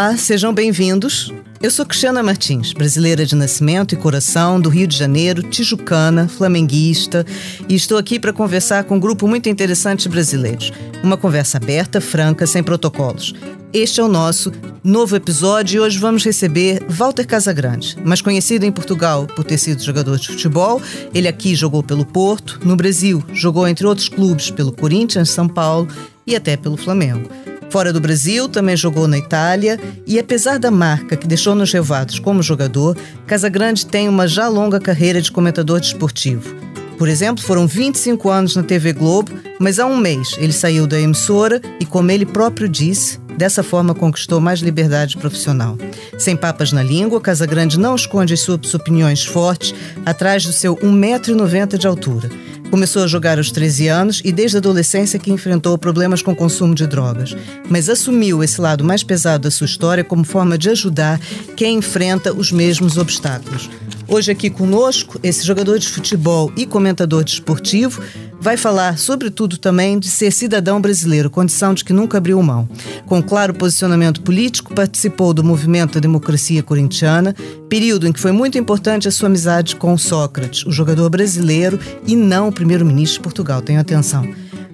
Olá, 0.00 0.16
sejam 0.16 0.50
bem-vindos. 0.50 1.30
Eu 1.60 1.70
sou 1.70 1.84
Cristiana 1.84 2.22
Martins, 2.22 2.72
brasileira 2.72 3.26
de 3.26 3.36
nascimento 3.36 3.92
e 3.92 3.98
coração 3.98 4.58
do 4.58 4.70
Rio 4.70 4.86
de 4.86 4.96
Janeiro, 4.96 5.42
tijucana, 5.42 6.26
flamenguista, 6.26 7.22
e 7.68 7.74
estou 7.74 7.98
aqui 7.98 8.18
para 8.18 8.32
conversar 8.32 8.84
com 8.84 8.96
um 8.96 8.98
grupo 8.98 9.28
muito 9.28 9.50
interessante 9.50 10.04
de 10.04 10.08
brasileiros. 10.08 10.72
Uma 11.02 11.18
conversa 11.18 11.58
aberta, 11.58 12.00
franca, 12.00 12.46
sem 12.46 12.62
protocolos. 12.62 13.34
Este 13.74 14.00
é 14.00 14.02
o 14.02 14.08
nosso 14.08 14.50
novo 14.82 15.14
episódio 15.16 15.76
e 15.76 15.80
hoje 15.80 15.98
vamos 15.98 16.24
receber 16.24 16.82
Walter 16.88 17.26
Casagrande, 17.26 17.98
mais 18.02 18.22
conhecido 18.22 18.64
em 18.64 18.72
Portugal 18.72 19.26
por 19.26 19.44
ter 19.44 19.58
sido 19.58 19.84
jogador 19.84 20.18
de 20.18 20.28
futebol. 20.28 20.80
Ele 21.12 21.28
aqui 21.28 21.54
jogou 21.54 21.82
pelo 21.82 22.06
Porto, 22.06 22.58
no 22.64 22.74
Brasil 22.74 23.22
jogou 23.34 23.68
entre 23.68 23.86
outros 23.86 24.08
clubes 24.08 24.50
pelo 24.50 24.72
Corinthians, 24.72 25.28
São 25.28 25.46
Paulo 25.46 25.88
e 26.26 26.34
até 26.34 26.56
pelo 26.56 26.78
Flamengo. 26.78 27.28
Fora 27.70 27.92
do 27.92 28.00
Brasil, 28.00 28.48
também 28.48 28.76
jogou 28.76 29.06
na 29.06 29.16
Itália 29.16 29.78
e, 30.04 30.18
apesar 30.18 30.58
da 30.58 30.72
marca 30.72 31.16
que 31.16 31.26
deixou 31.26 31.54
nos 31.54 31.72
revados 31.72 32.18
como 32.18 32.42
jogador, 32.42 32.96
Casagrande 33.28 33.86
tem 33.86 34.08
uma 34.08 34.26
já 34.26 34.48
longa 34.48 34.80
carreira 34.80 35.22
de 35.22 35.30
comentador 35.30 35.78
desportivo. 35.78 36.52
Por 36.98 37.08
exemplo, 37.08 37.42
foram 37.42 37.68
25 37.68 38.28
anos 38.28 38.56
na 38.56 38.64
TV 38.64 38.92
Globo, 38.92 39.30
mas 39.58 39.78
há 39.78 39.86
um 39.86 39.96
mês 39.96 40.34
ele 40.38 40.52
saiu 40.52 40.84
da 40.84 41.00
emissora 41.00 41.62
e, 41.78 41.86
como 41.86 42.10
ele 42.10 42.26
próprio 42.26 42.68
disse, 42.68 43.18
dessa 43.38 43.62
forma 43.62 43.94
conquistou 43.94 44.40
mais 44.40 44.58
liberdade 44.58 45.16
profissional. 45.16 45.78
Sem 46.18 46.36
papas 46.36 46.72
na 46.72 46.82
língua, 46.82 47.20
Casagrande 47.20 47.78
não 47.78 47.94
esconde 47.94 48.34
as 48.34 48.40
suas 48.40 48.74
opiniões 48.74 49.24
fortes 49.24 49.74
atrás 50.04 50.44
do 50.44 50.52
seu 50.52 50.76
1,90m 50.76 51.78
de 51.78 51.86
altura. 51.86 52.28
Começou 52.70 53.02
a 53.02 53.06
jogar 53.08 53.36
aos 53.38 53.50
13 53.50 53.88
anos 53.88 54.22
e 54.24 54.30
desde 54.30 54.56
a 54.56 54.60
adolescência 54.60 55.18
que 55.18 55.32
enfrentou 55.32 55.76
problemas 55.76 56.22
com 56.22 56.34
consumo 56.34 56.72
de 56.72 56.86
drogas, 56.86 57.36
mas 57.68 57.88
assumiu 57.88 58.44
esse 58.44 58.60
lado 58.60 58.84
mais 58.84 59.02
pesado 59.02 59.42
da 59.42 59.50
sua 59.50 59.64
história 59.64 60.04
como 60.04 60.22
forma 60.22 60.56
de 60.56 60.70
ajudar 60.70 61.20
quem 61.56 61.78
enfrenta 61.78 62.32
os 62.32 62.52
mesmos 62.52 62.96
obstáculos. 62.96 63.68
Hoje 64.10 64.32
aqui 64.32 64.50
conosco, 64.50 65.20
esse 65.22 65.46
jogador 65.46 65.78
de 65.78 65.88
futebol 65.88 66.52
e 66.56 66.66
comentador 66.66 67.22
desportivo 67.22 68.02
vai 68.40 68.56
falar, 68.56 68.98
sobretudo, 68.98 69.56
também 69.56 70.00
de 70.00 70.08
ser 70.08 70.32
cidadão 70.32 70.80
brasileiro, 70.80 71.30
condição 71.30 71.72
de 71.72 71.84
que 71.84 71.92
nunca 71.92 72.18
abriu 72.18 72.42
mão. 72.42 72.68
Com 73.06 73.22
claro 73.22 73.54
posicionamento 73.54 74.20
político, 74.20 74.74
participou 74.74 75.32
do 75.32 75.44
movimento 75.44 75.94
da 75.94 76.00
democracia 76.00 76.60
corintiana, 76.60 77.36
período 77.68 78.08
em 78.08 78.12
que 78.12 78.18
foi 78.18 78.32
muito 78.32 78.58
importante 78.58 79.06
a 79.06 79.12
sua 79.12 79.28
amizade 79.28 79.76
com 79.76 79.96
Sócrates, 79.96 80.66
o 80.66 80.72
jogador 80.72 81.08
brasileiro 81.08 81.78
e 82.04 82.16
não 82.16 82.48
o 82.48 82.52
primeiro-ministro 82.52 83.18
de 83.18 83.22
Portugal. 83.22 83.62
Tenha 83.62 83.80
atenção. 83.80 84.28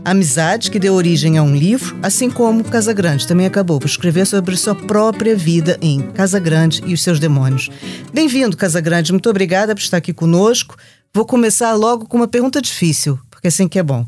Amizade 0.06 0.70
que 0.70 0.78
deu 0.78 0.94
origem 0.94 1.36
a 1.36 1.42
um 1.42 1.56
livro, 1.56 1.98
assim 2.00 2.30
como 2.30 2.62
Casagrande 2.62 3.26
também 3.26 3.44
acabou 3.44 3.80
por 3.80 3.88
escrever 3.88 4.24
sobre 4.24 4.56
sua 4.56 4.72
própria 4.72 5.34
vida 5.34 5.76
em 5.82 6.00
Casagrande 6.12 6.80
e 6.86 6.94
os 6.94 7.02
seus 7.02 7.18
demônios. 7.18 7.68
Bem-vindo, 8.14 8.56
Casagrande. 8.56 9.10
Muito 9.10 9.28
obrigada 9.28 9.74
por 9.74 9.80
estar 9.80 9.96
aqui 9.96 10.12
conosco. 10.12 10.76
Vou 11.12 11.26
começar 11.26 11.74
logo 11.74 12.06
com 12.06 12.18
uma 12.18 12.28
pergunta 12.28 12.62
difícil 12.62 13.18
porque 13.28 13.48
assim 13.48 13.66
que 13.66 13.80
é 13.80 13.82
bom. 13.82 14.06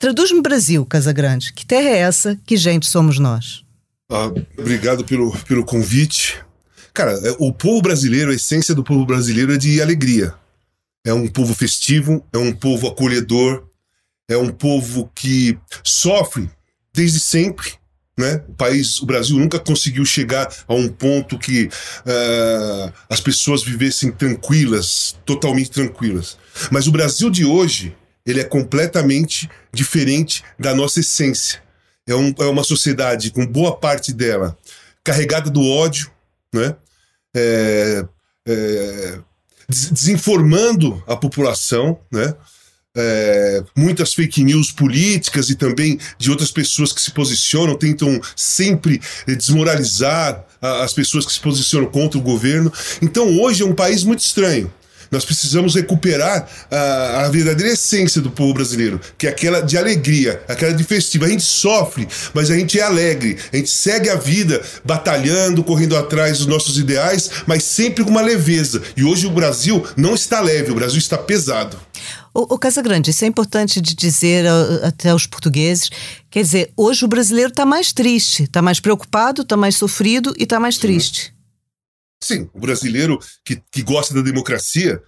Traduz-me 0.00 0.42
Brasil, 0.42 0.84
Casagrande. 0.84 1.52
Que 1.52 1.64
terra 1.64 1.90
é 1.90 1.98
essa? 1.98 2.36
Que 2.44 2.56
gente 2.56 2.86
somos 2.86 3.18
nós? 3.18 3.64
Ah, 4.10 4.30
obrigado 4.58 5.04
pelo, 5.04 5.30
pelo 5.44 5.64
convite. 5.64 6.40
Cara, 6.92 7.12
é, 7.12 7.36
o 7.38 7.52
povo 7.52 7.82
brasileiro, 7.82 8.32
a 8.32 8.34
essência 8.34 8.74
do 8.74 8.82
povo 8.82 9.06
brasileiro 9.06 9.54
é 9.54 9.56
de 9.56 9.80
alegria. 9.80 10.34
É 11.04 11.12
um 11.12 11.28
povo 11.28 11.54
festivo, 11.54 12.24
é 12.32 12.38
um 12.38 12.52
povo 12.52 12.88
acolhedor, 12.88 13.65
é 14.28 14.36
um 14.36 14.50
povo 14.50 15.10
que 15.14 15.58
sofre 15.84 16.50
desde 16.92 17.20
sempre, 17.20 17.74
né? 18.18 18.42
O 18.48 18.54
país, 18.54 19.00
o 19.00 19.06
Brasil 19.06 19.36
nunca 19.36 19.58
conseguiu 19.58 20.04
chegar 20.04 20.48
a 20.66 20.74
um 20.74 20.88
ponto 20.88 21.38
que 21.38 21.66
uh, 21.66 22.92
as 23.10 23.20
pessoas 23.20 23.62
vivessem 23.62 24.10
tranquilas, 24.10 25.16
totalmente 25.24 25.70
tranquilas. 25.70 26.38
Mas 26.70 26.86
o 26.86 26.92
Brasil 26.92 27.28
de 27.28 27.44
hoje 27.44 27.94
ele 28.24 28.40
é 28.40 28.44
completamente 28.44 29.48
diferente 29.72 30.42
da 30.58 30.74
nossa 30.74 31.00
essência. 31.00 31.62
É, 32.08 32.14
um, 32.14 32.34
é 32.38 32.44
uma 32.46 32.64
sociedade 32.64 33.30
com 33.30 33.46
boa 33.46 33.76
parte 33.76 34.12
dela 34.12 34.56
carregada 35.04 35.48
do 35.48 35.62
ódio, 35.62 36.10
né? 36.52 36.74
É, 37.34 38.04
é, 38.48 39.18
desinformando 39.68 41.02
a 41.06 41.16
população, 41.16 42.00
né? 42.10 42.34
É, 42.96 43.62
muitas 43.76 44.14
fake 44.14 44.42
news 44.42 44.72
políticas 44.72 45.50
e 45.50 45.54
também 45.54 45.98
de 46.18 46.30
outras 46.30 46.50
pessoas 46.50 46.92
que 46.92 47.00
se 47.00 47.10
posicionam, 47.10 47.76
tentam 47.76 48.20
sempre 48.34 49.00
desmoralizar 49.26 50.44
as 50.60 50.92
pessoas 50.92 51.26
que 51.26 51.32
se 51.32 51.40
posicionam 51.40 51.86
contra 51.88 52.18
o 52.18 52.22
governo. 52.22 52.72
Então 53.02 53.38
hoje 53.40 53.62
é 53.62 53.66
um 53.66 53.74
país 53.74 54.02
muito 54.02 54.20
estranho. 54.20 54.70
Nós 55.10 55.24
precisamos 55.24 55.74
recuperar 55.74 56.48
a, 56.70 57.24
a, 57.24 57.28
verdadeira 57.28 57.72
essência 57.72 58.20
do 58.20 58.30
povo 58.30 58.54
brasileiro, 58.54 59.00
que 59.16 59.26
é 59.26 59.30
aquela 59.30 59.60
de 59.60 59.78
alegria, 59.78 60.42
aquela 60.48 60.72
de 60.72 60.84
festivo. 60.84 61.24
A 61.24 61.28
gente 61.28 61.44
sofre, 61.44 62.08
mas 62.34 62.50
a 62.50 62.56
gente 62.56 62.78
é 62.78 62.82
alegre. 62.82 63.36
A 63.52 63.56
gente 63.56 63.70
segue 63.70 64.10
a 64.10 64.16
vida 64.16 64.60
batalhando, 64.84 65.62
correndo 65.62 65.96
atrás 65.96 66.38
dos 66.38 66.46
nossos 66.46 66.78
ideais, 66.78 67.30
mas 67.46 67.62
sempre 67.62 68.04
com 68.04 68.10
uma 68.10 68.22
leveza. 68.22 68.82
E 68.96 69.04
hoje 69.04 69.26
o 69.26 69.30
Brasil 69.30 69.86
não 69.96 70.14
está 70.14 70.40
leve, 70.40 70.72
o 70.72 70.74
Brasil 70.74 70.98
está 70.98 71.16
pesado. 71.16 71.78
O, 72.36 72.54
o 72.54 72.58
Casagrande, 72.58 73.12
isso 73.12 73.24
é 73.24 73.28
importante 73.28 73.80
de 73.80 73.94
dizer 73.94 74.44
até 74.82 75.08
aos 75.08 75.26
portugueses. 75.26 75.88
Quer 76.30 76.42
dizer, 76.42 76.72
hoje 76.76 77.02
o 77.02 77.08
brasileiro 77.08 77.48
está 77.48 77.64
mais 77.64 77.94
triste, 77.94 78.42
está 78.42 78.60
mais 78.60 78.78
preocupado, 78.78 79.40
está 79.40 79.56
mais 79.56 79.76
sofrido 79.76 80.34
e 80.36 80.42
está 80.42 80.60
mais 80.60 80.76
triste. 80.76 81.34
Sim, 82.22 82.50
o 82.52 82.60
brasileiro 82.60 83.18
que, 83.42 83.62
que 83.70 83.82
gosta 83.82 84.12
da 84.12 84.20
democracia, 84.20 85.02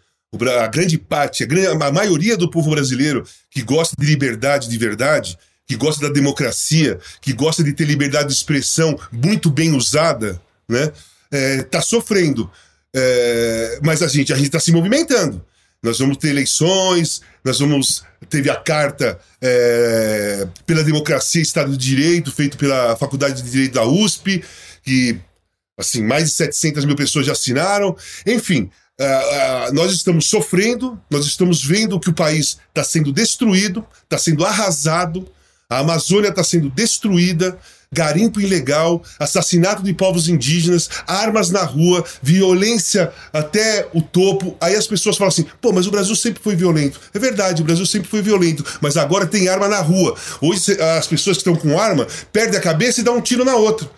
a 0.63 0.67
grande 0.69 0.97
parte, 0.97 1.43
a, 1.43 1.47
grande, 1.47 1.67
a 1.67 1.93
maioria 1.93 2.35
do 2.35 2.51
povo 2.51 2.71
brasileiro 2.71 3.23
que 3.51 3.61
gosta 3.61 3.95
de 3.99 4.07
liberdade 4.07 4.67
de 4.67 4.79
verdade, 4.79 5.39
que 5.67 5.77
gosta 5.77 6.09
da 6.09 6.13
democracia, 6.13 6.99
que 7.21 7.35
gosta 7.35 7.63
de 7.63 7.75
ter 7.75 7.85
liberdade 7.85 8.29
de 8.29 8.35
expressão 8.35 8.99
muito 9.13 9.51
bem 9.51 9.75
usada, 9.75 10.41
né, 10.67 10.91
é, 11.31 11.63
tá 11.63 11.83
sofrendo. 11.83 12.51
É, 12.97 13.81
mas 13.85 14.01
a 14.01 14.09
gente 14.09 14.33
a 14.33 14.39
está 14.39 14.59
se 14.59 14.73
movimentando. 14.73 15.45
Nós 15.83 15.99
vamos 15.99 16.17
ter 16.17 16.31
eleições, 16.31 17.23
nós 17.45 17.59
vamos. 17.61 18.05
Teve 18.29 18.51
a 18.51 18.57
carta 18.57 19.19
é, 19.41 20.47
pela 20.67 20.83
democracia 20.83 21.41
e 21.41 21.45
Estado 21.45 21.71
de 21.71 21.79
Direito, 21.79 22.33
feito 22.33 22.59
pela 22.59 22.97
Faculdade 22.97 23.43
de 23.43 23.51
Direito 23.51 23.75
da 23.75 23.85
USP, 23.85 24.43
que 24.83 25.21
Assim, 25.79 26.03
mais 26.03 26.25
de 26.25 26.31
700 26.33 26.85
mil 26.85 26.97
pessoas 26.97 27.25
já 27.25 27.33
assinaram. 27.33 27.97
Enfim, 28.27 28.69
uh, 29.01 29.71
uh, 29.71 29.75
nós 29.75 29.93
estamos 29.93 30.27
sofrendo, 30.27 31.01
nós 31.09 31.25
estamos 31.25 31.65
vendo 31.65 32.01
que 32.01 32.11
o 32.11 32.15
país 32.15 32.59
está 32.69 32.83
sendo 32.83 33.13
destruído, 33.13 33.87
está 34.03 34.19
sendo 34.19 34.45
arrasado, 34.45 35.31
a 35.71 35.79
Amazônia 35.79 36.31
está 36.31 36.43
sendo 36.43 36.69
destruída, 36.69 37.57
garimpo 37.93 38.41
ilegal, 38.41 39.03
assassinato 39.19 39.83
de 39.83 39.93
povos 39.95 40.29
indígenas, 40.29 40.89
armas 41.07 41.51
na 41.51 41.65
rua, 41.65 42.05
violência 42.23 43.13
até 43.33 43.89
o 43.95 44.03
topo. 44.03 44.57
Aí 44.61 44.75
as 44.77 44.87
pessoas 44.87 45.17
falam 45.17 45.29
assim: 45.29 45.47
pô, 45.61 45.73
mas 45.73 45.87
o 45.87 45.91
Brasil 45.91 46.15
sempre 46.15 46.43
foi 46.43 46.55
violento. 46.55 47.01
É 47.15 47.19
verdade, 47.19 47.63
o 47.63 47.65
Brasil 47.65 47.87
sempre 47.87 48.09
foi 48.09 48.23
violento, 48.23 48.65
mas 48.81 48.97
agora 48.97 49.27
tem 49.27 49.49
arma 49.49 49.69
na 49.69 49.81
rua. 49.81 50.15
Hoje 50.41 50.81
as 50.99 51.07
pessoas 51.07 51.39
que 51.39 51.49
estão 51.49 51.57
com 51.57 51.79
arma 51.79 52.07
perdem 52.33 52.59
a 52.59 52.63
cabeça 52.63 53.01
e 53.01 53.05
dão 53.05 53.17
um 53.17 53.21
tiro 53.21 53.45
na 53.45 53.57
outra. 53.57 53.89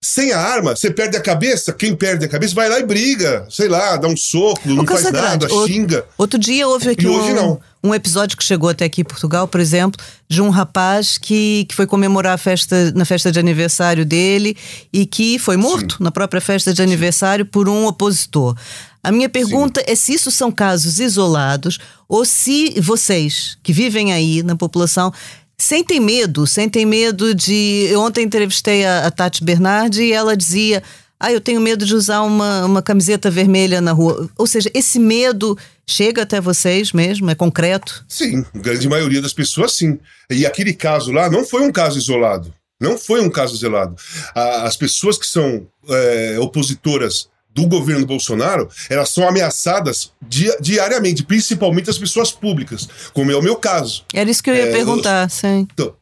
Sem 0.00 0.32
a 0.32 0.38
arma, 0.38 0.76
você 0.76 0.92
perde 0.92 1.16
a 1.16 1.20
cabeça. 1.20 1.72
Quem 1.72 1.94
perde 1.94 2.24
a 2.24 2.28
cabeça 2.28 2.54
vai 2.54 2.68
lá 2.68 2.78
e 2.78 2.86
briga. 2.86 3.44
Sei 3.50 3.66
lá, 3.66 3.96
dá 3.96 4.06
um 4.06 4.16
soco, 4.16 4.68
não 4.68 4.86
faz 4.86 5.10
nada, 5.10 5.48
xinga. 5.66 6.04
Outro 6.16 6.38
dia 6.38 6.68
houve 6.68 6.90
aqui 6.90 7.06
um, 7.08 7.58
um, 7.82 7.94
episódio 7.94 8.36
que 8.36 8.44
chegou 8.44 8.68
até 8.68 8.84
aqui 8.84 9.02
em 9.02 9.04
Portugal, 9.04 9.46
por 9.48 9.60
exemplo, 9.60 10.04
de 10.28 10.42
um 10.42 10.50
rapaz 10.50 11.18
que, 11.18 11.66
que 11.68 11.74
foi 11.74 11.86
comemorar 11.86 12.34
a 12.34 12.38
festa 12.38 12.92
na 12.92 13.04
festa 13.04 13.30
de 13.30 13.38
aniversário 13.38 14.04
dele 14.04 14.56
e 14.92 15.06
que 15.06 15.38
foi 15.38 15.56
morto 15.56 15.96
Sim. 15.96 16.04
na 16.04 16.10
própria 16.10 16.40
festa 16.40 16.72
de 16.72 16.82
aniversário 16.82 17.46
por 17.46 17.68
um 17.68 17.86
opositor. 17.86 18.56
A 19.02 19.12
minha 19.12 19.28
pergunta 19.28 19.80
Sim. 19.80 19.92
é 19.92 19.94
se 19.94 20.14
isso 20.14 20.30
são 20.30 20.50
casos 20.50 20.98
isolados 20.98 21.78
ou 22.08 22.24
se 22.24 22.80
vocês 22.80 23.56
que 23.62 23.72
vivem 23.72 24.12
aí 24.12 24.42
na 24.42 24.56
população 24.56 25.12
sentem 25.56 25.98
medo, 25.98 26.46
sentem 26.46 26.86
medo 26.86 27.34
de. 27.34 27.86
Eu 27.90 28.00
ontem 28.00 28.24
entrevistei 28.24 28.86
a, 28.86 29.06
a 29.06 29.10
Tati 29.10 29.42
Bernardi 29.42 30.02
e 30.02 30.12
ela 30.12 30.36
dizia. 30.36 30.82
Ah, 31.20 31.32
eu 31.32 31.40
tenho 31.40 31.60
medo 31.60 31.84
de 31.84 31.94
usar 31.94 32.22
uma, 32.22 32.64
uma 32.64 32.82
camiseta 32.82 33.30
vermelha 33.30 33.80
na 33.80 33.92
rua. 33.92 34.28
Ou 34.36 34.46
seja, 34.46 34.70
esse 34.72 34.98
medo 34.98 35.58
chega 35.86 36.22
até 36.22 36.40
vocês 36.40 36.92
mesmo? 36.92 37.28
É 37.30 37.34
concreto? 37.34 38.04
Sim, 38.08 38.44
a 38.54 38.58
grande 38.58 38.88
maioria 38.88 39.20
das 39.20 39.32
pessoas 39.32 39.72
sim. 39.72 39.98
E 40.30 40.46
aquele 40.46 40.72
caso 40.72 41.10
lá 41.10 41.28
não 41.28 41.44
foi 41.44 41.62
um 41.62 41.72
caso 41.72 41.98
isolado. 41.98 42.54
Não 42.80 42.96
foi 42.96 43.20
um 43.20 43.28
caso 43.28 43.54
isolado. 43.54 43.96
As 44.34 44.76
pessoas 44.76 45.18
que 45.18 45.26
são 45.26 45.66
é, 45.88 46.38
opositoras 46.38 47.28
do 47.52 47.66
governo 47.66 48.06
Bolsonaro, 48.06 48.68
elas 48.88 49.08
são 49.08 49.28
ameaçadas 49.28 50.12
di 50.22 50.48
diariamente, 50.60 51.24
principalmente 51.24 51.90
as 51.90 51.98
pessoas 51.98 52.30
públicas, 52.30 52.88
como 53.12 53.32
é 53.32 53.36
o 53.36 53.42
meu 53.42 53.56
caso. 53.56 54.04
Era 54.14 54.30
isso 54.30 54.42
que 54.42 54.50
eu 54.50 54.54
ia 54.54 54.68
é, 54.68 54.70
perguntar, 54.72 55.24
eu, 55.24 55.30
sim. 55.30 55.66
Então, 55.72 55.92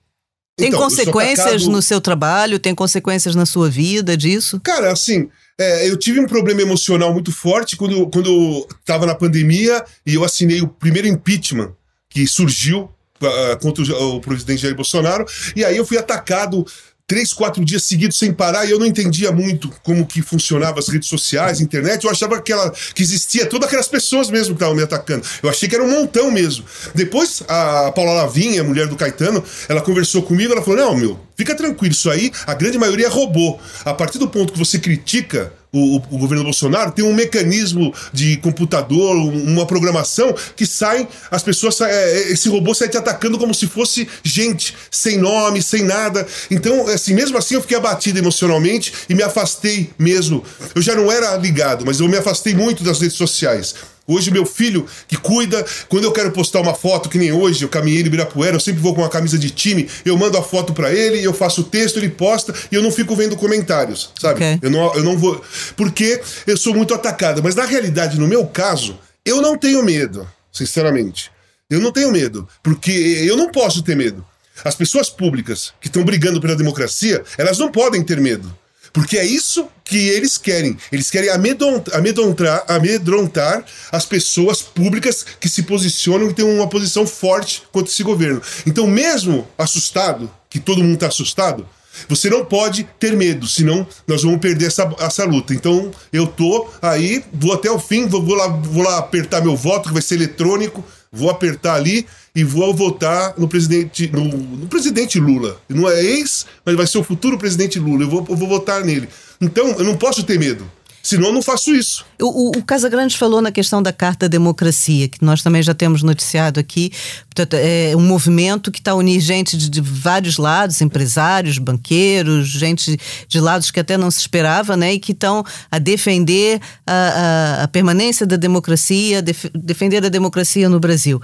Tem 0.57 0.69
Então, 0.69 0.81
consequências 0.81 1.67
no 1.67 1.83
seu 1.83 2.01
trabalho? 2.01 2.59
Tem 2.59 2.75
consequências 2.75 3.35
na 3.35 3.45
sua 3.45 3.69
vida 3.69 4.17
disso? 4.17 4.59
Cara, 4.61 4.91
assim, 4.91 5.29
é, 5.59 5.89
eu 5.89 5.97
tive 5.99 6.19
um 6.19 6.27
problema 6.27 6.63
emocional 6.63 7.13
muito 7.13 7.31
forte 7.31 7.77
quando, 7.77 8.09
quando 8.09 8.67
tava 8.85 9.05
na 9.05 9.15
pandemia 9.15 9.85
e 10.05 10.15
eu 10.15 10.25
assinei 10.25 10.63
o 10.63 10.69
primeiro 10.69 11.07
impeachment 11.07 11.73
que 12.09 12.27
surgiu 12.27 12.91
ah, 13.23 13.57
contra 13.61 13.83
o, 13.83 14.17
o 14.17 14.21
presidente 14.21 14.63
Jair 14.63 14.75
Bolsonaro. 14.75 15.27
E 15.55 15.63
aí 15.63 15.77
eu 15.77 15.85
fui 15.85 15.99
atacado 15.99 16.67
três, 17.07 17.33
quatro 17.33 17.65
dias 17.65 17.85
seguidos 17.85 18.19
sem 18.19 18.33
parar 18.33 18.67
e 18.67 18.71
eu 18.71 18.79
não 18.79 18.87
entendia 18.87 19.31
muito 19.31 19.71
como 19.83 20.05
que 20.05 20.21
funcionava 20.21 20.81
as 20.81 20.89
redes 20.89 21.09
sociais, 21.09 21.61
internet. 21.61 22.05
Eu 22.05 22.11
achava 22.11 22.41
que, 22.43 22.53
ela, 22.53 22.73
que 22.95 23.03
existia 23.03 23.47
todas 23.47 23.69
aquelas 23.69 23.87
pessoas 23.87 24.29
mesmo 24.29 24.55
que 24.55 24.57
estavam 24.57 24.75
me 24.75 24.83
atacando. 24.83 25.25
Eu 25.43 25.49
achei 25.49 25.69
que 25.69 25.75
era 25.75 25.85
um 25.85 25.91
montão 25.91 26.31
mesmo. 26.31 26.65
Depois, 26.95 27.43
a 27.47 27.93
Paula 27.93 28.13
Lavinha, 28.13 28.65
mulher 28.65 28.89
do 28.89 28.97
Caetano, 28.97 29.43
ela 29.69 29.81
conversou 29.81 30.23
comigo, 30.23 30.53
ela 30.53 30.63
falou, 30.63 30.81
não, 30.81 30.97
meu, 30.97 31.21
fica 31.37 31.55
tranquilo, 31.55 31.93
isso 31.93 32.11
aí, 32.11 32.33
a 32.47 32.55
grande 32.55 32.79
maioria 32.79 33.07
é 33.07 33.09
robô. 33.09 33.59
A 33.85 33.95
partir 33.95 34.19
do 34.19 34.29
ponto 34.29 34.53
que 34.53 34.59
você 34.59 34.79
critica 34.79 35.53
o, 35.73 35.97
o- 35.97 36.19
governo 36.19 36.45
Bolsonaro, 36.45 36.93
tem 36.93 37.05
um 37.05 37.13
mecanismo 37.13 37.93
de 38.13 38.37
computador, 38.39 39.15
um- 39.17 39.53
uma 39.53 39.67
programação 39.67 40.35
que 40.57 40.65
sai, 40.67 41.07
as 41.31 41.43
pessoas, 41.43 41.75
sa- 41.77 41.89
é, 41.91 42.31
esse 42.33 42.49
robô 42.49 42.75
sai 42.75 42.89
te 42.89 42.97
atacando 42.97 43.39
como 43.39 43.55
se 43.55 43.67
fosse 43.67 44.09
gente, 44.23 44.75
sem 44.91 45.19
nome, 45.19 45.63
sem 45.63 45.83
nada. 45.83 46.27
Então, 46.51 46.87
assim, 46.89 47.15
mesmo 47.15 47.37
assim 47.37 47.55
eu 47.55 47.61
fiquei 47.63 47.77
abatido 47.77 48.19
emocionalmente 48.19 48.93
e 49.09 49.15
me 49.15 49.23
afastei 49.23 49.91
mesmo. 49.99 50.43
Eu 50.75 50.81
já 50.83 50.95
não 50.95 51.11
era 51.11 51.37
ligado, 51.37 51.85
mas 51.85 52.01
eu 52.01 52.09
me 52.09 52.17
afastei 52.17 52.55
muito 52.55 52.83
das 52.83 53.01
redes 53.01 53.17
sociais. 53.17 53.75
Hoje, 54.07 54.31
meu 54.31 54.47
filho, 54.47 54.87
que 55.09 55.17
cuida, 55.17 55.65
quando 55.89 56.05
eu 56.05 56.13
quero 56.13 56.31
postar 56.31 56.61
uma 56.61 56.75
foto, 56.75 57.09
que 57.09 57.19
nem 57.19 57.33
hoje, 57.33 57.65
eu 57.65 57.69
caminhei 57.69 58.03
no 58.03 58.07
Ibirapuera, 58.07 58.55
eu 58.55 58.61
sempre 58.61 58.81
vou 58.81 58.95
com 58.95 59.01
uma 59.01 59.09
camisa 59.09 59.37
de 59.37 59.51
time, 59.51 59.89
eu 60.05 60.17
mando 60.17 60.39
a 60.39 60.43
foto 60.43 60.73
pra 60.73 60.93
ele, 60.93 61.23
eu 61.25 61.35
faço 61.35 61.63
o 61.63 61.65
texto, 61.65 61.97
ele 61.97 62.09
posta, 62.09 62.55
e 62.71 62.75
eu 62.77 62.83
não 62.83 62.93
fico 62.93 63.17
vendo 63.17 63.37
comentários, 63.37 64.13
sabe? 64.21 64.37
Ok. 64.45 64.59
Eu, 64.63 64.71
não, 64.71 64.95
eu 64.95 65.03
não 65.03 65.19
vou. 65.19 65.45
Porque 65.77 66.21
eu 66.47 66.57
sou 66.57 66.73
muito 66.73 66.95
atacado. 66.95 67.43
Mas 67.43 67.57
na 67.57 67.65
realidade, 67.65 68.19
no 68.19 68.29
meu 68.29 68.47
caso, 68.47 68.99
eu 69.25 69.43
não 69.43 69.59
tenho 69.59 69.83
medo, 69.83 70.29
sinceramente. 70.53 71.31
Eu 71.69 71.81
não 71.81 71.91
tenho 71.91 72.13
medo, 72.13 72.49
porque 72.63 72.93
eu 72.93 73.37
não 73.37 73.51
posso 73.51 73.83
ter 73.83 73.97
medo. 73.97 74.25
As 74.65 74.75
pessoas 74.75 75.11
públicas 75.11 75.73
que 75.81 75.89
estão 75.89 76.05
brigando 76.05 76.41
pela 76.41 76.55
democracia, 76.55 77.25
elas 77.37 77.59
não 77.59 77.71
podem 77.71 78.03
ter 78.03 78.21
medo. 78.21 78.57
Porque 78.97 79.19
é 79.19 79.27
isso 79.27 79.69
que 79.85 80.09
eles 80.09 80.39
querem. 80.39 80.75
Eles 80.91 81.11
querem 81.11 81.29
amedron- 81.29 81.85
amedrontar, 81.93 82.65
amedrontar 82.67 83.63
as 83.93 84.07
pessoas 84.07 84.63
públicas 84.63 85.23
que 85.39 85.51
se 85.51 85.65
posicionam 85.65 86.31
e 86.31 86.33
têm 86.33 86.47
uma 86.47 86.67
posição 86.67 87.07
forte 87.07 87.63
contra 87.71 87.93
esse 87.93 88.03
governo. 88.03 88.41
Então, 88.67 88.87
mesmo 88.87 89.47
assustado, 89.59 90.31
que 90.49 90.59
todo 90.59 90.83
mundo 90.83 90.95
está 90.95 91.09
assustado, 91.09 91.69
você 92.09 92.31
não 92.31 92.43
pode 92.43 92.89
ter 92.99 93.15
medo, 93.15 93.47
senão 93.47 93.87
nós 94.07 94.23
vamos 94.23 94.41
perder 94.41 94.69
essa, 94.69 94.91
essa 94.99 95.25
luta. 95.27 95.53
Então, 95.53 95.91
eu 96.11 96.27
tô 96.27 96.67
aí, 96.81 97.23
vou 97.31 97.53
até 97.53 97.71
o 97.71 97.79
fim, 97.79 98.07
vou, 98.07 98.23
vou 98.25 98.35
lá, 98.35 98.49
vou 98.49 98.83
lá 98.83 98.97
apertar 98.97 99.43
meu 99.43 99.55
voto, 99.55 99.89
que 99.89 99.93
vai 99.93 100.03
ser 100.03 100.15
eletrônico, 100.15 100.83
vou 101.13 101.29
apertar 101.29 101.75
ali 101.75 102.07
e 102.37 102.45
vou 102.45 102.75
votar 102.75 103.33
no 103.39 103.49
presidente, 103.49 104.11
no, 104.13 104.25
no 104.25 104.67
presidente 104.67 105.19
Lula. 105.19 105.59
Não 105.71 105.89
é 105.89 106.05
ex, 106.05 106.45
mas 106.67 106.77
vai 106.77 106.87
ser 106.87 106.99
o 106.99 107.03
futuro 107.03 107.39
presidente 107.39 107.79
Lula. 107.79 108.05
Eu 108.05 108.11
vou, 108.11 108.27
eu 108.29 108.37
vou 108.37 108.47
votar 108.47 108.85
nele. 108.85 109.09
Então, 109.41 109.69
eu 109.71 109.85
não 109.85 109.97
posso 109.97 110.23
ter 110.23 110.39
medo. 110.39 110.71
Senão, 111.03 111.29
eu 111.29 111.33
não 111.33 111.41
faço 111.41 111.73
isso. 111.73 112.05
O, 112.21 112.59
o, 112.59 112.65
Casagrande 112.65 113.17
falou 113.17 113.41
na 113.41 113.53
questão 113.53 113.81
da 113.81 113.93
Carta 113.93 114.29
Democracia, 114.29 115.09
que 115.09 115.25
nós 115.25 115.41
também 115.41 115.63
já 115.63 115.73
temos 115.73 116.03
noticiado 116.03 116.59
aqui. 116.59 116.91
Portanto, 117.33 117.55
é 117.55 117.95
um 117.97 118.01
movimento 118.01 118.73
que 118.73 118.81
está 118.81 118.93
unir 118.93 119.21
gente 119.21 119.57
de, 119.57 119.71
de 119.71 119.81
vários 119.81 120.37
lados, 120.37 120.81
empresários, 120.81 121.59
banqueiros, 121.59 122.49
gente 122.49 122.99
de 123.29 123.41
lados 123.41 123.71
que 123.71 123.79
até 123.79 123.97
não 123.97 124.11
se 124.11 124.19
esperava, 124.19 124.77
né? 124.77 124.95
E 124.95 124.99
que 124.99 125.13
estão 125.13 125.45
a 125.71 125.79
defender 125.79 126.61
a, 126.85 126.93
a, 126.93 127.63
a 127.63 127.69
permanência 127.69 128.27
da 128.27 128.37
democracia, 128.37 129.23
def, 129.23 129.45
defender 129.55 130.05
a 130.05 130.09
democracia 130.09 130.69
no 130.69 130.81
Brasil. 130.81 131.23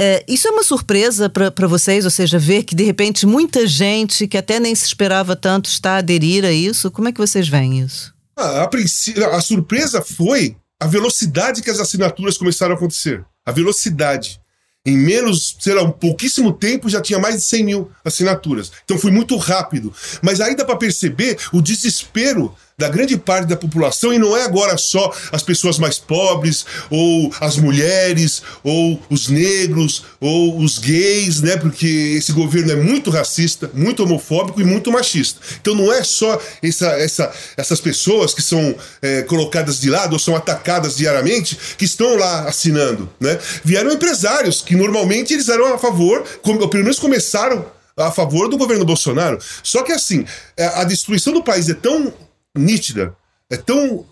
É, 0.00 0.24
isso 0.28 0.46
é 0.46 0.50
uma 0.52 0.62
surpresa 0.62 1.28
para 1.28 1.66
vocês, 1.66 2.04
ou 2.04 2.10
seja, 2.10 2.38
ver 2.38 2.62
que 2.62 2.74
de 2.74 2.84
repente 2.84 3.26
muita 3.26 3.66
gente 3.66 4.28
que 4.28 4.38
até 4.38 4.60
nem 4.60 4.72
se 4.74 4.86
esperava 4.86 5.34
tanto 5.34 5.68
está 5.68 5.92
a 5.92 5.98
aderir 5.98 6.44
a 6.44 6.52
isso. 6.52 6.90
Como 6.90 7.08
é 7.08 7.12
que 7.12 7.18
vocês 7.18 7.48
veem 7.48 7.80
isso? 7.80 8.14
Ah, 8.36 8.62
a, 8.62 9.36
a 9.36 9.40
surpresa 9.40 10.00
foi 10.00 10.56
a 10.78 10.86
velocidade 10.86 11.60
que 11.62 11.70
as 11.70 11.80
assinaturas 11.80 12.38
começaram 12.38 12.74
a 12.74 12.76
acontecer. 12.76 13.24
A 13.44 13.50
velocidade. 13.50 14.40
Em 14.86 14.96
menos, 14.96 15.56
sei 15.58 15.74
lá, 15.74 15.82
um 15.82 15.90
pouquíssimo 15.90 16.52
tempo 16.52 16.88
já 16.88 17.00
tinha 17.00 17.18
mais 17.18 17.34
de 17.34 17.40
100 17.42 17.64
mil 17.64 17.90
assinaturas. 18.04 18.70
Então 18.84 18.96
foi 18.96 19.10
muito 19.10 19.36
rápido. 19.36 19.92
Mas 20.22 20.40
aí 20.40 20.54
dá 20.54 20.64
para 20.64 20.76
perceber 20.76 21.36
o 21.52 21.60
desespero 21.60 22.54
da 22.78 22.88
grande 22.88 23.16
parte 23.18 23.48
da 23.48 23.56
população, 23.56 24.12
e 24.12 24.18
não 24.18 24.36
é 24.36 24.44
agora 24.44 24.78
só 24.78 25.12
as 25.32 25.42
pessoas 25.42 25.80
mais 25.80 25.98
pobres, 25.98 26.64
ou 26.88 27.34
as 27.40 27.56
mulheres, 27.56 28.40
ou 28.62 29.02
os 29.10 29.28
negros, 29.28 30.04
ou 30.20 30.58
os 30.58 30.78
gays, 30.78 31.40
né? 31.40 31.56
Porque 31.56 32.14
esse 32.16 32.30
governo 32.32 32.70
é 32.70 32.76
muito 32.76 33.10
racista, 33.10 33.68
muito 33.74 34.04
homofóbico 34.04 34.60
e 34.60 34.64
muito 34.64 34.92
machista. 34.92 35.40
Então 35.60 35.74
não 35.74 35.92
é 35.92 36.04
só 36.04 36.40
essa, 36.62 36.86
essa, 36.92 37.32
essas 37.56 37.80
pessoas 37.80 38.32
que 38.32 38.42
são 38.42 38.76
é, 39.02 39.22
colocadas 39.22 39.80
de 39.80 39.90
lado 39.90 40.12
ou 40.12 40.18
são 40.18 40.36
atacadas 40.36 40.96
diariamente 40.96 41.58
que 41.76 41.84
estão 41.84 42.16
lá 42.16 42.48
assinando, 42.48 43.10
né? 43.18 43.36
Vieram 43.64 43.90
empresários 43.90 44.62
que 44.62 44.76
normalmente 44.76 45.34
eles 45.34 45.48
eram 45.48 45.74
a 45.74 45.78
favor, 45.78 46.24
como, 46.42 46.68
pelo 46.68 46.84
menos 46.84 47.00
começaram 47.00 47.66
a 47.96 48.12
favor 48.12 48.48
do 48.48 48.56
governo 48.56 48.84
Bolsonaro. 48.84 49.38
Só 49.64 49.82
que 49.82 49.90
assim, 49.90 50.24
é, 50.56 50.66
a 50.66 50.84
destruição 50.84 51.32
do 51.32 51.42
país 51.42 51.68
é 51.68 51.74
tão 51.74 52.12
nítida, 52.58 53.14
é 53.50 53.56
tão 53.56 53.94
uh, 53.96 54.06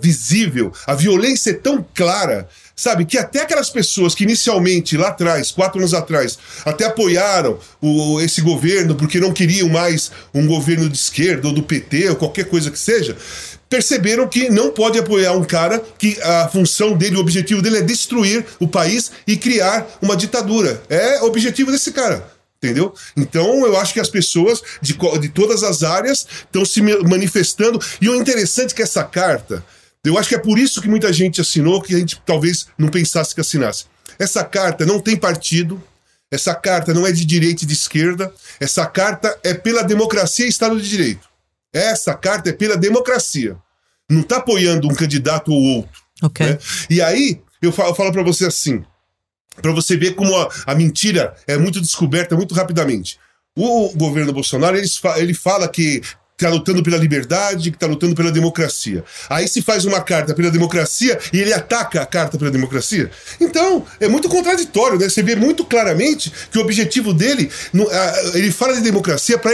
visível, 0.00 0.72
a 0.86 0.94
violência 0.94 1.50
é 1.50 1.54
tão 1.54 1.84
clara, 1.94 2.48
sabe? 2.74 3.04
Que 3.04 3.18
até 3.18 3.42
aquelas 3.42 3.68
pessoas 3.68 4.14
que 4.14 4.24
inicialmente, 4.24 4.96
lá 4.96 5.08
atrás, 5.08 5.50
quatro 5.50 5.78
anos 5.78 5.92
atrás, 5.92 6.38
até 6.64 6.86
apoiaram 6.86 7.58
o, 7.82 8.18
esse 8.20 8.40
governo 8.40 8.94
porque 8.94 9.20
não 9.20 9.30
queriam 9.30 9.68
mais 9.68 10.10
um 10.32 10.46
governo 10.46 10.88
de 10.88 10.96
esquerda 10.96 11.48
ou 11.48 11.54
do 11.54 11.62
PT 11.62 12.08
ou 12.10 12.16
qualquer 12.16 12.46
coisa 12.46 12.70
que 12.70 12.78
seja, 12.78 13.14
perceberam 13.68 14.26
que 14.26 14.48
não 14.48 14.70
pode 14.70 14.98
apoiar 14.98 15.32
um 15.32 15.44
cara 15.44 15.82
que 15.98 16.18
a 16.22 16.48
função 16.48 16.96
dele, 16.96 17.16
o 17.16 17.20
objetivo 17.20 17.60
dele 17.60 17.78
é 17.78 17.82
destruir 17.82 18.44
o 18.58 18.66
país 18.66 19.12
e 19.26 19.36
criar 19.36 19.86
uma 20.00 20.16
ditadura. 20.16 20.82
É 20.88 21.20
o 21.20 21.26
objetivo 21.26 21.70
desse 21.70 21.92
cara. 21.92 22.31
Entendeu? 22.62 22.94
Então 23.16 23.66
eu 23.66 23.76
acho 23.76 23.92
que 23.92 23.98
as 23.98 24.08
pessoas 24.08 24.62
de, 24.80 24.96
de 25.20 25.28
todas 25.30 25.64
as 25.64 25.82
áreas 25.82 26.26
estão 26.44 26.64
se 26.64 26.80
manifestando. 26.80 27.80
E 28.00 28.08
o 28.08 28.14
interessante 28.14 28.72
é 28.72 28.76
que 28.76 28.82
essa 28.82 29.02
carta, 29.02 29.64
eu 30.04 30.16
acho 30.16 30.28
que 30.28 30.36
é 30.36 30.38
por 30.38 30.56
isso 30.60 30.80
que 30.80 30.88
muita 30.88 31.12
gente 31.12 31.40
assinou, 31.40 31.82
que 31.82 31.92
a 31.92 31.98
gente 31.98 32.22
talvez 32.24 32.68
não 32.78 32.88
pensasse 32.88 33.34
que 33.34 33.40
assinasse. 33.40 33.86
Essa 34.16 34.44
carta 34.44 34.86
não 34.86 35.00
tem 35.00 35.16
partido, 35.16 35.82
essa 36.30 36.54
carta 36.54 36.94
não 36.94 37.04
é 37.04 37.10
de 37.10 37.24
direita 37.24 37.64
e 37.64 37.66
de 37.66 37.74
esquerda, 37.74 38.32
essa 38.60 38.86
carta 38.86 39.36
é 39.42 39.52
pela 39.52 39.82
democracia 39.82 40.46
e 40.46 40.48
Estado 40.48 40.80
de 40.80 40.88
Direito. 40.88 41.28
Essa 41.72 42.14
carta 42.14 42.50
é 42.50 42.52
pela 42.52 42.76
democracia. 42.76 43.56
Não 44.08 44.20
está 44.20 44.36
apoiando 44.36 44.88
um 44.88 44.94
candidato 44.94 45.52
ou 45.52 45.60
outro. 45.60 46.00
Ok. 46.22 46.46
Né? 46.46 46.58
E 46.88 47.02
aí, 47.02 47.40
eu 47.60 47.72
falo, 47.72 47.90
eu 47.90 47.94
falo 47.94 48.12
para 48.12 48.22
você 48.22 48.46
assim: 48.46 48.84
para 49.60 49.72
você 49.72 49.96
ver 49.96 50.14
como 50.14 50.34
a, 50.36 50.48
a, 50.66 50.74
mentira 50.74 51.34
é 51.46 51.56
muito 51.56 51.80
descoberta 51.80 52.36
muito 52.36 52.54
rapidamente. 52.54 53.18
O 53.56 53.90
governo 53.96 54.32
Bolsonaro 54.32 54.76
ele, 54.76 54.88
ele 55.16 55.34
fala 55.34 55.68
que 55.68 56.00
está 56.42 56.50
lutando 56.50 56.82
pela 56.82 56.96
liberdade, 56.96 57.70
que 57.70 57.76
está 57.76 57.86
lutando 57.86 58.14
pela 58.14 58.30
democracia. 58.30 59.04
Aí 59.28 59.48
se 59.48 59.62
faz 59.62 59.84
uma 59.84 60.00
carta 60.00 60.34
pela 60.34 60.50
democracia 60.50 61.18
e 61.32 61.40
ele 61.40 61.52
ataca 61.52 62.02
a 62.02 62.06
carta 62.06 62.36
pela 62.36 62.50
democracia. 62.50 63.10
Então, 63.40 63.84
é 64.00 64.08
muito 64.08 64.28
contraditório, 64.28 64.98
né? 64.98 65.08
Você 65.08 65.22
vê 65.22 65.36
muito 65.36 65.64
claramente 65.64 66.32
que 66.50 66.58
o 66.58 66.60
objetivo 66.60 67.14
dele, 67.14 67.50
ele 68.34 68.50
fala 68.50 68.74
de 68.74 68.80
democracia 68.80 69.38
para 69.38 69.52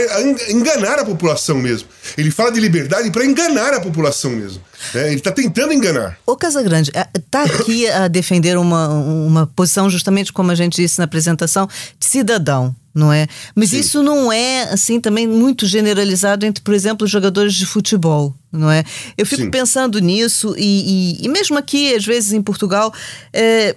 enganar 0.49 0.99
a 0.99 1.05
população 1.05 1.57
mesmo. 1.57 1.87
Ele 2.17 2.31
fala 2.31 2.51
de 2.51 2.59
liberdade 2.59 3.11
para 3.11 3.25
enganar 3.25 3.73
a 3.73 3.79
população 3.79 4.31
mesmo. 4.31 4.61
Né? 4.93 5.07
Ele 5.07 5.15
está 5.15 5.31
tentando 5.31 5.73
enganar. 5.73 6.17
O 6.25 6.35
Casagrande 6.35 6.91
está 7.15 7.43
aqui 7.43 7.87
a 7.87 8.07
defender 8.07 8.57
uma, 8.57 8.87
uma 8.89 9.47
posição, 9.47 9.89
justamente 9.89 10.33
como 10.33 10.51
a 10.51 10.55
gente 10.55 10.81
disse 10.81 10.97
na 10.97 11.05
apresentação, 11.05 11.67
de 11.99 12.05
cidadão 12.05 12.75
não 12.93 13.11
é? 13.11 13.27
Mas 13.55 13.69
Sim. 13.69 13.79
isso 13.79 14.03
não 14.03 14.31
é 14.31 14.63
assim 14.63 14.99
também 14.99 15.27
muito 15.27 15.65
generalizado 15.65 16.45
entre, 16.45 16.63
por 16.63 16.73
exemplo, 16.73 17.05
os 17.05 17.11
jogadores 17.11 17.53
de 17.53 17.65
futebol, 17.65 18.35
não 18.51 18.69
é? 18.69 18.83
Eu 19.17 19.25
fico 19.25 19.43
Sim. 19.43 19.51
pensando 19.51 19.99
nisso 19.99 20.55
e, 20.57 21.17
e, 21.21 21.25
e, 21.25 21.29
mesmo 21.29 21.57
aqui, 21.57 21.93
às 21.93 22.05
vezes 22.05 22.33
em 22.33 22.41
Portugal, 22.41 22.93
é, 23.33 23.75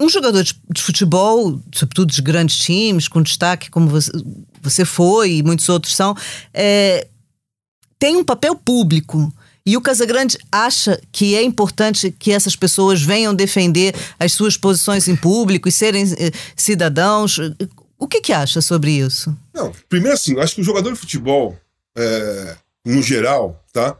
um 0.00 0.08
jogador 0.08 0.42
de, 0.42 0.54
de, 0.70 0.82
futebol, 0.82 1.60
sobretudo 1.74 2.12
de 2.12 2.22
grandes 2.22 2.58
times, 2.58 3.08
com 3.08 3.22
destaque 3.22 3.70
como 3.70 3.88
você, 3.88 4.10
você 4.60 4.84
foi 4.84 5.36
e 5.36 5.42
muitos 5.42 5.68
outros 5.68 5.94
são, 5.94 6.14
é, 6.52 7.06
tem 7.98 8.16
um 8.16 8.24
papel 8.24 8.54
público. 8.54 9.32
E 9.64 9.76
o 9.76 9.80
Casagrande 9.80 10.36
acha 10.50 11.00
que 11.12 11.36
é 11.36 11.42
importante 11.42 12.10
que 12.10 12.32
essas 12.32 12.56
pessoas 12.56 13.00
venham 13.00 13.32
defender 13.32 13.94
as 14.18 14.32
suas 14.32 14.56
posições 14.56 15.06
em 15.06 15.14
público 15.14 15.68
e 15.68 15.72
serem 15.72 16.02
eh, 16.18 16.32
cidadãos. 16.56 17.38
O 18.02 18.08
que, 18.08 18.20
que 18.20 18.32
acha 18.32 18.60
sobre 18.60 18.90
isso? 18.90 19.32
Não, 19.54 19.72
primeiro 19.88 20.16
assim, 20.16 20.36
acho 20.40 20.56
que 20.56 20.60
o 20.60 20.64
jogador 20.64 20.92
de 20.92 20.98
futebol, 20.98 21.56
é, 21.96 22.56
no 22.84 23.00
geral, 23.00 23.64
tá? 23.72 23.96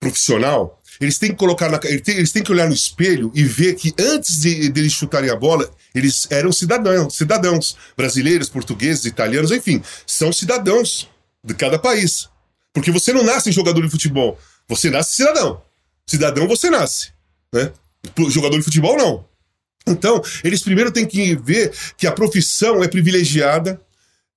Profissional, 0.00 0.82
eles 1.00 1.20
têm 1.20 1.30
que 1.30 1.36
colocar 1.36 1.70
na, 1.70 1.78
eles 1.84 2.32
têm 2.32 2.42
que 2.42 2.50
olhar 2.50 2.66
no 2.66 2.74
espelho 2.74 3.30
e 3.32 3.44
ver 3.44 3.76
que 3.76 3.94
antes 3.96 4.40
de, 4.40 4.68
de 4.70 4.80
eles 4.80 4.92
chutarem 4.92 5.30
a 5.30 5.36
bola, 5.36 5.70
eles 5.94 6.26
eram 6.30 6.50
cidadãos, 6.50 7.14
cidadãos 7.14 7.76
brasileiros, 7.96 8.48
portugueses, 8.48 9.04
italianos, 9.04 9.52
enfim, 9.52 9.80
são 10.04 10.32
cidadãos 10.32 11.08
de 11.44 11.54
cada 11.54 11.78
país. 11.78 12.28
Porque 12.72 12.90
você 12.90 13.12
não 13.12 13.22
nasce 13.22 13.52
jogador 13.52 13.82
de 13.82 13.88
futebol, 13.88 14.36
você 14.66 14.90
nasce 14.90 15.14
cidadão. 15.14 15.62
Cidadão 16.04 16.48
você 16.48 16.68
nasce, 16.70 17.12
né? 17.52 17.70
Jogador 18.30 18.58
de 18.58 18.64
futebol 18.64 18.96
não. 18.96 19.24
Então, 19.86 20.22
eles 20.42 20.62
primeiro 20.62 20.90
têm 20.90 21.06
que 21.06 21.34
ver 21.36 21.72
que 21.96 22.06
a 22.06 22.12
profissão 22.12 22.82
é 22.82 22.88
privilegiada, 22.88 23.80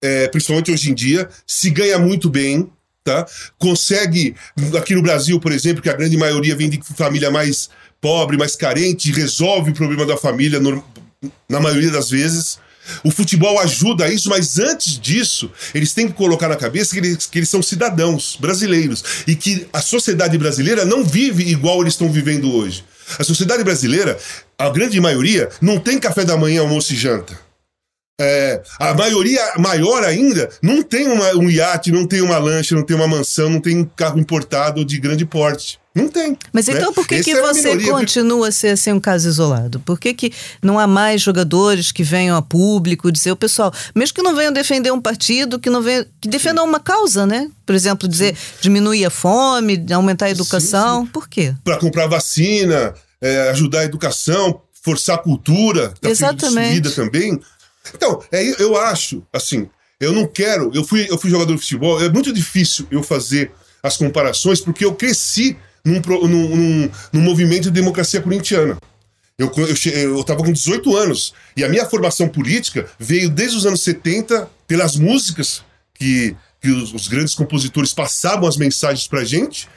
é, 0.01 0.27
principalmente 0.27 0.71
hoje 0.71 0.91
em 0.91 0.93
dia, 0.93 1.29
se 1.45 1.69
ganha 1.69 1.97
muito 1.97 2.29
bem, 2.29 2.69
tá? 3.03 3.25
Consegue, 3.57 4.35
aqui 4.77 4.93
no 4.93 5.01
Brasil, 5.01 5.39
por 5.39 5.51
exemplo, 5.51 5.81
que 5.81 5.89
a 5.89 5.93
grande 5.93 6.17
maioria 6.17 6.55
vem 6.55 6.69
de 6.69 6.79
família 6.95 7.31
mais 7.31 7.69
pobre, 8.01 8.37
mais 8.37 8.55
carente, 8.55 9.11
resolve 9.11 9.71
o 9.71 9.73
problema 9.73 10.05
da 10.05 10.17
família 10.17 10.59
no, 10.59 10.83
na 11.49 11.59
maioria 11.59 11.91
das 11.91 12.09
vezes. 12.09 12.59
O 13.03 13.11
futebol 13.11 13.59
ajuda 13.59 14.05
a 14.05 14.09
isso, 14.09 14.29
mas 14.29 14.59
antes 14.59 14.99
disso, 14.99 15.51
eles 15.73 15.93
têm 15.93 16.07
que 16.07 16.13
colocar 16.13 16.47
na 16.47 16.55
cabeça 16.55 16.93
que 16.93 16.99
eles, 16.99 17.25
que 17.25 17.39
eles 17.39 17.49
são 17.49 17.61
cidadãos 17.61 18.37
brasileiros 18.39 19.03
e 19.25 19.35
que 19.35 19.67
a 19.73 19.81
sociedade 19.81 20.37
brasileira 20.37 20.85
não 20.85 21.03
vive 21.03 21.43
igual 21.49 21.81
eles 21.81 21.93
estão 21.93 22.11
vivendo 22.11 22.53
hoje. 22.53 22.83
A 23.19 23.23
sociedade 23.23 23.63
brasileira, 23.63 24.17
a 24.57 24.69
grande 24.69 24.99
maioria, 24.99 25.49
não 25.61 25.79
tem 25.79 25.99
café 25.99 26.25
da 26.25 26.37
manhã, 26.37 26.61
almoço 26.61 26.93
e 26.93 26.95
janta. 26.95 27.46
É, 28.19 28.63
a 28.79 28.95
maioria 28.95 29.41
maior 29.59 30.03
ainda 30.03 30.49
não 30.61 30.81
tem 30.81 31.07
uma, 31.07 31.35
um 31.35 31.49
iate, 31.51 31.91
não 31.91 32.07
tem 32.07 32.21
uma 32.21 32.39
lancha, 32.39 32.73
não 32.73 32.83
tem 32.83 32.95
uma 32.95 33.07
mansão, 33.07 33.47
não 33.47 33.61
tem 33.61 33.77
um 33.77 33.85
carro 33.85 34.19
importado 34.19 34.83
de 34.83 34.97
grande 34.97 35.23
porte. 35.23 35.79
Não 35.93 36.09
tem. 36.09 36.37
Mas 36.51 36.67
né? 36.67 36.75
então 36.75 36.93
por 36.93 37.07
que, 37.07 37.23
que 37.23 37.31
é 37.31 37.41
você 37.41 37.77
continua 37.89 38.49
a 38.49 38.51
ser 38.51 38.69
assim, 38.69 38.91
um 38.91 38.99
caso 38.99 39.27
isolado? 39.27 39.79
Por 39.79 39.99
que, 39.99 40.13
que 40.13 40.31
não 40.63 40.79
há 40.79 40.87
mais 40.87 41.21
jogadores 41.21 41.91
que 41.91 42.03
venham 42.03 42.35
a 42.37 42.41
público 42.41 43.11
dizer 43.11 43.31
o 43.31 43.35
pessoal, 43.35 43.71
mesmo 43.95 44.15
que 44.15 44.21
não 44.21 44.35
venham 44.35 44.51
defender 44.51 44.91
um 44.91 45.01
partido, 45.01 45.59
que 45.59 45.69
não 45.69 45.81
venham, 45.81 46.05
que 46.19 46.27
defendam 46.27 46.65
uma 46.65 46.79
causa, 46.79 47.25
né? 47.25 47.49
Por 47.65 47.75
exemplo, 47.75 48.07
dizer 48.07 48.35
sim. 48.35 48.57
diminuir 48.61 49.05
a 49.05 49.09
fome, 49.09 49.85
aumentar 49.91 50.27
a 50.27 50.31
educação. 50.31 51.01
Sim, 51.01 51.05
sim. 51.05 51.11
Por 51.11 51.27
quê? 51.27 51.55
Para 51.63 51.77
comprar 51.77 52.07
vacina, 52.07 52.93
é, 53.21 53.49
ajudar 53.49 53.79
a 53.79 53.85
educação, 53.85 54.61
forçar 54.83 55.15
a 55.15 55.19
cultura, 55.19 55.93
tá 55.99 56.09
Exatamente. 56.09 56.95
também. 56.95 57.39
Então, 57.93 58.23
é, 58.31 58.61
eu 58.61 58.77
acho, 58.77 59.23
assim, 59.31 59.69
eu 59.99 60.11
não 60.11 60.27
quero. 60.27 60.71
Eu 60.73 60.83
fui, 60.83 61.07
eu 61.09 61.17
fui 61.17 61.29
jogador 61.29 61.53
de 61.53 61.61
futebol, 61.61 62.01
é 62.01 62.09
muito 62.09 62.31
difícil 62.33 62.87
eu 62.91 63.01
fazer 63.03 63.51
as 63.81 63.97
comparações, 63.97 64.61
porque 64.61 64.85
eu 64.85 64.93
cresci 64.93 65.57
num, 65.83 66.01
num, 66.01 66.55
num, 66.55 66.91
num 67.13 67.21
movimento 67.21 67.63
de 67.63 67.71
democracia 67.71 68.21
corintiana. 68.21 68.77
Eu, 69.37 69.51
eu, 69.55 70.15
eu 70.15 70.23
tava 70.23 70.43
com 70.43 70.51
18 70.51 70.95
anos 70.97 71.33
e 71.55 71.63
a 71.63 71.69
minha 71.69 71.85
formação 71.85 72.27
política 72.27 72.87
veio 72.97 73.29
desde 73.29 73.55
os 73.55 73.65
anos 73.67 73.83
70 73.83 74.49
pelas 74.65 74.95
músicas 74.95 75.63
que, 75.93 76.35
que 76.59 76.69
os, 76.69 76.91
os 76.91 77.07
grandes 77.07 77.35
compositores 77.35 77.93
passavam 77.93 78.49
as 78.49 78.57
mensagens 78.57 79.07
pra 79.07 79.23
gente, 79.23 79.69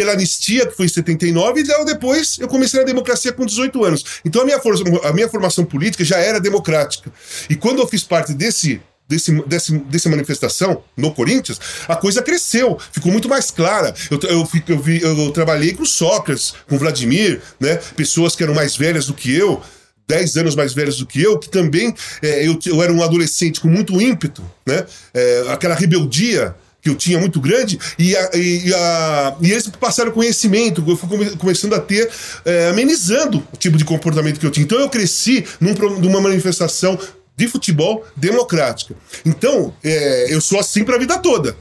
pela 0.00 0.12
anistia, 0.12 0.66
que 0.66 0.74
foi 0.74 0.86
em 0.86 0.88
79, 0.88 1.60
e 1.60 1.64
logo 1.64 1.84
depois 1.84 2.38
eu 2.38 2.48
comecei 2.48 2.80
na 2.80 2.86
democracia 2.86 3.34
com 3.34 3.44
18 3.44 3.84
anos. 3.84 4.02
Então 4.24 4.40
a 4.40 4.44
minha, 4.46 4.58
a 5.04 5.12
minha 5.12 5.28
formação 5.28 5.62
política 5.62 6.02
já 6.02 6.16
era 6.16 6.40
democrática. 6.40 7.12
E 7.50 7.54
quando 7.54 7.80
eu 7.80 7.86
fiz 7.86 8.02
parte 8.02 8.32
desse 8.32 8.80
desse, 9.06 9.30
desse, 9.42 9.76
dessa 9.76 10.08
manifestação 10.08 10.82
no 10.96 11.12
Corinthians, 11.12 11.60
a 11.86 11.96
coisa 11.96 12.22
cresceu, 12.22 12.78
ficou 12.92 13.12
muito 13.12 13.28
mais 13.28 13.50
clara. 13.50 13.92
Eu, 14.10 14.18
eu, 14.22 14.48
eu, 14.68 14.78
vi, 14.78 15.02
eu 15.02 15.30
trabalhei 15.32 15.74
com 15.74 15.84
Sócrates, 15.84 16.54
com 16.66 16.78
Vladimir, 16.78 17.42
né? 17.58 17.76
pessoas 17.94 18.34
que 18.34 18.42
eram 18.42 18.54
mais 18.54 18.74
velhas 18.74 19.06
do 19.06 19.12
que 19.12 19.34
eu, 19.34 19.60
10 20.08 20.36
anos 20.38 20.54
mais 20.54 20.72
velhas 20.72 20.96
do 20.96 21.06
que 21.06 21.20
eu, 21.20 21.38
que 21.38 21.50
também 21.50 21.94
é, 22.22 22.46
eu, 22.46 22.58
eu 22.64 22.82
era 22.82 22.92
um 22.92 23.02
adolescente 23.02 23.60
com 23.60 23.68
muito 23.68 24.00
ímpeto, 24.00 24.42
né? 24.66 24.86
É, 25.12 25.44
aquela 25.48 25.74
rebeldia 25.74 26.54
que 26.82 26.88
eu 26.88 26.94
tinha 26.94 27.18
muito 27.18 27.40
grande, 27.40 27.78
e, 27.98 28.16
a, 28.16 28.30
e, 28.34 28.74
a, 28.74 29.36
e 29.40 29.50
eles 29.50 29.68
passaram 29.68 30.10
conhecimento, 30.12 30.84
eu 30.86 30.96
fui 30.96 31.36
começando 31.36 31.74
a 31.74 31.80
ter, 31.80 32.10
é, 32.44 32.68
amenizando 32.68 33.46
o 33.52 33.56
tipo 33.56 33.76
de 33.76 33.84
comportamento 33.84 34.40
que 34.40 34.46
eu 34.46 34.50
tinha. 34.50 34.64
Então 34.64 34.78
eu 34.78 34.88
cresci 34.88 35.44
num, 35.60 35.74
numa 35.98 36.20
manifestação 36.20 36.98
de 37.36 37.48
futebol 37.48 38.06
democrática. 38.16 38.94
Então, 39.24 39.74
é, 39.82 40.32
eu 40.32 40.40
sou 40.40 40.58
assim 40.58 40.84
para 40.84 40.96
a 40.96 40.98
vida 40.98 41.18
toda. 41.18 41.56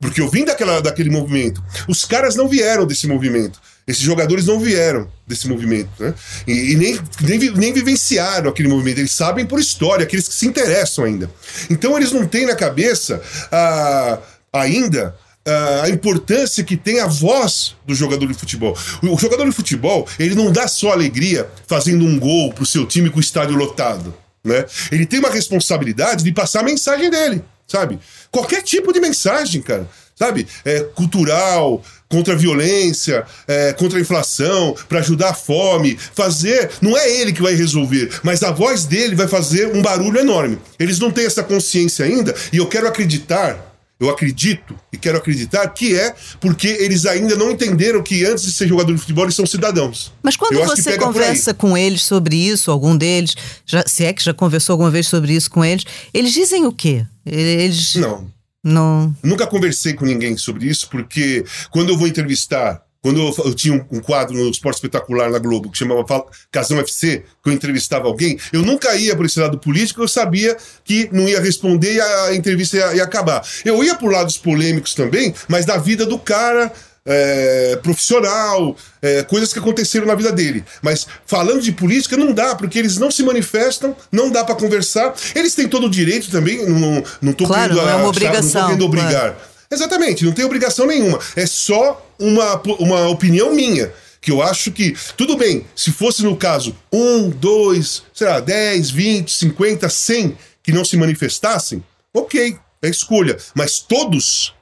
Porque 0.00 0.20
eu 0.20 0.30
vim 0.30 0.44
daquela, 0.44 0.80
daquele 0.80 1.10
movimento. 1.10 1.62
Os 1.88 2.04
caras 2.04 2.36
não 2.36 2.48
vieram 2.48 2.86
desse 2.86 3.06
movimento. 3.06 3.60
Esses 3.86 4.02
jogadores 4.02 4.44
não 4.44 4.60
vieram 4.60 5.10
desse 5.26 5.48
movimento, 5.48 5.90
né? 5.98 6.14
E, 6.46 6.72
e, 6.72 6.76
nem, 6.76 7.00
nem, 7.22 7.38
nem 7.52 7.72
vivenciaram 7.72 8.50
aquele 8.50 8.68
movimento. 8.68 8.98
Eles 8.98 9.12
sabem 9.12 9.46
por 9.46 9.58
história, 9.58 10.04
aqueles 10.04 10.28
que 10.28 10.34
se 10.34 10.46
interessam 10.46 11.04
ainda. 11.04 11.30
Então 11.70 11.96
eles 11.96 12.12
não 12.12 12.26
têm 12.26 12.46
na 12.46 12.54
cabeça 12.54 13.20
ah, 13.50 14.18
ainda 14.58 15.14
ah, 15.46 15.82
a 15.84 15.88
importância 15.88 16.62
que 16.64 16.76
tem 16.76 17.00
a 17.00 17.06
voz 17.06 17.74
do 17.86 17.94
jogador 17.94 18.26
de 18.26 18.34
futebol. 18.34 18.76
O 19.02 19.18
jogador 19.18 19.44
de 19.44 19.52
futebol, 19.52 20.06
ele 20.18 20.34
não 20.34 20.52
dá 20.52 20.68
só 20.68 20.92
alegria 20.92 21.48
fazendo 21.66 22.04
um 22.04 22.18
gol 22.18 22.52
pro 22.52 22.66
seu 22.66 22.86
time 22.86 23.10
com 23.10 23.18
o 23.18 23.20
estádio 23.20 23.56
lotado 23.56 24.14
né? 24.44 24.64
Ele 24.90 25.06
tem 25.06 25.20
uma 25.20 25.30
responsabilidade 25.30 26.24
de 26.24 26.32
passar 26.32 26.60
a 26.60 26.64
mensagem 26.64 27.10
dele, 27.10 27.42
sabe? 27.66 27.98
Qualquer 28.30 28.62
tipo 28.62 28.92
de 28.92 29.00
mensagem, 29.00 29.60
cara, 29.60 29.88
sabe? 30.16 30.46
É, 30.64 30.80
cultural, 30.80 31.82
contra 32.08 32.34
a 32.34 32.36
violência, 32.36 33.24
é, 33.46 33.72
contra 33.72 33.98
a 33.98 34.00
inflação, 34.00 34.74
para 34.88 35.00
ajudar 35.00 35.30
a 35.30 35.34
fome, 35.34 35.96
fazer. 35.96 36.70
Não 36.80 36.96
é 36.96 37.10
ele 37.20 37.32
que 37.32 37.42
vai 37.42 37.54
resolver, 37.54 38.10
mas 38.22 38.42
a 38.42 38.50
voz 38.50 38.84
dele 38.84 39.14
vai 39.14 39.28
fazer 39.28 39.74
um 39.74 39.82
barulho 39.82 40.18
enorme. 40.18 40.58
Eles 40.78 40.98
não 40.98 41.10
têm 41.10 41.26
essa 41.26 41.42
consciência 41.42 42.04
ainda, 42.04 42.34
e 42.52 42.56
eu 42.56 42.66
quero 42.66 42.88
acreditar 42.88 43.67
eu 44.00 44.08
acredito 44.08 44.76
e 44.92 44.96
quero 44.96 45.18
acreditar 45.18 45.66
que 45.68 45.98
é 45.98 46.14
porque 46.40 46.68
eles 46.68 47.04
ainda 47.04 47.36
não 47.36 47.50
entenderam 47.50 48.02
que 48.02 48.24
antes 48.24 48.44
de 48.44 48.52
ser 48.52 48.68
jogador 48.68 48.92
de 48.92 49.00
futebol 49.00 49.24
eles 49.24 49.34
são 49.34 49.44
cidadãos. 49.44 50.12
Mas 50.22 50.36
quando 50.36 50.58
você 50.64 50.96
conversa 50.96 51.52
com 51.52 51.76
eles 51.76 52.04
sobre 52.04 52.36
isso, 52.36 52.70
algum 52.70 52.96
deles, 52.96 53.34
já, 53.66 53.84
se 53.86 54.04
é 54.04 54.12
que 54.12 54.22
já 54.22 54.32
conversou 54.32 54.74
alguma 54.74 54.90
vez 54.90 55.08
sobre 55.08 55.32
isso 55.32 55.50
com 55.50 55.64
eles, 55.64 55.84
eles 56.14 56.32
dizem 56.32 56.64
o 56.66 56.72
quê? 56.72 57.04
Eles 57.26 57.96
não. 57.96 58.30
Não. 58.62 59.14
Nunca 59.22 59.46
conversei 59.46 59.94
com 59.94 60.04
ninguém 60.04 60.36
sobre 60.36 60.66
isso 60.66 60.88
porque 60.90 61.44
quando 61.70 61.90
eu 61.90 61.96
vou 61.96 62.06
entrevistar 62.06 62.82
quando 63.02 63.20
eu, 63.20 63.34
eu 63.44 63.54
tinha 63.54 63.74
um, 63.74 63.98
um, 63.98 64.00
quadro 64.00 64.36
no 64.36 64.50
Esporte 64.50 64.76
Espetacular 64.76 65.30
na 65.30 65.38
Globo 65.38 65.70
que 65.70 65.78
chamava 65.78 66.04
Casão 66.50 66.78
FC, 66.80 67.24
que 67.42 67.50
eu 67.50 67.52
entrevistava 67.52 68.06
alguém, 68.06 68.38
eu 68.52 68.62
nunca 68.62 68.94
ia 68.96 69.14
por 69.14 69.26
esse 69.26 69.38
lado 69.38 69.58
político, 69.58 70.02
eu 70.02 70.08
sabia 70.08 70.56
que 70.84 71.08
não 71.12 71.28
ia 71.28 71.40
responder 71.40 71.94
e 71.94 72.00
a, 72.00 72.34
entrevista 72.34 72.76
ia, 72.76 72.96
ia, 72.96 73.04
acabar. 73.04 73.46
Eu 73.64 73.82
ia 73.84 73.94
por 73.94 74.10
lados 74.10 74.36
polêmicos 74.36 74.94
também, 74.94 75.34
mas 75.46 75.64
da 75.64 75.76
vida 75.76 76.04
do 76.04 76.18
cara. 76.18 76.72
É, 77.10 77.78
profissional, 77.82 78.76
é, 79.00 79.22
coisas 79.22 79.50
que 79.50 79.58
aconteceram 79.58 80.06
na 80.06 80.14
vida 80.14 80.30
dele. 80.30 80.62
Mas 80.82 81.06
falando 81.24 81.62
de 81.62 81.72
política, 81.72 82.18
não 82.18 82.34
dá, 82.34 82.54
porque 82.54 82.78
eles 82.78 82.98
não 82.98 83.10
se 83.10 83.22
manifestam, 83.22 83.96
não 84.12 84.30
dá 84.30 84.44
para 84.44 84.54
conversar. 84.54 85.14
Eles 85.34 85.54
têm 85.54 85.66
todo 85.66 85.86
o 85.86 85.90
direito 85.90 86.30
também, 86.30 86.68
não, 86.68 87.02
não 87.22 87.32
tô 87.32 87.46
claro, 87.46 87.72
querendo, 87.72 87.86
não 87.86 87.90
é 87.90 87.94
uma 87.94 88.08
obrigação, 88.08 88.42
não 88.42 88.52
tô 88.60 88.66
querendo 88.66 88.84
obrigar. 88.84 89.20
Claro. 89.20 89.36
Exatamente, 89.70 90.24
não 90.24 90.32
tem 90.32 90.44
obrigação 90.44 90.86
nenhuma. 90.86 91.18
É 91.36 91.46
só 91.46 92.04
uma, 92.18 92.60
uma 92.78 93.08
opinião 93.08 93.54
minha. 93.54 93.92
Que 94.20 94.32
eu 94.32 94.42
acho 94.42 94.72
que, 94.72 94.96
tudo 95.16 95.36
bem, 95.36 95.64
se 95.76 95.92
fosse 95.92 96.24
no 96.24 96.36
caso 96.36 96.76
um, 96.92 97.30
dois, 97.30 98.02
sei 98.12 98.26
lá, 98.26 98.40
10, 98.40 98.90
20, 98.90 99.32
50, 99.32 99.88
100 99.88 100.36
que 100.60 100.72
não 100.72 100.84
se 100.84 100.96
manifestassem, 100.96 101.84
ok, 102.12 102.58
é 102.82 102.88
escolha. 102.88 103.38
Mas 103.54 103.78
todos, 103.78 104.54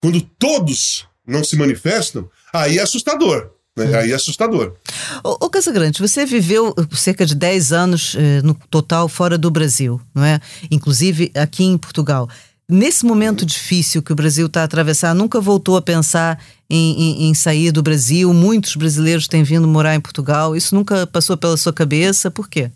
quando 0.00 0.20
todos 0.20 1.06
não 1.26 1.44
se 1.44 1.54
manifestam, 1.54 2.28
aí 2.52 2.78
é 2.78 2.82
assustador. 2.82 3.50
Né? 3.76 3.96
Aí 3.98 4.12
é 4.12 4.14
assustador. 4.14 4.74
Ô, 5.22 5.46
ô 5.46 5.50
Casagrande, 5.50 6.00
você 6.00 6.24
viveu 6.24 6.74
cerca 6.92 7.26
de 7.26 7.34
10 7.34 7.72
anos 7.72 8.14
eh, 8.16 8.40
no 8.42 8.54
total 8.70 9.08
fora 9.08 9.36
do 9.36 9.50
Brasil, 9.50 10.00
não 10.14 10.24
é? 10.24 10.40
Inclusive 10.70 11.32
aqui 11.34 11.64
em 11.64 11.76
Portugal. 11.76 12.28
Nesse 12.74 13.06
momento 13.06 13.46
difícil 13.46 14.02
que 14.02 14.12
o 14.12 14.16
Brasil 14.16 14.48
está 14.48 14.62
a 14.62 14.64
atravessar, 14.64 15.14
nunca 15.14 15.40
voltou 15.40 15.76
a 15.76 15.82
pensar 15.82 16.44
em, 16.68 17.00
em, 17.00 17.28
em, 17.28 17.34
sair 17.34 17.70
do 17.70 17.84
Brasil? 17.84 18.34
Muitos 18.34 18.74
brasileiros 18.74 19.28
têm 19.28 19.44
vindo 19.44 19.68
morar 19.68 19.94
em 19.94 20.00
Portugal. 20.00 20.56
Isso 20.56 20.74
nunca 20.74 21.06
passou 21.06 21.36
pela 21.36 21.56
sua 21.56 21.72
cabeça? 21.72 22.32
Por 22.32 22.48
quê? 22.48 22.72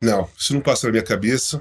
Não, 0.00 0.28
isso 0.38 0.54
não 0.54 0.60
passa 0.60 0.86
na 0.86 0.92
minha 0.92 1.02
cabeça, 1.02 1.60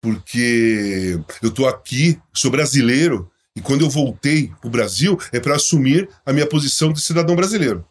porque 0.00 1.18
eu 1.42 1.48
estou 1.48 1.66
aqui, 1.66 2.16
sou 2.32 2.48
brasileiro, 2.48 3.28
e 3.56 3.60
quando 3.60 3.80
eu 3.80 3.90
voltei 3.90 4.52
para 4.60 4.68
o 4.68 4.70
Brasil 4.70 5.18
é 5.32 5.40
para 5.40 5.56
assumir 5.56 6.08
a 6.24 6.32
minha 6.32 6.46
posição 6.46 6.92
de 6.92 7.00
cidadão 7.00 7.34
brasileiro. 7.34 7.84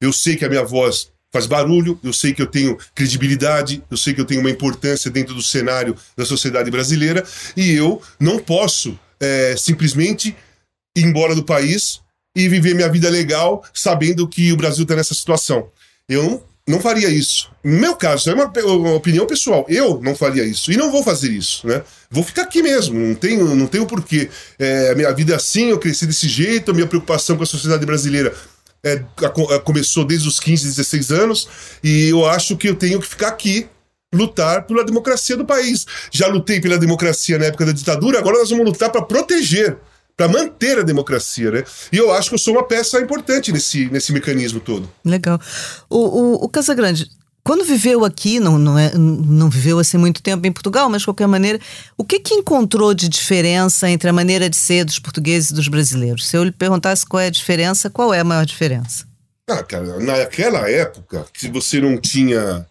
Eu 0.00 0.14
sei 0.14 0.34
que 0.34 0.46
a 0.46 0.48
minha 0.48 0.64
voz 0.64 1.12
faz 1.36 1.46
barulho, 1.46 2.00
eu 2.02 2.14
sei 2.14 2.32
que 2.32 2.40
eu 2.40 2.46
tenho 2.46 2.78
credibilidade, 2.94 3.82
eu 3.90 3.96
sei 3.96 4.14
que 4.14 4.20
eu 4.20 4.24
tenho 4.24 4.40
uma 4.40 4.50
importância 4.50 5.10
dentro 5.10 5.34
do 5.34 5.42
cenário 5.42 5.94
da 6.16 6.24
sociedade 6.24 6.70
brasileira 6.70 7.22
e 7.54 7.72
eu 7.72 8.00
não 8.18 8.38
posso 8.38 8.98
é, 9.20 9.54
simplesmente 9.58 10.34
ir 10.96 11.04
embora 11.04 11.34
do 11.34 11.44
país 11.44 12.00
e 12.34 12.48
viver 12.48 12.74
minha 12.74 12.88
vida 12.88 13.10
legal 13.10 13.62
sabendo 13.74 14.26
que 14.26 14.50
o 14.50 14.56
Brasil 14.56 14.84
está 14.84 14.96
nessa 14.96 15.14
situação. 15.14 15.68
Eu 16.08 16.42
não, 16.66 16.80
faria 16.80 17.10
isso. 17.10 17.50
No 17.62 17.78
meu 17.78 17.94
caso, 17.94 18.30
é 18.30 18.34
uma, 18.34 18.50
uma, 18.64 18.94
opinião 18.94 19.26
pessoal. 19.26 19.66
Eu 19.68 20.00
não 20.02 20.16
faria 20.16 20.42
isso. 20.42 20.72
E 20.72 20.76
não 20.76 20.90
vou 20.90 21.02
fazer 21.02 21.30
isso, 21.30 21.66
né? 21.66 21.82
Vou 22.10 22.24
ficar 22.24 22.42
aqui 22.42 22.62
mesmo. 22.62 22.98
Não 22.98 23.14
tenho, 23.14 23.54
não 23.54 23.66
tenho 23.66 23.86
porquê. 23.86 24.28
É, 24.58 24.94
minha 24.94 25.12
vida 25.12 25.34
é 25.34 25.36
assim, 25.36 25.68
eu 25.68 25.78
cresci 25.78 26.06
desse 26.06 26.28
jeito, 26.28 26.70
a 26.70 26.74
minha 26.74 26.86
preocupação 26.86 27.36
com 27.36 27.42
a 27.42 27.46
sociedade 27.46 27.84
brasileira 27.86 28.34
é, 28.86 29.04
a, 29.24 29.58
começou 29.58 30.04
desde 30.04 30.28
os 30.28 30.38
15, 30.38 30.68
16 30.68 31.10
anos. 31.10 31.48
E 31.82 32.08
eu 32.08 32.24
acho 32.26 32.56
que 32.56 32.68
eu 32.68 32.74
tenho 32.74 33.00
que 33.00 33.06
ficar 33.06 33.28
aqui 33.28 33.68
lutar 34.14 34.66
pela 34.66 34.84
democracia 34.84 35.36
do 35.36 35.44
país. 35.44 35.84
Já 36.10 36.28
lutei 36.28 36.60
pela 36.60 36.78
democracia 36.78 37.38
na 37.38 37.46
época 37.46 37.66
da 37.66 37.72
ditadura, 37.72 38.18
agora 38.18 38.38
nós 38.38 38.50
vamos 38.50 38.64
lutar 38.64 38.90
para 38.90 39.02
proteger 39.02 39.76
para 40.16 40.28
manter 40.28 40.78
a 40.78 40.82
democracia, 40.82 41.50
né? 41.50 41.64
E 41.92 41.98
eu 41.98 42.10
acho 42.10 42.30
que 42.30 42.36
eu 42.36 42.38
sou 42.38 42.54
uma 42.54 42.62
peça 42.62 42.98
importante 42.98 43.52
nesse, 43.52 43.90
nesse 43.90 44.14
mecanismo 44.14 44.58
todo. 44.60 44.90
Legal. 45.04 45.38
O, 45.90 45.98
o, 45.98 46.44
o 46.44 46.48
quando 47.46 47.64
viveu 47.64 48.04
aqui, 48.04 48.40
não, 48.40 48.58
não, 48.58 48.76
é, 48.76 48.90
não 48.96 49.48
viveu 49.48 49.78
assim 49.78 49.96
muito 49.96 50.20
tempo 50.20 50.44
em 50.44 50.50
Portugal, 50.50 50.90
mas 50.90 51.02
de 51.02 51.06
qualquer 51.06 51.28
maneira, 51.28 51.60
o 51.96 52.02
que, 52.02 52.18
que 52.18 52.34
encontrou 52.34 52.92
de 52.92 53.08
diferença 53.08 53.88
entre 53.88 54.10
a 54.10 54.12
maneira 54.12 54.50
de 54.50 54.56
ser 54.56 54.84
dos 54.84 54.98
portugueses 54.98 55.50
e 55.50 55.54
dos 55.54 55.68
brasileiros? 55.68 56.26
Se 56.26 56.36
eu 56.36 56.42
lhe 56.42 56.50
perguntasse 56.50 57.06
qual 57.06 57.20
é 57.20 57.26
a 57.26 57.30
diferença, 57.30 57.88
qual 57.88 58.12
é 58.12 58.18
a 58.18 58.24
maior 58.24 58.44
diferença? 58.44 59.06
Ah, 59.48 59.62
cara, 59.62 60.00
naquela 60.00 60.68
época, 60.68 61.24
que 61.32 61.48
você 61.48 61.80
não 61.80 61.96
tinha 62.00 62.66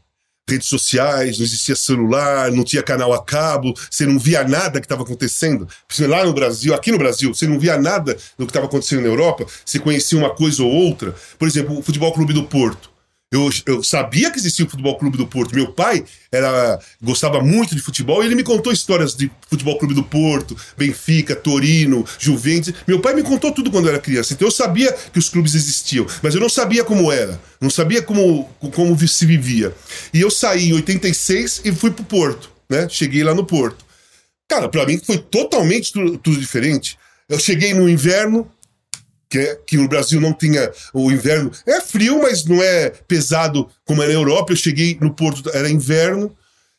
redes 0.45 0.67
sociais, 0.67 1.37
não 1.37 1.45
existia 1.45 1.73
celular, 1.73 2.51
não 2.51 2.65
tinha 2.65 2.83
canal 2.83 3.13
a 3.13 3.23
cabo, 3.23 3.73
você 3.89 4.05
não 4.05 4.19
via 4.19 4.43
nada 4.43 4.81
que 4.81 4.85
estava 4.85 5.03
acontecendo. 5.03 5.65
Lá 6.01 6.25
no 6.25 6.33
Brasil, 6.33 6.75
aqui 6.75 6.91
no 6.91 6.97
Brasil, 6.97 7.33
você 7.33 7.47
não 7.47 7.57
via 7.57 7.77
nada 7.77 8.17
do 8.37 8.45
que 8.45 8.49
estava 8.49 8.65
acontecendo 8.65 9.03
na 9.03 9.07
Europa, 9.07 9.45
você 9.65 9.79
conhecia 9.79 10.19
uma 10.19 10.35
coisa 10.35 10.61
ou 10.61 10.69
outra. 10.69 11.15
Por 11.39 11.47
exemplo, 11.47 11.79
o 11.79 11.81
Futebol 11.81 12.11
Clube 12.11 12.33
do 12.33 12.43
Porto. 12.43 12.93
Eu, 13.35 13.49
eu, 13.65 13.83
sabia 13.83 14.31
que 14.31 14.39
existia 14.39 14.65
o 14.65 14.69
Futebol 14.69 14.97
Clube 14.97 15.17
do 15.17 15.27
Porto. 15.27 15.53
Meu 15.53 15.67
pai 15.73 16.05
era 16.31 16.79
gostava 17.01 17.41
muito 17.41 17.75
de 17.75 17.81
futebol 17.81 18.23
e 18.23 18.25
ele 18.25 18.35
me 18.35 18.43
contou 18.43 18.71
histórias 18.71 19.13
de 19.13 19.29
Futebol 19.49 19.77
Clube 19.77 19.93
do 19.93 20.03
Porto, 20.03 20.55
Benfica, 20.77 21.35
Torino, 21.35 22.05
Juventus. 22.17 22.73
Meu 22.87 23.01
pai 23.01 23.13
me 23.13 23.23
contou 23.23 23.51
tudo 23.51 23.69
quando 23.69 23.85
eu 23.85 23.91
era 23.91 23.99
criança. 23.99 24.33
Então 24.33 24.47
eu 24.47 24.51
sabia 24.51 24.91
que 25.11 25.19
os 25.19 25.27
clubes 25.27 25.53
existiam, 25.53 26.07
mas 26.23 26.33
eu 26.33 26.39
não 26.39 26.49
sabia 26.49 26.83
como 26.83 27.11
era, 27.11 27.39
não 27.59 27.69
sabia 27.69 28.01
como, 28.01 28.45
como 28.71 28.97
se 29.07 29.25
vivia. 29.25 29.75
E 30.13 30.21
eu 30.21 30.31
saí 30.31 30.69
em 30.69 30.73
86 30.73 31.61
e 31.65 31.71
fui 31.73 31.91
pro 31.91 32.05
Porto, 32.05 32.49
né? 32.69 32.87
Cheguei 32.89 33.23
lá 33.23 33.33
no 33.33 33.45
Porto. 33.45 33.83
Cara, 34.47 34.69
para 34.69 34.85
mim 34.85 34.99
foi 35.03 35.17
totalmente 35.17 35.91
tudo, 35.91 36.17
tudo 36.17 36.39
diferente. 36.39 36.97
Eu 37.27 37.39
cheguei 37.39 37.73
no 37.73 37.89
inverno, 37.89 38.49
que, 39.29 39.59
que 39.67 39.77
no 39.77 39.87
Brasil 39.87 40.19
não 40.21 40.33
tinha 40.33 40.71
o 40.93 41.11
inverno. 41.11 41.51
É 41.65 41.81
frio, 41.81 42.21
mas 42.21 42.45
não 42.45 42.61
é 42.61 42.89
pesado 43.07 43.67
como 43.83 44.03
é 44.03 44.07
na 44.07 44.13
Europa. 44.13 44.53
Eu 44.53 44.57
cheguei 44.57 44.97
no 44.99 45.13
Porto, 45.13 45.49
era 45.53 45.69
inverno. 45.69 46.35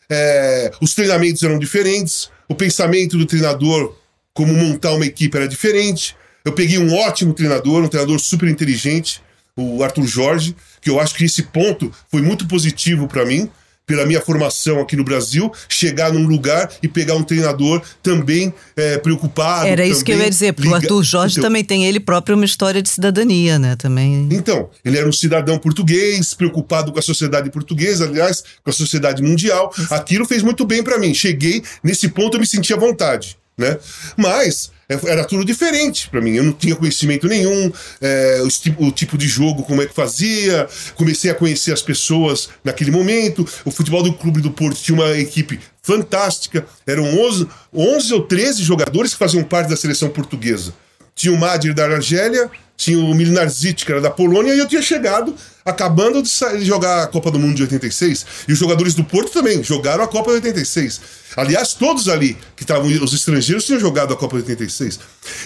É, 0.08 0.70
os 0.80 0.94
treinamentos 0.94 1.42
eram 1.42 1.58
diferentes. 1.58 2.30
O 2.48 2.54
pensamento 2.54 3.18
do 3.18 3.26
treinador, 3.26 3.96
como 4.32 4.52
montar 4.54 4.92
uma 4.92 5.06
equipe, 5.06 5.36
era 5.36 5.48
diferente. 5.48 6.16
Eu 6.44 6.52
peguei 6.52 6.78
um 6.78 6.94
ótimo 6.94 7.34
treinador, 7.34 7.82
um 7.82 7.88
treinador 7.88 8.20
super 8.20 8.48
inteligente, 8.48 9.20
o 9.56 9.82
Arthur 9.82 10.06
Jorge, 10.06 10.56
que 10.80 10.88
eu 10.88 11.00
acho 11.00 11.14
que 11.14 11.24
esse 11.24 11.42
ponto 11.44 11.92
foi 12.08 12.22
muito 12.22 12.46
positivo 12.46 13.08
para 13.08 13.24
mim 13.24 13.50
pela 13.86 14.04
minha 14.04 14.20
formação 14.20 14.80
aqui 14.80 14.96
no 14.96 15.04
Brasil, 15.04 15.50
chegar 15.68 16.12
num 16.12 16.26
lugar 16.26 16.68
e 16.82 16.88
pegar 16.88 17.14
um 17.14 17.22
treinador 17.22 17.80
também 18.02 18.52
é, 18.76 18.98
preocupado. 18.98 19.66
Era 19.66 19.86
isso 19.86 20.04
que 20.04 20.12
eu 20.12 20.18
ia 20.18 20.28
dizer, 20.28 20.52
porque 20.52 20.68
liga... 20.68 20.80
o 20.80 20.82
Arthur 20.82 21.02
Jorge 21.04 21.34
então, 21.38 21.44
também 21.44 21.64
tem 21.64 21.86
ele 21.86 22.00
próprio 22.00 22.34
uma 22.34 22.44
história 22.44 22.82
de 22.82 22.88
cidadania, 22.88 23.58
né? 23.58 23.76
Também. 23.76 24.28
Então, 24.32 24.68
ele 24.84 24.98
era 24.98 25.08
um 25.08 25.12
cidadão 25.12 25.56
português, 25.58 26.34
preocupado 26.34 26.92
com 26.92 26.98
a 26.98 27.02
sociedade 27.02 27.48
portuguesa, 27.50 28.04
aliás, 28.04 28.42
com 28.64 28.70
a 28.70 28.72
sociedade 28.72 29.22
mundial. 29.22 29.72
Aquilo 29.88 30.24
fez 30.24 30.42
muito 30.42 30.66
bem 30.66 30.82
para 30.82 30.98
mim. 30.98 31.14
Cheguei 31.14 31.62
nesse 31.82 32.08
ponto, 32.08 32.36
eu 32.36 32.40
me 32.40 32.46
senti 32.46 32.74
à 32.74 32.76
vontade, 32.76 33.38
né? 33.56 33.78
Mas 34.16 34.70
é, 34.88 34.98
era 35.10 35.24
tudo 35.24 35.44
diferente 35.44 36.08
para 36.08 36.20
mim. 36.20 36.34
Eu 36.34 36.44
não 36.44 36.52
tinha 36.52 36.76
conhecimento 36.76 37.26
nenhum, 37.26 37.72
é, 38.00 38.40
o, 38.42 38.48
tipo, 38.48 38.84
o, 38.84 38.92
tipo, 38.92 39.18
de 39.18 39.26
jogo, 39.26 39.62
como 39.62 39.82
é 39.82 39.86
que 39.86 39.94
fazia. 39.94 40.68
Comecei 40.94 41.30
a 41.30 41.34
conhecer 41.34 41.72
as 41.72 41.82
pessoas 41.82 42.48
naquele 42.62 42.90
momento. 42.90 43.46
O 43.64 43.70
futebol 43.70 44.02
do 44.02 44.12
Clube 44.12 44.40
do 44.40 44.50
Porto 44.50 44.80
tinha 44.80 44.94
uma 44.94 45.10
equipe 45.18 45.58
fantástica. 45.82 46.66
Eram 46.86 47.04
11, 47.04 47.48
11 47.74 48.14
ou 48.14 48.22
13 48.22 48.62
jogadores 48.62 49.12
que 49.12 49.18
faziam 49.18 49.42
parte 49.42 49.68
da 49.68 49.76
seleção 49.76 50.08
portuguesa. 50.08 50.74
Tinha 51.14 51.32
o 51.32 51.38
Madir 51.38 51.72
da 51.72 51.86
Argélia, 51.86 52.50
tinha 52.76 52.98
o 52.98 53.14
Milnarzic, 53.14 53.84
que 53.84 53.90
era 53.90 54.00
da 54.00 54.10
Polônia, 54.10 54.54
e 54.54 54.58
eu 54.58 54.66
tinha 54.68 54.82
chegado 54.82 55.34
acabando 55.64 56.22
de, 56.22 56.28
sair, 56.28 56.60
de 56.60 56.64
jogar 56.64 57.02
a 57.02 57.06
Copa 57.08 57.30
do 57.30 57.38
Mundo 57.40 57.56
de 57.56 57.62
86. 57.62 58.26
E 58.46 58.52
os 58.52 58.58
jogadores 58.58 58.94
do 58.94 59.02
Porto 59.02 59.32
também 59.32 59.64
jogaram 59.64 60.04
a 60.04 60.06
Copa 60.06 60.30
de 60.30 60.36
86. 60.36 61.00
Aliás, 61.36 61.72
todos 61.74 62.08
ali 62.08 62.38
que 62.54 62.62
estavam, 62.62 62.86
os 62.86 63.12
estrangeiros, 63.12 63.66
tinham 63.66 63.80
jogado 63.80 64.14
a 64.14 64.16
Copa 64.16 64.36
de 64.36 64.42
86. 64.42 65.00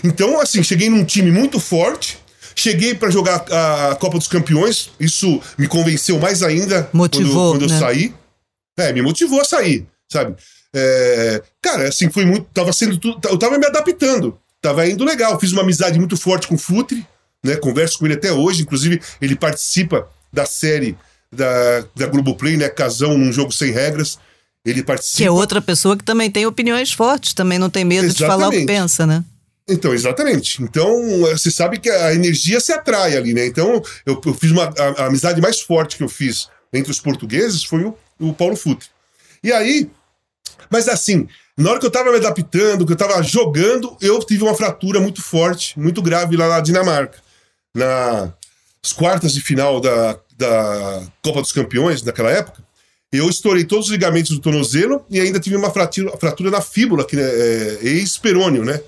Então, 0.04 0.38
assim, 0.38 0.62
cheguei 0.62 0.90
num 0.90 1.04
time 1.04 1.30
muito 1.30 1.58
forte. 1.58 2.18
Cheguei 2.54 2.94
para 2.94 3.10
jogar 3.10 3.36
a 3.36 3.94
Copa 3.94 4.18
dos 4.18 4.28
Campeões, 4.28 4.90
isso 5.00 5.40
me 5.56 5.66
convenceu 5.66 6.18
mais 6.18 6.42
ainda 6.42 6.90
Motivou, 6.92 7.52
quando, 7.52 7.60
quando 7.60 7.70
né? 7.70 7.76
eu 7.76 7.80
saí. 7.80 8.14
É, 8.76 8.92
me 8.92 9.00
motivou 9.00 9.40
a 9.40 9.44
sair, 9.44 9.86
sabe? 10.10 10.34
É, 10.74 11.42
cara, 11.62 11.88
assim, 11.88 12.10
foi 12.10 12.24
muito. 12.26 12.46
Tava 12.52 12.72
sendo 12.72 12.98
tudo. 12.98 13.20
Eu 13.28 13.38
tava 13.38 13.56
me 13.56 13.66
adaptando. 13.66 14.38
Tava 14.60 14.86
indo 14.86 15.04
legal. 15.04 15.38
Fiz 15.40 15.52
uma 15.52 15.62
amizade 15.62 15.98
muito 15.98 16.16
forte 16.16 16.46
com 16.46 16.54
o 16.54 16.58
Futre 16.58 17.06
né? 17.44 17.56
Converso 17.56 17.98
com 17.98 18.06
ele 18.06 18.14
até 18.14 18.32
hoje, 18.32 18.62
inclusive 18.62 19.00
ele 19.20 19.34
participa 19.34 20.08
da 20.32 20.44
série 20.44 20.96
da, 21.32 21.84
da 21.94 22.06
Globoplay, 22.06 22.56
né? 22.56 22.68
Casão 22.68 23.16
num 23.16 23.32
jogo 23.32 23.52
sem 23.52 23.70
regras. 23.70 24.18
Ele 24.64 24.82
participa. 24.82 25.18
Que 25.18 25.24
é 25.24 25.30
outra 25.30 25.60
pessoa 25.60 25.96
que 25.96 26.04
também 26.04 26.30
tem 26.30 26.44
opiniões 26.44 26.92
fortes, 26.92 27.32
também 27.32 27.58
não 27.58 27.70
tem 27.70 27.84
medo 27.84 28.06
exatamente. 28.06 28.18
de 28.18 28.26
falar 28.26 28.48
o 28.48 28.50
que 28.50 28.66
pensa, 28.66 29.06
né? 29.06 29.24
Então, 29.66 29.94
exatamente. 29.94 30.62
Então, 30.62 31.20
você 31.20 31.50
sabe 31.50 31.78
que 31.78 31.88
a 31.88 32.12
energia 32.12 32.60
se 32.60 32.72
atrai 32.72 33.16
ali, 33.16 33.32
né? 33.32 33.46
Então, 33.46 33.82
eu, 34.04 34.20
eu 34.24 34.34
fiz 34.34 34.50
uma. 34.50 34.64
A, 34.64 35.02
a, 35.02 35.06
amizade 35.06 35.40
mais 35.40 35.60
forte 35.60 35.96
que 35.96 36.02
eu 36.02 36.08
fiz 36.08 36.48
entre 36.72 36.90
os 36.90 37.00
portugueses 37.00 37.64
foi 37.64 37.84
o, 37.84 37.96
o 38.18 38.34
Paulo 38.34 38.56
Futre. 38.56 38.88
E 39.42 39.52
aí. 39.52 39.88
Mas 40.68 40.88
assim, 40.88 41.26
na 41.56 41.70
hora 41.70 41.80
que 41.80 41.86
eu 41.86 41.90
tava 41.90 42.10
me 42.10 42.18
adaptando, 42.18 42.86
que 42.86 42.92
eu 42.92 42.96
tava 42.96 43.20
jogando, 43.22 43.96
eu 44.00 44.18
tive 44.20 44.44
uma 44.44 44.54
fratura 44.54 45.00
muito 45.00 45.22
forte, 45.22 45.78
muito 45.78 46.02
grave 46.02 46.36
lá 46.36 46.48
na 46.48 46.60
Dinamarca 46.60 47.18
nas 47.74 48.92
quartas 48.94 49.32
de 49.32 49.40
final 49.40 49.80
da, 49.80 50.18
da 50.36 51.02
Copa 51.22 51.40
dos 51.40 51.52
Campeões, 51.52 52.02
naquela 52.02 52.30
época, 52.30 52.62
eu 53.12 53.28
estourei 53.28 53.64
todos 53.64 53.86
os 53.86 53.92
ligamentos 53.92 54.30
do 54.30 54.40
tornozelo 54.40 55.04
e 55.10 55.20
ainda 55.20 55.40
tive 55.40 55.56
uma 55.56 55.70
fratura, 55.70 56.16
fratura 56.16 56.50
na 56.50 56.60
fíbula, 56.60 57.04
que 57.04 57.16
é, 57.16 57.78
é 57.82 57.88
ex-perônio, 57.88 58.64
né? 58.64 58.80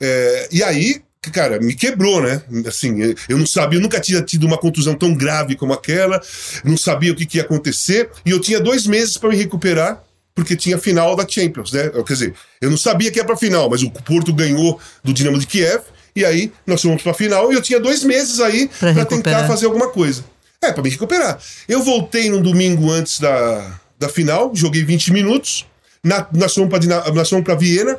É, 0.00 0.48
e 0.52 0.62
aí, 0.62 1.02
cara, 1.32 1.60
me 1.60 1.74
quebrou, 1.74 2.22
né? 2.22 2.42
Assim, 2.66 3.14
eu 3.28 3.38
não 3.38 3.46
sabia, 3.46 3.78
eu 3.78 3.82
nunca 3.82 4.00
tinha 4.00 4.22
tido 4.22 4.46
uma 4.46 4.58
contusão 4.58 4.94
tão 4.94 5.14
grave 5.14 5.56
como 5.56 5.72
aquela, 5.72 6.20
não 6.64 6.76
sabia 6.76 7.12
o 7.12 7.16
que, 7.16 7.26
que 7.26 7.38
ia 7.38 7.42
acontecer, 7.42 8.10
e 8.24 8.30
eu 8.30 8.40
tinha 8.40 8.60
dois 8.60 8.86
meses 8.86 9.16
para 9.16 9.30
me 9.30 9.36
recuperar, 9.36 10.02
porque 10.34 10.56
tinha 10.56 10.78
final 10.78 11.14
da 11.14 11.28
Champions, 11.28 11.72
né? 11.72 11.90
Quer 11.90 12.12
dizer, 12.12 12.34
eu 12.60 12.70
não 12.70 12.76
sabia 12.76 13.10
que 13.10 13.18
ia 13.18 13.24
pra 13.24 13.36
final, 13.36 13.68
mas 13.68 13.82
o 13.82 13.90
Porto 13.90 14.32
ganhou 14.32 14.80
do 15.02 15.12
Dinamo 15.12 15.38
de 15.38 15.46
Kiev, 15.46 15.82
e 16.14 16.24
aí 16.24 16.52
nós 16.66 16.82
fomos 16.82 17.02
pra 17.02 17.14
final 17.14 17.52
e 17.52 17.54
eu 17.54 17.62
tinha 17.62 17.80
dois 17.80 18.04
meses 18.04 18.40
aí 18.40 18.68
para 18.78 19.04
tentar 19.04 19.46
fazer 19.46 19.66
alguma 19.66 19.88
coisa. 19.88 20.24
É, 20.62 20.72
para 20.72 20.82
me 20.82 20.90
recuperar. 20.90 21.40
Eu 21.68 21.82
voltei 21.82 22.30
no 22.30 22.40
domingo 22.40 22.90
antes 22.90 23.18
da, 23.18 23.80
da 23.98 24.08
final, 24.08 24.52
joguei 24.54 24.84
20 24.84 25.12
minutos. 25.12 25.66
Na, 26.04 26.26
nós, 26.32 26.54
fomos 26.54 27.44
pra 27.44 27.54
Viena. 27.54 27.98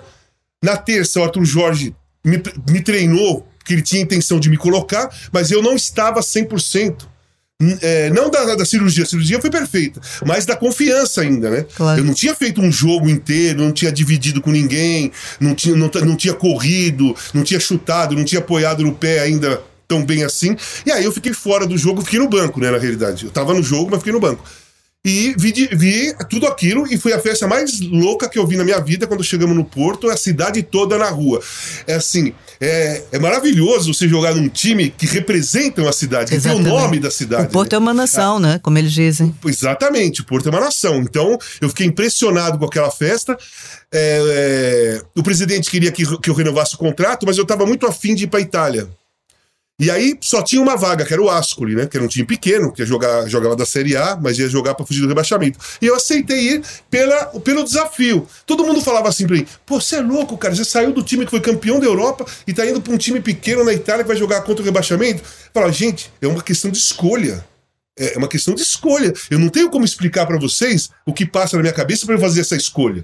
Na 0.63 0.77
terça, 0.77 1.19
o 1.19 1.23
Arthur 1.23 1.43
Jorge 1.43 1.93
me, 2.23 2.41
me 2.69 2.81
treinou, 2.81 3.45
que 3.65 3.73
ele 3.73 3.81
tinha 3.81 4.01
intenção 4.01 4.39
de 4.39 4.49
me 4.49 4.57
colocar, 4.57 5.13
mas 5.31 5.51
eu 5.51 5.61
não 5.61 5.75
estava 5.75 6.21
100% 6.21 7.05
é, 7.81 8.09
não 8.09 8.29
da, 8.29 8.55
da, 8.55 8.65
cirurgia, 8.65 9.03
a 9.03 9.07
cirurgia 9.07 9.39
foi 9.39 9.49
perfeita, 9.49 10.01
mas 10.25 10.45
da 10.45 10.55
confiança 10.55 11.21
ainda, 11.21 11.49
né? 11.49 11.65
Claro. 11.75 11.99
Eu 12.01 12.05
não 12.05 12.13
tinha 12.13 12.33
feito 12.35 12.61
um 12.61 12.71
jogo 12.71 13.09
inteiro, 13.09 13.63
não 13.63 13.71
tinha 13.71 13.91
dividido 13.91 14.41
com 14.41 14.51
ninguém, 14.51 15.11
não 15.39 15.53
tinha, 15.53 15.75
não, 15.75 15.89
não 16.05 16.15
tinha 16.15 16.33
corrido, 16.33 17.15
não 17.33 17.43
tinha 17.43 17.59
chutado, 17.59 18.15
não 18.15 18.23
tinha 18.23 18.39
apoiado 18.39 18.83
no 18.83 18.93
pé 18.93 19.19
ainda 19.19 19.61
tão 19.87 20.03
bem 20.03 20.23
assim. 20.23 20.55
E 20.85 20.91
aí 20.91 21.03
eu 21.03 21.11
fiquei 21.11 21.33
fora 21.33 21.65
do 21.65 21.77
jogo, 21.77 22.01
fiquei 22.01 22.19
no 22.19 22.29
banco, 22.29 22.59
né, 22.59 22.71
na 22.71 22.77
realidade. 22.77 23.25
Eu 23.25 23.31
tava 23.31 23.53
no 23.53 23.61
jogo, 23.61 23.89
mas 23.91 23.99
fiquei 23.99 24.13
no 24.13 24.19
banco. 24.19 24.43
E 25.05 25.35
vi, 25.37 25.51
vi, 25.73 26.15
tudo 26.29 26.47
aquilo 26.47 26.87
e 26.87 26.97
foi 26.97 27.11
a 27.11 27.19
festa 27.19 27.45
mais 27.45 27.81
louca 27.81 28.29
que 28.29 28.39
eu 28.39 28.47
vi 28.47 28.55
na 28.55 28.63
minha 28.63 28.79
vida 28.79 29.05
quando 29.05 29.21
chegamos 29.21 29.53
no 29.53 29.65
Porto, 29.65 30.09
a 30.09 30.15
cidade 30.15 30.63
toda 30.63 30.97
na 30.97 31.09
rua. 31.09 31.41
É 31.85 31.95
assim, 31.95 32.33
é, 32.61 33.03
é 33.11 33.19
maravilhoso 33.19 33.93
você 33.93 34.07
jogar 34.07 34.33
num 34.33 34.47
time 34.47 34.89
que 34.89 35.05
representa 35.05 35.81
uma 35.81 35.91
cidade, 35.91 36.29
que 36.29 36.35
Exatamente. 36.37 36.63
tem 36.63 36.73
o 36.73 36.79
nome 36.79 36.99
da 37.01 37.11
cidade. 37.11 37.47
O 37.47 37.49
Porto 37.49 37.73
né? 37.73 37.75
é 37.75 37.79
uma 37.79 37.93
nação, 37.93 38.37
é. 38.37 38.39
né? 38.39 38.59
Como 38.63 38.77
eles 38.77 38.93
dizem. 38.93 39.35
Exatamente, 39.45 40.21
o 40.21 40.25
Porto 40.25 40.47
é 40.47 40.49
uma 40.49 40.61
nação. 40.61 41.01
Então, 41.01 41.37
eu 41.59 41.67
fiquei 41.67 41.85
impressionado 41.85 42.57
com 42.57 42.63
aquela 42.63 42.89
festa. 42.89 43.37
É, 43.91 45.01
é, 45.01 45.01
o 45.19 45.21
presidente 45.21 45.69
queria 45.69 45.91
que, 45.91 46.05
que 46.19 46.29
eu 46.29 46.33
renovasse 46.33 46.75
o 46.75 46.77
contrato, 46.77 47.25
mas 47.25 47.37
eu 47.37 47.43
estava 47.43 47.65
muito 47.65 47.85
afim 47.85 48.15
de 48.15 48.23
ir 48.23 48.27
para 48.27 48.39
Itália. 48.39 48.87
E 49.79 49.89
aí 49.89 50.15
só 50.21 50.43
tinha 50.43 50.61
uma 50.61 50.77
vaga, 50.77 51.03
que 51.03 51.11
era 51.11 51.21
o 51.21 51.29
Ascoli, 51.29 51.75
né? 51.75 51.87
Que 51.87 51.97
era 51.97 52.05
um 52.05 52.07
time 52.07 52.25
pequeno, 52.25 52.71
que 52.71 52.81
ia 52.81 52.85
jogar, 52.85 53.27
jogava 53.27 53.55
da 53.55 53.65
Série 53.65 53.97
A, 53.97 54.15
mas 54.15 54.37
ia 54.37 54.47
jogar 54.47 54.75
para 54.75 54.85
fugir 54.85 55.01
do 55.01 55.07
rebaixamento. 55.07 55.57
E 55.81 55.87
eu 55.87 55.95
aceitei 55.95 56.53
ir 56.53 56.63
pela, 56.91 57.25
pelo 57.39 57.63
desafio. 57.63 58.27
Todo 58.45 58.63
mundo 58.63 58.81
falava 58.81 59.09
assim 59.09 59.25
pra 59.25 59.35
mim: 59.35 59.47
pô, 59.65 59.81
você 59.81 59.95
é 59.95 60.01
louco, 60.01 60.37
cara. 60.37 60.55
Você 60.55 60.63
saiu 60.63 60.93
do 60.93 61.01
time 61.01 61.25
que 61.25 61.31
foi 61.31 61.41
campeão 61.41 61.79
da 61.79 61.87
Europa 61.87 62.25
e 62.45 62.53
tá 62.53 62.65
indo 62.65 62.81
pra 62.81 62.93
um 62.93 62.97
time 62.97 63.19
pequeno 63.19 63.63
na 63.63 63.73
Itália 63.73 64.03
que 64.03 64.07
vai 64.07 64.17
jogar 64.17 64.41
contra 64.41 64.61
o 64.61 64.65
rebaixamento. 64.65 65.23
Fala, 65.51 65.71
gente, 65.71 66.13
é 66.21 66.27
uma 66.27 66.43
questão 66.43 66.69
de 66.69 66.77
escolha. 66.77 67.43
É 67.97 68.17
uma 68.17 68.27
questão 68.27 68.53
de 68.53 68.61
escolha. 68.61 69.11
Eu 69.29 69.39
não 69.39 69.49
tenho 69.49 69.69
como 69.69 69.85
explicar 69.85 70.25
para 70.25 70.39
vocês 70.39 70.89
o 71.05 71.13
que 71.13 71.25
passa 71.25 71.57
na 71.57 71.63
minha 71.63 71.73
cabeça 71.73 72.05
para 72.05 72.15
eu 72.15 72.19
fazer 72.19 72.41
essa 72.41 72.55
escolha. 72.55 73.03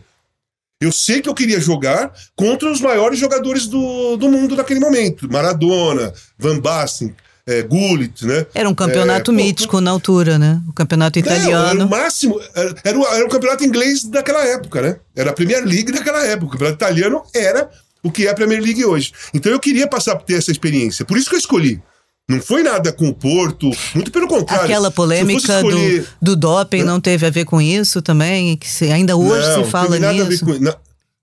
Eu 0.81 0.93
sei 0.93 1.21
que 1.21 1.27
eu 1.27 1.33
queria 1.35 1.59
jogar 1.59 2.09
contra 2.37 2.71
os 2.71 2.79
maiores 2.79 3.19
jogadores 3.19 3.67
do, 3.67 4.15
do 4.15 4.29
mundo 4.29 4.55
naquele 4.55 4.79
momento. 4.79 5.29
Maradona, 5.29 6.13
Van 6.37 6.57
Basten, 6.57 7.13
é, 7.45 7.61
Gullit, 7.63 8.25
né? 8.25 8.45
Era 8.55 8.69
um 8.69 8.73
campeonato 8.73 9.29
é, 9.31 9.33
mítico 9.33 9.73
pô, 9.73 9.81
na 9.81 9.91
altura, 9.91 10.39
né? 10.39 10.61
O 10.69 10.71
campeonato 10.71 11.19
italiano. 11.19 11.81
Era 11.81 11.85
o 11.85 11.89
máximo. 11.89 12.39
Era, 12.55 12.75
era, 12.81 12.97
o, 12.97 13.05
era 13.05 13.25
o 13.25 13.29
campeonato 13.29 13.65
inglês 13.65 14.05
daquela 14.05 14.41
época, 14.45 14.81
né? 14.81 14.95
Era 15.13 15.31
a 15.31 15.33
Premier 15.33 15.65
League 15.65 15.91
daquela 15.91 16.25
época. 16.25 16.45
O 16.45 16.51
campeonato 16.51 16.77
italiano 16.77 17.23
era 17.35 17.69
o 18.01 18.09
que 18.09 18.25
é 18.25 18.29
a 18.29 18.33
Premier 18.33 18.61
League 18.61 18.85
hoje. 18.85 19.11
Então 19.33 19.51
eu 19.51 19.59
queria 19.59 19.85
passar 19.85 20.15
por 20.15 20.23
ter 20.23 20.35
essa 20.35 20.49
experiência. 20.49 21.03
Por 21.03 21.17
isso 21.17 21.29
que 21.29 21.35
eu 21.35 21.39
escolhi. 21.39 21.81
Não 22.29 22.39
foi 22.39 22.61
nada 22.61 22.93
com 22.93 23.09
o 23.09 23.13
Porto, 23.13 23.71
muito 23.95 24.11
pelo 24.11 24.27
contrário. 24.27 24.65
Aquela 24.65 24.91
polêmica 24.91 25.55
escolher... 25.55 26.01
do, 26.21 26.35
do 26.35 26.35
doping 26.35 26.83
não 26.83 27.01
teve 27.01 27.25
a 27.25 27.31
ver 27.31 27.43
com 27.43 27.59
isso 27.59 28.03
também? 28.03 28.55
Que 28.55 28.69
se, 28.69 28.91
ainda 28.91 29.17
hoje 29.17 29.47
não, 29.47 29.65
se 29.65 29.71
fala 29.71 29.97
nada 29.97 30.13
nisso? 30.13 30.45
A 30.45 30.47
ver 30.47 30.59
com, 30.59 30.63
não, 30.63 30.75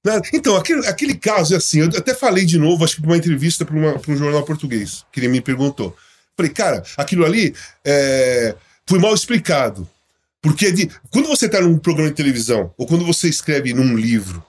nada. 0.05 0.29
Então, 0.33 0.57
aquele, 0.57 0.85
aquele 0.88 1.14
caso 1.14 1.55
é 1.55 1.59
assim, 1.59 1.79
eu 1.79 1.87
até 1.97 2.12
falei 2.12 2.45
de 2.45 2.59
novo, 2.59 2.85
acho 2.85 2.97
que 2.97 3.03
numa 3.03 3.16
entrevista 3.16 3.64
para 3.64 3.77
um 3.77 4.16
jornal 4.16 4.42
português, 4.42 5.05
que 5.12 5.21
ele 5.21 5.29
me 5.29 5.40
perguntou. 5.40 5.97
Falei, 6.37 6.51
cara, 6.51 6.83
aquilo 6.97 7.25
ali 7.25 7.55
é, 7.85 8.57
foi 8.85 8.99
mal 8.99 9.14
explicado. 9.14 9.88
Porque 10.42 10.73
de, 10.73 10.90
quando 11.11 11.29
você 11.29 11.47
está 11.47 11.61
num 11.61 11.79
programa 11.79 12.11
de 12.11 12.16
televisão, 12.16 12.73
ou 12.77 12.85
quando 12.85 13.07
você 13.07 13.29
escreve 13.29 13.73
num 13.73 13.97
livro, 13.97 14.45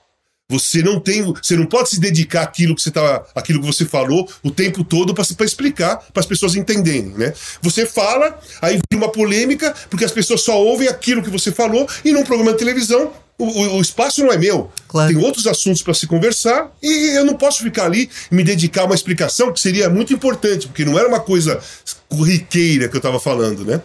você 0.50 0.82
não 0.82 1.00
tem, 1.00 1.24
você 1.24 1.58
não 1.58 1.66
pode 1.66 1.90
se 1.90 2.00
dedicar 2.00 2.44
àquilo 2.44 2.74
que 2.74 2.82
você 2.82 2.92
tá, 2.92 3.26
aquilo 3.36 3.60
que 3.60 3.68
você 3.68 3.86
falou 3.86 4.30
o 4.42 4.50
tempo 4.50 4.84
todo 4.84 5.14
para 5.14 5.46
explicar, 5.46 5.98
para 5.98 6.22
as 6.22 6.26
pessoas 6.26 6.56
entenderem, 6.56 7.14
né? 7.18 7.34
Você 7.62 7.86
fala, 7.86 8.40
aí 8.62 8.80
vem 8.90 9.00
uma 9.00 9.12
polêmica, 9.12 9.76
porque 9.90 10.06
as 10.06 10.12
pessoas 10.12 10.42
só 10.42 10.58
ouvem 10.62 10.88
aquilo 10.88 11.22
que 11.22 11.30
você 11.30 11.52
falou 11.52 11.88
e 12.04 12.14
num 12.14 12.24
programa 12.24 12.54
de 12.54 12.60
televisão 12.60 13.12
o, 13.38 13.78
o, 13.78 13.82
espaço 13.82 14.24
não 14.24 14.32
é 14.32 14.38
meu. 14.38 14.72
Claro. 14.88 15.14
Tem 15.14 15.24
outros 15.24 15.46
assuntos 15.46 15.84
para 15.84 15.94
se 15.94 16.08
conversar 16.08 16.72
e 16.82 17.16
eu 17.16 17.24
não 17.24 17.36
posso 17.36 17.62
ficar 17.62 17.86
ali 17.86 18.10
e 18.32 18.36
me 18.36 18.44
dedicar 18.44 18.82
a 18.82 18.86
uma 18.86 18.96
explicação 18.96 19.54
que 19.54 19.60
seria 19.60 19.90
muito 19.90 20.12
importante, 20.12 20.68
porque 20.68 20.84
não 20.84 20.98
era 20.98 21.08
uma 21.08 21.20
coisa 21.20 21.62
corriqueira 22.10 22.88
que 22.88 22.96
eu 22.96 23.00
estava 23.00 23.20
falando, 23.20 23.64
né? 23.64 23.82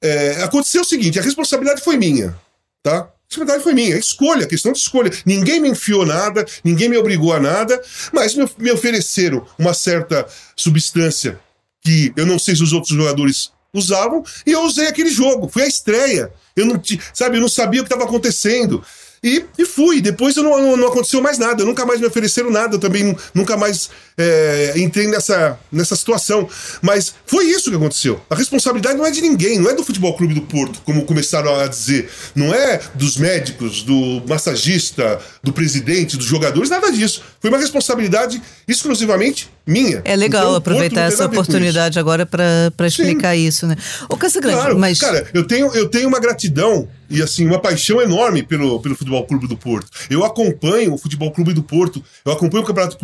É, 0.00 0.42
aconteceu 0.42 0.82
o 0.82 0.84
seguinte, 0.84 1.18
a 1.18 1.22
responsabilidade 1.22 1.80
foi 1.80 1.96
minha, 1.96 2.34
tá? 2.82 3.08
Responsabilidade 3.32 3.62
foi 3.62 3.74
minha, 3.74 3.96
escolha, 3.96 4.46
questão 4.46 4.72
de 4.72 4.78
escolha. 4.78 5.10
Ninguém 5.24 5.60
me 5.60 5.68
enfiou 5.68 6.04
nada, 6.04 6.46
ninguém 6.62 6.88
me 6.88 6.96
obrigou 6.96 7.32
a 7.32 7.40
nada, 7.40 7.80
mas 8.12 8.34
me, 8.34 8.48
me 8.58 8.70
ofereceram 8.70 9.46
uma 9.58 9.74
certa 9.74 10.26
substância 10.56 11.40
que 11.80 12.12
eu 12.16 12.26
não 12.26 12.38
sei 12.38 12.54
se 12.54 12.62
os 12.62 12.72
outros 12.72 12.96
jogadores 12.96 13.50
usavam, 13.74 14.22
e 14.46 14.52
eu 14.52 14.62
usei 14.62 14.86
aquele 14.86 15.10
jogo. 15.10 15.48
Foi 15.48 15.62
a 15.62 15.66
estreia. 15.66 16.30
Eu 16.54 16.66
não, 16.66 16.80
sabe, 17.14 17.38
eu 17.38 17.40
não 17.40 17.48
sabia 17.48 17.80
o 17.80 17.84
que 17.84 17.92
estava 17.92 18.08
acontecendo. 18.08 18.84
E, 19.24 19.44
e 19.56 19.64
fui. 19.64 20.00
Depois 20.00 20.34
não, 20.34 20.42
não, 20.60 20.76
não, 20.76 20.88
aconteceu 20.88 21.22
mais 21.22 21.38
nada. 21.38 21.64
Nunca 21.64 21.86
mais 21.86 22.00
me 22.00 22.06
ofereceram 22.06 22.50
nada. 22.50 22.74
Eu 22.74 22.80
também 22.80 23.16
nunca 23.32 23.56
mais 23.56 23.88
é, 24.18 24.74
entrei 24.76 25.06
nessa, 25.06 25.58
nessa 25.70 25.94
situação. 25.94 26.48
Mas 26.80 27.14
foi 27.24 27.44
isso 27.44 27.70
que 27.70 27.76
aconteceu. 27.76 28.20
A 28.28 28.34
responsabilidade 28.34 28.98
não 28.98 29.06
é 29.06 29.12
de 29.12 29.20
ninguém. 29.20 29.60
Não 29.60 29.70
é 29.70 29.74
do 29.74 29.84
Futebol 29.84 30.16
Clube 30.16 30.34
do 30.34 30.42
Porto, 30.42 30.80
como 30.84 31.04
começaram 31.04 31.54
a 31.54 31.68
dizer. 31.68 32.10
Não 32.34 32.52
é 32.52 32.80
dos 32.94 33.16
médicos, 33.16 33.82
do 33.82 34.22
massagista, 34.26 35.20
do 35.40 35.52
presidente, 35.52 36.16
dos 36.16 36.26
jogadores. 36.26 36.68
Nada 36.68 36.90
disso. 36.90 37.22
Foi 37.40 37.48
uma 37.48 37.58
responsabilidade 37.58 38.42
exclusivamente 38.66 39.48
minha. 39.66 40.02
É 40.04 40.16
legal 40.16 40.44
então, 40.44 40.56
aproveitar 40.56 41.02
essa 41.02 41.26
oportunidade 41.26 41.98
agora 41.98 42.26
para 42.26 42.86
explicar 42.86 43.34
Sim. 43.34 43.46
isso, 43.46 43.66
né? 43.66 43.76
Ô, 44.08 44.16
Casagrande, 44.16 44.56
claro. 44.56 44.78
mas... 44.78 44.98
Cara, 44.98 45.28
eu 45.32 45.46
tenho, 45.46 45.72
eu 45.74 45.88
tenho 45.88 46.08
uma 46.08 46.18
gratidão 46.18 46.88
e 47.08 47.22
assim 47.22 47.46
uma 47.46 47.60
paixão 47.60 48.00
enorme 48.00 48.42
pelo, 48.42 48.80
pelo 48.80 48.96
Futebol 48.96 49.24
Clube 49.26 49.46
do 49.46 49.56
Porto. 49.56 49.88
Eu 50.10 50.24
acompanho 50.24 50.94
o 50.94 50.98
Futebol 50.98 51.30
Clube 51.30 51.52
do 51.52 51.62
Porto, 51.62 52.02
eu 52.24 52.32
acompanho 52.32 52.64
o 52.64 52.66
Campeonato 52.66 52.98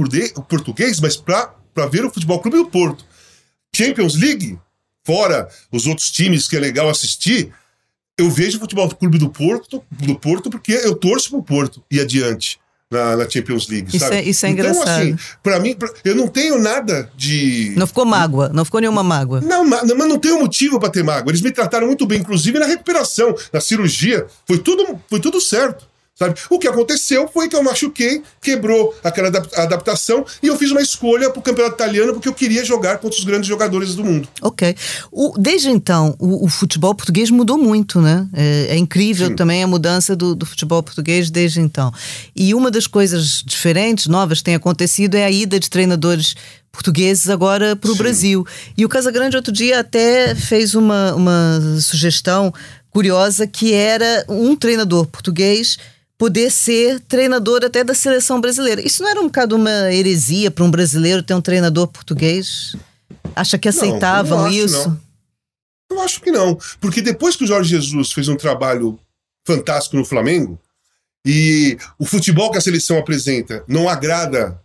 Português, 0.48 1.00
mas 1.00 1.16
para 1.16 1.86
ver 1.90 2.04
o 2.04 2.10
Futebol 2.10 2.40
Clube 2.40 2.56
do 2.56 2.66
Porto. 2.66 3.04
Champions 3.74 4.16
League, 4.16 4.58
fora 5.04 5.48
os 5.70 5.86
outros 5.86 6.10
times 6.10 6.48
que 6.48 6.56
é 6.56 6.60
legal 6.60 6.88
assistir, 6.88 7.52
eu 8.18 8.30
vejo 8.30 8.56
o 8.56 8.60
Futebol 8.60 8.88
Clube 8.88 9.18
do 9.18 9.28
Porto, 9.28 9.84
do 9.90 10.18
Porto 10.18 10.50
porque 10.50 10.72
eu 10.72 10.94
torço 10.96 11.30
pro 11.30 11.42
Porto 11.42 11.84
e 11.90 12.00
adiante 12.00 12.58
na, 12.90 13.16
na 13.16 13.28
Champions 13.28 13.68
League, 13.68 13.88
isso 13.88 13.98
sabe? 13.98 14.16
É, 14.16 14.22
isso 14.22 14.46
é 14.46 14.50
então, 14.50 14.64
assim, 14.64 14.80
engraçado. 14.80 15.02
assim, 15.02 15.16
pra 15.42 15.60
mim, 15.60 15.74
pra, 15.74 15.90
eu 16.04 16.14
não 16.14 16.26
tenho 16.26 16.58
nada 16.58 17.10
de... 17.16 17.74
Não 17.76 17.86
ficou 17.86 18.04
mágoa, 18.04 18.48
não 18.48 18.64
ficou 18.64 18.80
nenhuma 18.80 19.02
mágoa. 19.02 19.40
Não, 19.40 19.64
mas 19.64 19.86
não 19.86 20.18
tenho 20.18 20.40
motivo 20.40 20.80
para 20.80 20.88
ter 20.88 21.04
mágoa. 21.04 21.30
Eles 21.30 21.42
me 21.42 21.50
trataram 21.50 21.86
muito 21.86 22.06
bem, 22.06 22.20
inclusive 22.20 22.58
na 22.58 22.66
recuperação, 22.66 23.34
na 23.52 23.60
cirurgia. 23.60 24.26
Foi 24.46 24.58
tudo, 24.58 24.98
foi 25.08 25.20
tudo 25.20 25.40
certo. 25.40 25.87
Sabe? 26.18 26.34
O 26.50 26.58
que 26.58 26.66
aconteceu 26.66 27.30
foi 27.32 27.48
que 27.48 27.54
eu 27.54 27.62
machuquei, 27.62 28.24
quebrou 28.42 28.92
aquela 29.04 29.28
adaptação 29.28 30.26
e 30.42 30.48
eu 30.48 30.56
fiz 30.56 30.72
uma 30.72 30.80
escolha 30.82 31.30
para 31.30 31.38
o 31.38 31.42
campeonato 31.42 31.76
italiano 31.76 32.12
porque 32.12 32.28
eu 32.28 32.34
queria 32.34 32.64
jogar 32.64 32.98
contra 32.98 33.16
os 33.16 33.24
grandes 33.24 33.46
jogadores 33.46 33.94
do 33.94 34.04
mundo. 34.04 34.28
Ok. 34.42 34.74
O, 35.12 35.34
desde 35.38 35.70
então, 35.70 36.16
o, 36.18 36.44
o, 36.44 36.48
futebol 36.48 36.92
português 36.92 37.30
mudou 37.30 37.56
muito, 37.56 38.00
né? 38.00 38.26
É, 38.32 38.66
é 38.70 38.76
incrível 38.76 39.28
Sim. 39.28 39.36
também 39.36 39.62
a 39.62 39.66
mudança 39.68 40.16
do, 40.16 40.34
do, 40.34 40.44
futebol 40.44 40.82
português 40.82 41.30
desde 41.30 41.60
então. 41.60 41.92
E 42.34 42.52
uma 42.52 42.68
das 42.68 42.88
coisas 42.88 43.44
diferentes, 43.46 44.08
novas, 44.08 44.38
que 44.38 44.44
tem 44.44 44.56
acontecido 44.56 45.14
é 45.14 45.24
a 45.24 45.30
ida 45.30 45.60
de 45.60 45.70
treinadores 45.70 46.34
portugueses 46.72 47.28
agora 47.28 47.76
para 47.76 47.92
o 47.92 47.94
Brasil. 47.94 48.44
E 48.76 48.84
o 48.84 48.88
Casagrande 48.88 49.36
outro 49.36 49.52
dia 49.52 49.78
até 49.78 50.34
fez 50.34 50.74
uma, 50.74 51.14
uma 51.14 51.60
sugestão 51.80 52.52
curiosa 52.90 53.46
que 53.46 53.72
era 53.72 54.24
um 54.28 54.56
treinador 54.56 55.06
português 55.06 55.78
poder 56.18 56.50
ser 56.50 56.98
treinador 57.00 57.64
até 57.64 57.84
da 57.84 57.94
seleção 57.94 58.40
brasileira. 58.40 58.84
Isso 58.84 59.02
não 59.02 59.08
era 59.08 59.20
um 59.20 59.26
bocado 59.26 59.54
uma 59.54 59.92
heresia 59.92 60.50
para 60.50 60.64
um 60.64 60.70
brasileiro 60.70 61.22
ter 61.22 61.32
um 61.32 61.40
treinador 61.40 61.86
português? 61.86 62.76
Acha 63.36 63.56
que 63.56 63.68
aceitavam 63.68 64.42
não, 64.42 64.50
isso? 64.50 64.88
Não. 64.88 65.00
Eu 65.92 66.00
acho 66.00 66.20
que 66.20 66.32
não. 66.32 66.58
Porque 66.80 67.00
depois 67.00 67.36
que 67.36 67.44
o 67.44 67.46
Jorge 67.46 67.70
Jesus 67.70 68.12
fez 68.12 68.28
um 68.28 68.36
trabalho 68.36 68.98
fantástico 69.46 69.96
no 69.96 70.04
Flamengo, 70.04 70.60
e 71.24 71.78
o 71.98 72.04
futebol 72.04 72.50
que 72.50 72.58
a 72.58 72.60
seleção 72.60 72.98
apresenta 72.98 73.64
não 73.66 73.88
agrada 73.88 74.60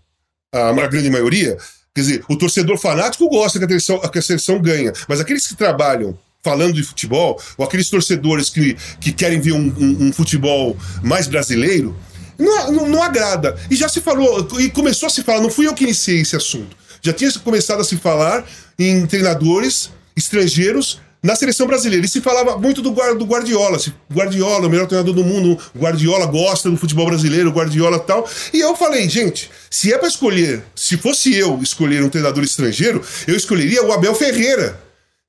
a 0.51 0.71
grande 0.87 1.09
maioria, 1.09 1.57
quer 1.93 2.01
dizer, 2.01 2.25
o 2.29 2.37
torcedor 2.37 2.77
fanático 2.77 3.29
gosta 3.29 3.59
que 3.59 3.65
a 3.65 3.67
seleção, 3.67 3.99
que 3.99 4.19
a 4.19 4.21
seleção 4.21 4.61
ganha, 4.61 4.93
mas 5.07 5.19
aqueles 5.19 5.47
que 5.47 5.55
trabalham 5.55 6.17
falando 6.43 6.73
de 6.73 6.83
futebol, 6.83 7.41
ou 7.57 7.65
aqueles 7.65 7.89
torcedores 7.89 8.49
que, 8.49 8.75
que 8.99 9.11
querem 9.13 9.39
ver 9.39 9.53
um, 9.53 9.73
um, 9.79 10.07
um 10.07 10.13
futebol 10.13 10.77
mais 11.01 11.25
brasileiro, 11.25 11.95
não, 12.37 12.71
não, 12.71 12.89
não, 12.89 13.01
agrada. 13.01 13.55
E 13.71 13.75
já 13.75 13.87
se 13.87 14.01
falou, 14.01 14.47
e 14.59 14.69
começou 14.69 15.07
a 15.07 15.09
se 15.09 15.23
falar, 15.23 15.39
não 15.39 15.49
fui 15.49 15.67
eu 15.67 15.73
que 15.73 15.83
iniciei 15.83 16.19
esse 16.19 16.35
assunto. 16.35 16.75
Já 17.01 17.13
tinha 17.13 17.31
começado 17.39 17.79
a 17.79 17.83
se 17.83 17.95
falar 17.95 18.45
em 18.77 19.05
treinadores 19.05 19.89
estrangeiros 20.15 20.99
na 21.21 21.35
seleção 21.35 21.65
brasileira. 21.65 22.05
E 22.05 22.09
se 22.09 22.19
falava 22.19 22.57
muito 22.57 22.81
do, 22.81 22.91
do 22.91 23.25
Guardiola. 23.25 23.77
Guardiola, 24.13 24.67
o 24.67 24.69
melhor 24.69 24.87
treinador 24.87 25.13
do 25.13 25.23
mundo. 25.23 25.57
Guardiola 25.77 26.25
gosta 26.25 26.69
do 26.69 26.75
futebol 26.75 27.05
brasileiro, 27.05 27.51
Guardiola 27.51 27.99
tal. 27.99 28.27
E 28.51 28.59
eu 28.59 28.75
falei, 28.75 29.07
gente, 29.09 29.49
se 29.69 29.93
é 29.93 29.97
para 29.97 30.07
escolher, 30.07 30.63
se 30.75 30.97
fosse 30.97 31.33
eu 31.33 31.59
escolher 31.61 32.03
um 32.03 32.09
treinador 32.09 32.43
estrangeiro, 32.43 33.01
eu 33.27 33.35
escolheria 33.35 33.83
o 33.83 33.93
Abel 33.93 34.13
Ferreira 34.13 34.81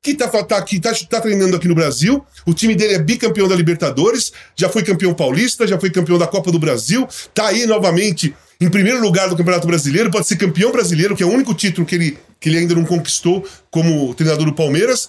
que 0.04 0.14
tá, 0.14 0.28
tá 0.28 0.58
aqui, 0.58 0.78
tá, 0.78 0.92
tá 1.08 1.18
treinando 1.18 1.56
aqui 1.56 1.66
no 1.66 1.74
Brasil. 1.74 2.22
O 2.44 2.52
time 2.52 2.74
dele 2.74 2.92
é 2.92 2.98
bicampeão 2.98 3.48
da 3.48 3.56
Libertadores, 3.56 4.32
já 4.54 4.68
foi 4.68 4.82
campeão 4.82 5.14
paulista, 5.14 5.66
já 5.66 5.80
foi 5.80 5.88
campeão 5.88 6.18
da 6.18 6.26
Copa 6.26 6.52
do 6.52 6.58
Brasil, 6.58 7.08
tá 7.32 7.46
aí 7.46 7.64
novamente 7.64 8.34
em 8.60 8.68
primeiro 8.68 9.00
lugar 9.00 9.28
do 9.30 9.36
Campeonato 9.36 9.66
Brasileiro, 9.66 10.10
pode 10.10 10.26
ser 10.26 10.36
campeão 10.36 10.70
brasileiro, 10.70 11.16
que 11.16 11.22
é 11.22 11.26
o 11.26 11.30
único 11.30 11.54
título 11.54 11.86
que 11.86 11.94
ele, 11.94 12.18
que 12.38 12.50
ele 12.50 12.58
ainda 12.58 12.74
não 12.74 12.84
conquistou 12.84 13.44
como 13.70 14.14
treinador 14.14 14.44
do 14.44 14.52
Palmeiras. 14.52 15.08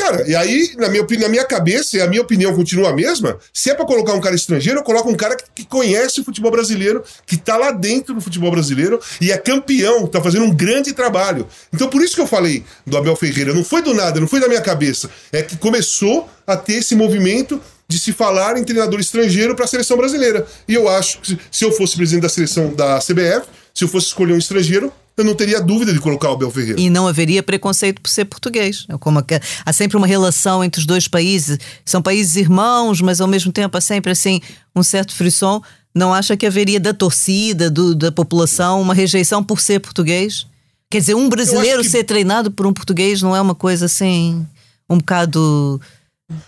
Cara, 0.00 0.26
e 0.26 0.34
aí, 0.34 0.72
na 0.78 0.88
minha, 0.88 1.06
na 1.18 1.28
minha 1.28 1.44
cabeça, 1.44 1.98
e 1.98 2.00
a 2.00 2.06
minha 2.06 2.22
opinião 2.22 2.54
continua 2.54 2.88
a 2.88 2.92
mesma, 2.94 3.38
se 3.52 3.70
é 3.70 3.74
pra 3.74 3.84
colocar 3.84 4.14
um 4.14 4.20
cara 4.20 4.34
estrangeiro, 4.34 4.80
eu 4.80 4.82
coloco 4.82 5.10
um 5.10 5.14
cara 5.14 5.36
que, 5.36 5.44
que 5.56 5.64
conhece 5.66 6.22
o 6.22 6.24
futebol 6.24 6.50
brasileiro, 6.50 7.04
que 7.26 7.36
tá 7.36 7.58
lá 7.58 7.70
dentro 7.70 8.14
do 8.14 8.20
futebol 8.20 8.50
brasileiro 8.50 8.98
e 9.20 9.30
é 9.30 9.36
campeão, 9.36 10.06
tá 10.06 10.18
fazendo 10.22 10.46
um 10.46 10.54
grande 10.54 10.94
trabalho. 10.94 11.46
Então, 11.70 11.86
por 11.86 12.00
isso 12.00 12.14
que 12.14 12.20
eu 12.22 12.26
falei 12.26 12.64
do 12.86 12.96
Abel 12.96 13.14
Ferreira. 13.14 13.52
Não 13.52 13.62
foi 13.62 13.82
do 13.82 13.92
nada, 13.92 14.18
não 14.18 14.26
foi 14.26 14.40
da 14.40 14.48
minha 14.48 14.62
cabeça. 14.62 15.10
É 15.30 15.42
que 15.42 15.58
começou 15.58 16.26
a 16.46 16.56
ter 16.56 16.76
esse 16.76 16.96
movimento 16.96 17.60
de 17.86 17.98
se 17.98 18.10
falar 18.10 18.56
em 18.56 18.64
treinador 18.64 19.00
estrangeiro 19.00 19.54
para 19.54 19.66
a 19.66 19.68
seleção 19.68 19.98
brasileira. 19.98 20.46
E 20.66 20.74
eu 20.74 20.88
acho 20.88 21.20
que 21.20 21.38
se 21.52 21.62
eu 21.62 21.72
fosse 21.72 21.94
presidente 21.94 22.22
da 22.22 22.28
seleção 22.30 22.72
da 22.72 23.00
CBF, 23.00 23.46
se 23.74 23.84
eu 23.84 23.88
fosse 23.88 24.06
escolher 24.06 24.32
um 24.32 24.38
estrangeiro, 24.38 24.90
eu 25.20 25.24
não 25.24 25.34
teria 25.34 25.60
dúvida 25.60 25.92
de 25.92 26.00
colocar 26.00 26.30
o 26.30 26.34
Abel 26.34 26.50
Ferreira. 26.50 26.80
E 26.80 26.90
não 26.90 27.06
haveria 27.06 27.42
preconceito 27.42 28.00
por 28.00 28.08
ser 28.08 28.24
português. 28.24 28.86
É 28.88 28.96
como 28.98 29.24
há 29.64 29.72
sempre 29.72 29.96
uma 29.96 30.06
relação 30.06 30.62
entre 30.64 30.80
os 30.80 30.86
dois 30.86 31.06
países. 31.06 31.58
São 31.84 32.02
países 32.02 32.36
irmãos, 32.36 33.00
mas 33.00 33.20
ao 33.20 33.28
mesmo 33.28 33.52
tempo 33.52 33.76
há 33.76 33.80
sempre 33.80 34.12
assim 34.12 34.40
um 34.74 34.82
certo 34.82 35.14
frisson. 35.14 35.62
Não 35.94 36.14
acha 36.14 36.36
que 36.36 36.46
haveria 36.46 36.78
da 36.78 36.94
torcida, 36.94 37.70
do, 37.70 37.94
da 37.94 38.12
população, 38.12 38.80
uma 38.80 38.94
rejeição 38.94 39.42
por 39.42 39.60
ser 39.60 39.80
português? 39.80 40.46
Quer 40.90 40.98
dizer, 40.98 41.14
um 41.14 41.28
brasileiro 41.28 41.82
que... 41.82 41.88
ser 41.88 42.04
treinado 42.04 42.50
por 42.50 42.66
um 42.66 42.72
português 42.72 43.22
não 43.22 43.34
é 43.34 43.40
uma 43.40 43.54
coisa 43.54 43.86
assim, 43.86 44.46
um 44.88 44.98
bocado 44.98 45.80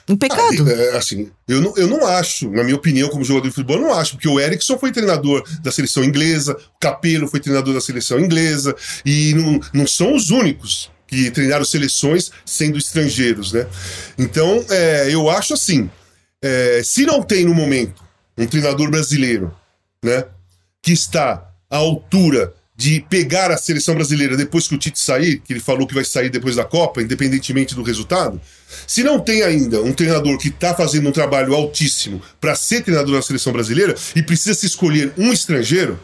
um 0.08 0.16
pecado. 0.16 0.66
Ah, 0.66 0.70
é, 0.70 0.96
assim, 0.96 1.30
eu 1.48 1.60
não, 1.60 1.76
eu 1.76 1.86
não 1.86 2.06
acho, 2.06 2.50
na 2.50 2.62
minha 2.62 2.76
opinião, 2.76 3.08
como 3.08 3.24
jogador 3.24 3.48
de 3.48 3.54
futebol, 3.54 3.76
eu 3.76 3.82
não 3.82 3.94
acho, 3.94 4.12
porque 4.12 4.28
o 4.28 4.40
Erickson 4.40 4.78
foi 4.78 4.92
treinador 4.92 5.44
da 5.60 5.72
seleção 5.72 6.04
inglesa, 6.04 6.52
o 6.52 6.80
Capello 6.80 7.28
foi 7.28 7.40
treinador 7.40 7.74
da 7.74 7.80
seleção 7.80 8.18
inglesa, 8.20 8.74
e 9.04 9.34
não, 9.34 9.60
não 9.72 9.86
são 9.86 10.14
os 10.14 10.30
únicos 10.30 10.90
que 11.06 11.30
treinaram 11.30 11.64
seleções 11.64 12.30
sendo 12.44 12.78
estrangeiros, 12.78 13.52
né? 13.52 13.66
Então, 14.18 14.64
é, 14.70 15.12
eu 15.12 15.28
acho 15.28 15.54
assim, 15.54 15.90
é, 16.40 16.82
se 16.84 17.04
não 17.04 17.22
tem 17.22 17.44
no 17.44 17.54
momento 17.54 18.02
um 18.36 18.46
treinador 18.46 18.90
brasileiro, 18.90 19.54
né, 20.02 20.24
que 20.82 20.92
está 20.92 21.50
à 21.70 21.76
altura 21.76 22.54
de 22.74 23.04
pegar 23.08 23.50
a 23.50 23.56
seleção 23.56 23.94
brasileira 23.94 24.36
depois 24.36 24.66
que 24.66 24.74
o 24.74 24.78
Tite 24.78 24.98
sair, 24.98 25.40
que 25.40 25.52
ele 25.52 25.60
falou 25.60 25.86
que 25.86 25.94
vai 25.94 26.04
sair 26.04 26.30
depois 26.30 26.56
da 26.56 26.64
Copa, 26.64 27.02
independentemente 27.02 27.74
do 27.74 27.82
resultado, 27.82 28.40
se 28.86 29.02
não 29.02 29.20
tem 29.20 29.42
ainda 29.42 29.82
um 29.82 29.92
treinador 29.92 30.38
que 30.38 30.48
está 30.48 30.74
fazendo 30.74 31.08
um 31.08 31.12
trabalho 31.12 31.54
altíssimo 31.54 32.20
para 32.40 32.54
ser 32.54 32.82
treinador 32.82 33.14
da 33.14 33.22
seleção 33.22 33.52
brasileira 33.52 33.94
e 34.16 34.22
precisa 34.22 34.54
se 34.54 34.66
escolher 34.66 35.12
um 35.18 35.32
estrangeiro, 35.32 36.00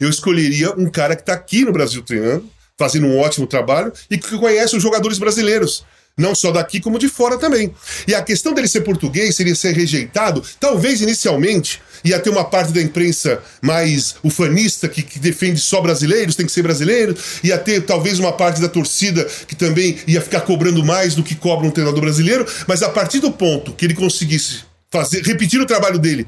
eu 0.00 0.08
escolheria 0.08 0.72
um 0.72 0.90
cara 0.90 1.14
que 1.14 1.22
está 1.22 1.34
aqui 1.34 1.64
no 1.64 1.72
Brasil 1.72 2.02
treinando, 2.02 2.48
fazendo 2.78 3.06
um 3.06 3.18
ótimo 3.18 3.46
trabalho 3.46 3.92
e 4.10 4.18
que 4.18 4.38
conhece 4.38 4.76
os 4.76 4.82
jogadores 4.82 5.18
brasileiros. 5.18 5.84
Não 6.18 6.34
só 6.34 6.50
daqui, 6.50 6.80
como 6.80 6.98
de 6.98 7.10
fora 7.10 7.36
também. 7.36 7.74
E 8.08 8.14
a 8.14 8.22
questão 8.22 8.54
dele 8.54 8.68
ser 8.68 8.80
português, 8.80 9.36
seria 9.36 9.54
ser 9.54 9.72
rejeitado, 9.72 10.42
talvez 10.58 11.02
inicialmente 11.02 11.80
ia 12.08 12.20
ter 12.20 12.30
uma 12.30 12.44
parte 12.44 12.72
da 12.72 12.80
imprensa 12.80 13.42
mais 13.60 14.16
ufanista 14.22 14.88
que, 14.88 15.02
que, 15.02 15.18
defende 15.18 15.60
só 15.60 15.80
brasileiros, 15.80 16.36
tem 16.36 16.46
que 16.46 16.52
ser 16.52 16.62
brasileiro, 16.62 17.16
ia 17.42 17.58
ter 17.58 17.82
talvez 17.82 18.18
uma 18.18 18.32
parte 18.32 18.60
da 18.60 18.68
torcida 18.68 19.24
que 19.46 19.54
também 19.54 19.98
ia 20.06 20.20
ficar 20.20 20.40
cobrando 20.42 20.84
mais 20.84 21.14
do 21.14 21.22
que 21.22 21.34
cobra 21.34 21.66
um 21.66 21.70
treinador 21.70 22.00
brasileiro, 22.00 22.46
mas 22.66 22.82
a 22.82 22.88
partir 22.88 23.20
do 23.20 23.30
ponto 23.30 23.72
que 23.72 23.84
ele 23.84 23.94
conseguisse 23.94 24.60
fazer, 24.90 25.22
repetir 25.22 25.60
o 25.60 25.66
trabalho 25.66 25.98
dele 25.98 26.26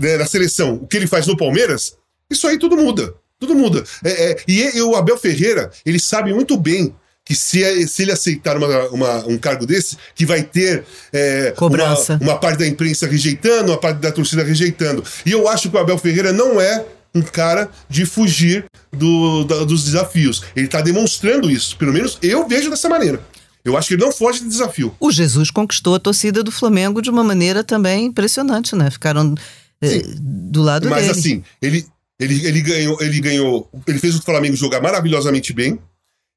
né, 0.00 0.16
na 0.16 0.26
seleção, 0.26 0.74
o 0.74 0.86
que 0.86 0.96
ele 0.96 1.06
faz 1.06 1.26
no 1.26 1.36
Palmeiras, 1.36 1.96
isso 2.30 2.46
aí 2.46 2.58
tudo 2.58 2.76
muda. 2.76 3.14
Tudo 3.38 3.54
muda. 3.56 3.82
É, 4.04 4.30
é, 4.30 4.36
e, 4.46 4.76
e 4.76 4.82
o 4.82 4.94
Abel 4.94 5.18
Ferreira, 5.18 5.70
ele 5.84 5.98
sabe 5.98 6.32
muito 6.32 6.56
bem 6.56 6.94
que 7.24 7.34
se, 7.34 7.62
é, 7.62 7.86
se 7.86 8.02
ele 8.02 8.12
aceitar 8.12 8.56
uma, 8.56 8.88
uma, 8.88 9.26
um 9.26 9.38
cargo 9.38 9.64
desse, 9.64 9.96
que 10.14 10.26
vai 10.26 10.42
ter 10.42 10.84
é, 11.12 11.52
Cobrança. 11.56 12.18
Uma, 12.20 12.32
uma 12.32 12.38
parte 12.38 12.58
da 12.58 12.66
imprensa 12.66 13.06
rejeitando, 13.06 13.70
uma 13.70 13.78
parte 13.78 13.98
da 13.98 14.10
torcida 14.10 14.42
rejeitando. 14.42 15.04
E 15.24 15.30
eu 15.30 15.48
acho 15.48 15.70
que 15.70 15.76
o 15.76 15.80
Abel 15.80 15.98
Ferreira 15.98 16.32
não 16.32 16.60
é 16.60 16.84
um 17.14 17.22
cara 17.22 17.70
de 17.88 18.06
fugir 18.06 18.64
do, 18.90 19.44
da, 19.44 19.64
dos 19.64 19.84
desafios. 19.84 20.42
Ele 20.56 20.66
está 20.66 20.80
demonstrando 20.80 21.50
isso. 21.50 21.76
Pelo 21.76 21.92
menos 21.92 22.18
eu 22.22 22.48
vejo 22.48 22.70
dessa 22.70 22.88
maneira. 22.88 23.20
Eu 23.64 23.76
acho 23.76 23.88
que 23.88 23.94
ele 23.94 24.02
não 24.02 24.10
foge 24.10 24.40
de 24.40 24.48
desafio. 24.48 24.94
O 24.98 25.12
Jesus 25.12 25.50
conquistou 25.50 25.94
a 25.94 26.00
torcida 26.00 26.42
do 26.42 26.50
Flamengo 26.50 27.00
de 27.00 27.10
uma 27.10 27.22
maneira 27.22 27.62
também 27.62 28.06
impressionante, 28.06 28.74
né? 28.74 28.90
Ficaram 28.90 29.34
eh, 29.80 30.02
do 30.18 30.62
lado 30.62 30.88
Mas, 30.88 31.02
dele. 31.02 31.08
Mas 31.08 31.18
assim, 31.18 31.44
ele, 31.60 31.86
ele, 32.18 32.44
ele, 32.44 32.60
ganhou, 32.60 33.00
ele 33.00 33.20
ganhou. 33.20 33.70
Ele 33.86 33.98
fez 34.00 34.16
o 34.16 34.22
Flamengo 34.22 34.56
jogar 34.56 34.80
maravilhosamente 34.80 35.52
bem. 35.52 35.78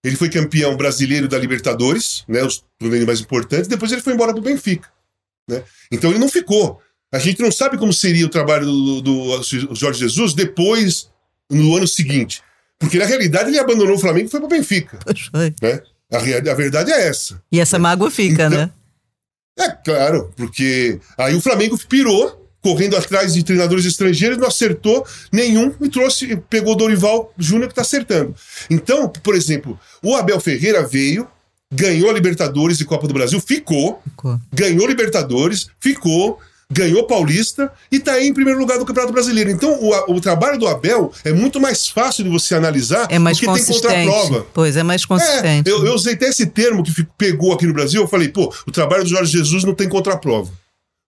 Ele 0.06 0.16
foi 0.16 0.30
campeão 0.30 0.78
brasileiro 0.78 1.28
da 1.28 1.36
Libertadores, 1.36 2.24
né, 2.28 2.44
os 2.44 2.64
torneios 2.78 3.08
mais 3.08 3.20
importantes, 3.20 3.68
depois 3.68 3.92
ele 3.92 4.02
foi 4.02 4.14
embora 4.14 4.32
do 4.32 4.40
Benfica. 4.40 4.88
Né? 5.50 5.64
Então 5.92 6.12
ele 6.12 6.20
não 6.20 6.30
ficou. 6.30 6.80
A 7.12 7.18
gente 7.18 7.42
não 7.42 7.52
sabe 7.52 7.76
como 7.76 7.92
seria 7.92 8.26
o 8.26 8.30
trabalho 8.30 8.68
do, 8.68 9.02
do, 9.02 9.38
do 9.40 9.76
Jorge 9.76 10.00
Jesus 10.00 10.36
depois, 10.36 11.10
no 11.50 11.76
ano 11.76 11.88
seguinte. 11.88 12.44
Porque 12.78 13.00
na 13.00 13.06
realidade 13.06 13.50
ele 13.50 13.58
abandonou 13.58 13.96
o 13.96 14.00
Flamengo 14.00 14.28
e 14.28 14.30
foi 14.30 14.40
para 14.40 14.46
o 14.46 14.50
Benfica. 14.50 15.00
Né? 15.60 15.82
A, 16.12 16.18
a, 16.18 16.54
verdade 16.54 16.92
é 16.92 17.08
essa. 17.08 17.42
E 17.52 17.60
essa 17.60 17.80
mágoa 17.80 18.12
fica, 18.12 18.46
então, 18.46 18.50
né? 18.52 18.72
É 19.58 19.70
claro, 19.70 20.32
porque 20.36 21.00
aí 21.18 21.34
o 21.34 21.42
Flamengo 21.42 21.78
pirou 21.88 22.45
correndo 22.66 22.98
atrás 22.98 23.36
de 23.36 23.44
treinadores 23.44 23.86
estrangeiros, 23.86 24.40
não 24.40 24.48
acertou 24.48 25.06
nenhum 25.32 25.72
e 25.80 25.88
trouxe, 25.88 26.36
pegou 26.50 26.74
o 26.74 26.76
Dorival 26.76 27.32
Júnior 27.38 27.68
que 27.68 27.74
está 27.74 27.84
acertando. 27.84 28.34
Então, 28.72 29.08
por 29.08 29.36
exemplo, 29.36 29.80
o 30.02 30.16
Abel 30.16 30.40
Ferreira 30.40 30.84
veio, 30.84 31.28
ganhou 31.72 32.10
a 32.10 32.14
Libertadores 32.14 32.82
e 32.82 32.86
Copa 32.86 33.08
do 33.08 33.14
Brasil, 33.14 33.40
ficou, 33.40 34.02
ficou. 34.04 34.40
ganhou 34.52 34.88
Libertadores, 34.88 35.68
ficou, 35.80 36.40
ganhou 36.72 37.06
Paulista 37.06 37.72
e 37.92 37.98
está 37.98 38.14
aí 38.14 38.28
em 38.28 38.34
primeiro 38.34 38.60
lugar 38.60 38.80
do 38.80 38.86
Campeonato 38.86 39.14
Brasileiro. 39.14 39.52
Então, 39.52 39.72
o, 39.80 40.16
o, 40.16 40.20
trabalho 40.20 40.58
do 40.58 40.68
Abel 40.68 41.12
é 41.24 41.32
muito 41.32 41.62
mais 41.62 41.88
fácil 41.88 42.24
de 42.24 42.32
você 42.32 42.56
analisar 42.56 43.06
é 43.12 43.20
mais 43.20 43.40
porque 43.40 43.62
tem 43.62 43.74
contraprova. 43.76 44.48
Pois, 44.56 44.76
é 44.76 44.82
mais 44.82 45.06
consistente. 45.06 45.70
É, 45.70 45.72
eu, 45.72 45.86
eu 45.86 45.94
usei 45.94 46.16
até 46.16 46.30
esse 46.30 46.48
termo 46.48 46.82
que 46.82 46.92
pegou 47.16 47.54
aqui 47.54 47.68
no 47.68 47.74
Brasil, 47.74 48.02
eu 48.02 48.08
falei, 48.08 48.30
pô, 48.30 48.52
o 48.66 48.72
trabalho 48.72 49.04
do 49.04 49.10
Jorge 49.12 49.32
Jesus 49.32 49.64
não 49.64 49.76
tem 49.76 49.88
contraprova 49.88 50.52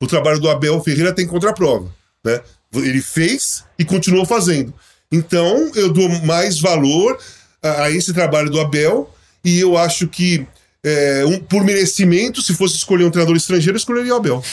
o 0.01 0.07
trabalho 0.07 0.39
do 0.39 0.49
Abel 0.49 0.81
Ferreira 0.81 1.13
tem 1.13 1.27
contraprova. 1.27 1.89
Né? 2.23 2.41
Ele 2.73 3.01
fez 3.01 3.63
e 3.77 3.85
continuou 3.85 4.25
fazendo. 4.25 4.73
Então, 5.11 5.71
eu 5.75 5.91
dou 5.91 6.09
mais 6.25 6.59
valor 6.59 7.17
a, 7.63 7.83
a 7.83 7.91
esse 7.91 8.13
trabalho 8.13 8.49
do 8.49 8.59
Abel 8.59 9.09
e 9.43 9.59
eu 9.59 9.77
acho 9.77 10.07
que, 10.07 10.45
é, 10.83 11.25
um, 11.25 11.39
por 11.39 11.63
merecimento, 11.63 12.41
se 12.41 12.53
fosse 12.53 12.75
escolher 12.75 13.05
um 13.05 13.11
treinador 13.11 13.35
estrangeiro, 13.35 13.75
eu 13.75 13.79
escolheria 13.79 14.13
o 14.13 14.17
Abel. 14.17 14.43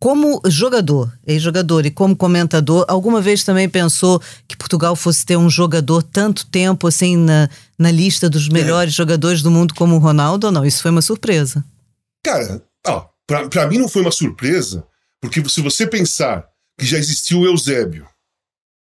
Como 0.00 0.40
jogador, 0.46 1.12
ex-jogador 1.26 1.84
e 1.84 1.90
como 1.90 2.16
comentador, 2.16 2.86
alguma 2.88 3.20
vez 3.20 3.44
também 3.44 3.68
pensou 3.68 4.20
que 4.48 4.56
Portugal 4.56 4.96
fosse 4.96 5.26
ter 5.26 5.36
um 5.36 5.50
jogador 5.50 6.02
tanto 6.02 6.46
tempo 6.46 6.86
assim 6.86 7.16
na, 7.16 7.50
na 7.78 7.90
lista 7.90 8.28
dos 8.28 8.48
é. 8.48 8.52
melhores 8.52 8.94
é. 8.94 8.96
jogadores 8.96 9.42
do 9.42 9.50
mundo 9.50 9.74
como 9.74 9.96
o 9.96 9.98
Ronaldo 9.98 10.46
ou 10.46 10.52
não? 10.52 10.64
Isso 10.64 10.80
foi 10.80 10.90
uma 10.90 11.02
surpresa. 11.02 11.62
Cara, 12.24 12.62
ó, 12.86 13.04
pra, 13.26 13.46
pra 13.48 13.66
mim 13.66 13.76
não 13.76 13.90
foi 13.90 14.00
uma 14.00 14.10
surpresa, 14.10 14.84
porque 15.20 15.46
se 15.48 15.60
você 15.60 15.86
pensar 15.86 16.48
que 16.78 16.86
já 16.86 16.98
existiu 16.98 17.40
o 17.40 17.46
Eusébio, 17.46 18.06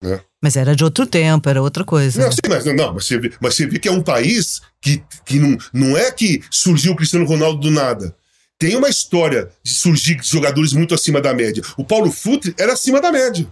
né? 0.03 0.21
Mas 0.41 0.57
era 0.57 0.77
de 0.77 0.85
outro 0.85 1.05
tempo, 1.07 1.49
era 1.49 1.61
outra 1.61 1.85
coisa. 1.85 2.21
Não, 2.21 2.29
né? 2.29 2.33
sim, 2.33 2.49
mas, 2.49 2.65
não, 2.65 2.95
mas, 2.95 3.05
você 3.05 3.19
vê, 3.19 3.33
mas 3.41 3.55
você 3.55 3.67
vê 3.67 3.79
que 3.79 3.89
é 3.89 3.93
um 3.93 4.03
país 4.03 4.61
que, 4.81 5.03
que 5.25 5.39
não, 5.39 5.59
não 5.73 5.97
é 5.97 6.13
que 6.13 6.41
surgiu 6.51 6.93
o 6.93 6.97
Cristiano 6.97 7.27
Ronaldo 7.27 7.59
do 7.59 7.71
nada. 7.71 8.15
Tem 8.59 8.77
uma 8.77 8.89
história 8.89 9.51
de 9.63 9.73
surgir 9.73 10.19
jogadores 10.23 10.73
muito 10.73 10.95
acima 10.95 11.21
da 11.21 11.35
média. 11.35 11.63
O 11.77 11.85
Paulo 11.85 12.11
Futre 12.11 12.55
era 12.59 12.73
acima 12.73 13.01
da 13.01 13.11
média. 13.11 13.47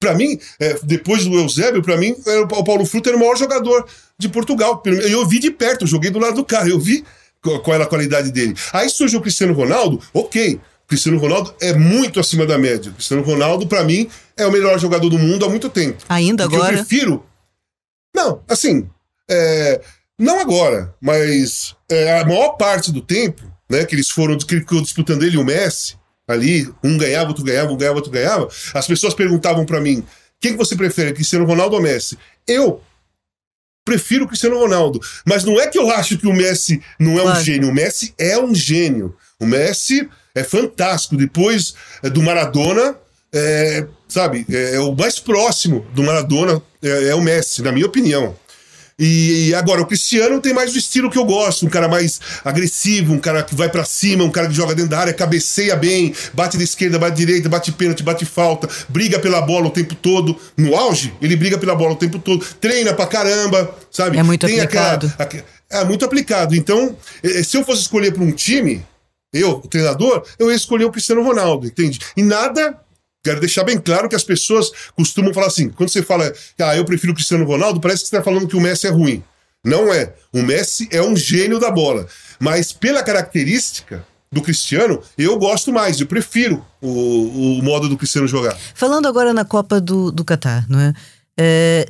Para 0.00 0.14
mim, 0.14 0.38
é, 0.58 0.78
depois 0.82 1.24
do 1.24 1.38
Eusébio, 1.38 1.82
para 1.82 1.96
mim, 1.96 2.16
o 2.58 2.64
Paulo 2.64 2.86
Futre 2.86 3.10
era 3.10 3.16
o 3.16 3.20
maior 3.20 3.36
jogador 3.36 3.86
de 4.18 4.28
Portugal. 4.28 4.82
Eu 4.86 5.26
vi 5.26 5.38
de 5.38 5.50
perto, 5.50 5.82
eu 5.82 5.88
joguei 5.88 6.10
do 6.10 6.18
lado 6.18 6.36
do 6.36 6.44
carro, 6.44 6.68
eu 6.68 6.80
vi 6.80 7.04
qual 7.42 7.74
era 7.74 7.84
a 7.84 7.88
qualidade 7.88 8.30
dele. 8.30 8.54
Aí 8.72 8.88
surgiu 8.88 9.18
o 9.18 9.22
Cristiano 9.22 9.52
Ronaldo, 9.52 10.00
ok. 10.12 10.60
Cristiano 10.90 11.18
Ronaldo 11.18 11.54
é 11.60 11.72
muito 11.72 12.18
acima 12.18 12.44
da 12.44 12.58
média. 12.58 12.90
Cristiano 12.90 13.22
Ronaldo, 13.22 13.64
para 13.64 13.84
mim, 13.84 14.10
é 14.36 14.44
o 14.44 14.50
melhor 14.50 14.76
jogador 14.76 15.08
do 15.08 15.20
mundo 15.20 15.44
há 15.44 15.48
muito 15.48 15.70
tempo. 15.70 16.02
Ainda 16.08 16.42
Porque 16.42 16.56
agora? 16.56 16.74
Eu 16.74 16.78
prefiro. 16.78 17.24
Não, 18.12 18.42
assim. 18.48 18.90
É... 19.30 19.80
Não 20.18 20.40
agora, 20.40 20.92
mas 21.00 21.76
é, 21.88 22.18
a 22.18 22.24
maior 22.26 22.56
parte 22.56 22.90
do 22.90 23.00
tempo, 23.00 23.40
né, 23.70 23.86
que 23.86 23.94
eles 23.94 24.10
foram 24.10 24.36
que 24.36 24.60
disputando 24.82 25.22
ele 25.22 25.36
e 25.36 25.38
o 25.38 25.44
Messi, 25.44 25.96
ali, 26.28 26.68
um 26.84 26.98
ganhava, 26.98 27.28
outro 27.28 27.44
ganhava, 27.44 27.72
um 27.72 27.76
ganhava, 27.76 27.96
outro 27.96 28.10
ganhava, 28.10 28.48
as 28.74 28.86
pessoas 28.86 29.14
perguntavam 29.14 29.64
para 29.64 29.80
mim: 29.80 30.04
quem 30.40 30.52
que 30.52 30.58
você 30.58 30.76
prefere, 30.76 31.14
Cristiano 31.14 31.46
Ronaldo 31.46 31.76
ou 31.76 31.80
Messi? 31.80 32.18
Eu 32.46 32.82
prefiro 33.84 34.24
o 34.24 34.28
Cristiano 34.28 34.58
Ronaldo. 34.58 35.00
Mas 35.24 35.44
não 35.44 35.58
é 35.58 35.68
que 35.68 35.78
eu 35.78 35.88
acho 35.90 36.18
que 36.18 36.26
o 36.26 36.34
Messi 36.34 36.82
não 36.98 37.18
é 37.18 37.24
um 37.24 37.42
gênio. 37.42 37.68
O 37.70 37.72
Messi 37.74 38.12
é 38.18 38.38
um 38.38 38.54
gênio. 38.54 39.16
O 39.38 39.46
Messi 39.46 40.08
é 40.34 40.44
fantástico. 40.44 41.16
Depois 41.16 41.74
é, 42.02 42.10
do 42.10 42.22
Maradona, 42.22 42.96
é, 43.32 43.86
sabe, 44.08 44.44
é, 44.50 44.76
é, 44.76 44.80
o 44.80 44.94
mais 44.94 45.18
próximo 45.18 45.86
do 45.94 46.02
Maradona 46.02 46.60
é, 46.82 47.08
é, 47.08 47.14
o 47.14 47.20
Messi, 47.20 47.62
na 47.62 47.72
minha 47.72 47.86
opinião. 47.86 48.34
E 49.02 49.54
agora, 49.54 49.80
o 49.80 49.86
Cristiano 49.86 50.42
tem 50.42 50.52
mais 50.52 50.74
o 50.74 50.78
estilo 50.78 51.10
que 51.10 51.16
eu 51.16 51.24
gosto, 51.24 51.64
um 51.64 51.70
cara 51.70 51.88
mais 51.88 52.20
agressivo, 52.44 53.14
um 53.14 53.18
cara 53.18 53.42
que 53.42 53.54
vai 53.54 53.70
para 53.70 53.82
cima, 53.82 54.24
um 54.24 54.30
cara 54.30 54.46
que 54.46 54.52
joga 54.52 54.74
dentro 54.74 54.90
da 54.90 54.98
área, 54.98 55.14
cabeceia 55.14 55.74
bem, 55.74 56.14
bate 56.34 56.58
da 56.58 56.64
esquerda, 56.64 56.98
bate 56.98 57.12
da 57.12 57.16
direita, 57.16 57.48
bate 57.48 57.72
pênalti, 57.72 58.02
bate 58.02 58.26
falta, 58.26 58.68
briga 58.90 59.18
pela 59.18 59.40
bola 59.40 59.68
o 59.68 59.70
tempo 59.70 59.94
todo. 59.94 60.36
No 60.54 60.76
auge, 60.76 61.14
ele 61.22 61.34
briga 61.34 61.56
pela 61.56 61.74
bola 61.74 61.92
o 61.92 61.96
tempo 61.96 62.18
todo, 62.18 62.44
treina 62.60 62.92
pra 62.92 63.06
caramba, 63.06 63.74
sabe? 63.90 64.18
É 64.18 64.22
muito 64.22 64.46
tem 64.46 64.60
aplicado. 64.60 65.10
Aquela, 65.18 65.44
é 65.70 65.82
muito 65.82 66.04
aplicado. 66.04 66.54
Então, 66.54 66.94
se 67.42 67.56
eu 67.56 67.64
fosse 67.64 67.80
escolher 67.80 68.12
para 68.12 68.22
um 68.22 68.32
time, 68.32 68.84
eu, 69.32 69.52
o 69.52 69.68
treinador, 69.68 70.24
eu 70.38 70.50
ia 70.50 70.56
escolher 70.56 70.84
o 70.84 70.90
Cristiano 70.90 71.22
Ronaldo, 71.22 71.66
entende? 71.66 72.00
E 72.16 72.22
nada 72.22 72.78
Quero 73.22 73.38
deixar 73.38 73.64
bem 73.64 73.78
claro 73.78 74.08
que 74.08 74.16
as 74.16 74.24
pessoas 74.24 74.72
costumam 74.96 75.34
falar 75.34 75.48
assim: 75.48 75.68
quando 75.68 75.90
você 75.90 76.02
fala, 76.02 76.32
ah, 76.58 76.74
eu 76.74 76.86
prefiro 76.86 77.12
o 77.12 77.14
Cristiano 77.14 77.44
Ronaldo, 77.44 77.78
parece 77.78 78.02
que 78.02 78.08
você 78.08 78.16
está 78.16 78.24
falando 78.24 78.48
que 78.48 78.56
o 78.56 78.60
Messi 78.60 78.86
é 78.86 78.90
ruim. 78.90 79.22
Não 79.64 79.92
é. 79.92 80.14
O 80.32 80.42
Messi 80.42 80.88
é 80.90 81.02
um 81.02 81.14
gênio 81.14 81.58
da 81.58 81.70
bola. 81.70 82.06
Mas 82.38 82.72
pela 82.72 83.02
característica 83.02 84.06
do 84.32 84.40
Cristiano, 84.40 85.02
eu 85.18 85.38
gosto 85.38 85.70
mais, 85.70 86.00
eu 86.00 86.06
prefiro 86.06 86.64
o, 86.80 87.58
o 87.58 87.62
modo 87.62 87.88
do 87.88 87.96
Cristiano 87.96 88.26
jogar. 88.26 88.56
Falando 88.74 89.06
agora 89.06 89.34
na 89.34 89.44
Copa 89.44 89.80
do, 89.80 90.10
do 90.10 90.24
Catar, 90.24 90.64
não 90.68 90.80
é? 90.80 90.94
é? 91.38 91.86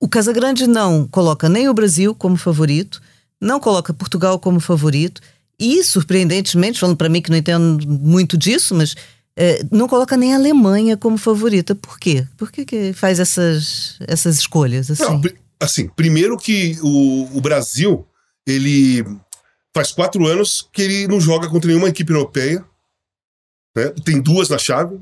O 0.00 0.08
Casagrande 0.08 0.66
não 0.66 1.06
coloca 1.06 1.48
nem 1.48 1.68
o 1.68 1.74
Brasil 1.74 2.14
como 2.14 2.36
favorito, 2.36 3.00
não 3.40 3.60
coloca 3.60 3.94
Portugal 3.94 4.40
como 4.40 4.58
favorito, 4.58 5.22
e, 5.58 5.82
surpreendentemente, 5.82 6.80
falando 6.80 6.96
para 6.96 7.08
mim 7.08 7.22
que 7.22 7.30
não 7.30 7.38
entendo 7.38 7.86
muito 7.86 8.36
disso, 8.36 8.74
mas 8.74 8.94
é, 9.36 9.64
não 9.70 9.88
coloca 9.88 10.16
nem 10.16 10.32
a 10.32 10.36
Alemanha 10.36 10.96
como 10.96 11.18
favorita. 11.18 11.74
Por 11.74 11.98
quê? 11.98 12.26
Por 12.36 12.50
que, 12.50 12.64
que 12.64 12.92
faz 12.92 13.18
essas, 13.18 13.96
essas 14.06 14.36
escolhas? 14.38 14.90
Assim? 14.90 15.02
Não, 15.02 15.22
assim, 15.60 15.88
primeiro 15.88 16.36
que 16.36 16.78
o, 16.82 17.36
o 17.36 17.40
Brasil, 17.40 18.06
ele 18.46 19.04
faz 19.74 19.90
quatro 19.90 20.26
anos 20.26 20.68
que 20.72 20.82
ele 20.82 21.08
não 21.08 21.20
joga 21.20 21.48
contra 21.48 21.68
nenhuma 21.68 21.88
equipe 21.88 22.12
europeia. 22.12 22.64
Né? 23.76 23.88
Tem 24.04 24.20
duas 24.20 24.48
na 24.48 24.58
chave. 24.58 25.00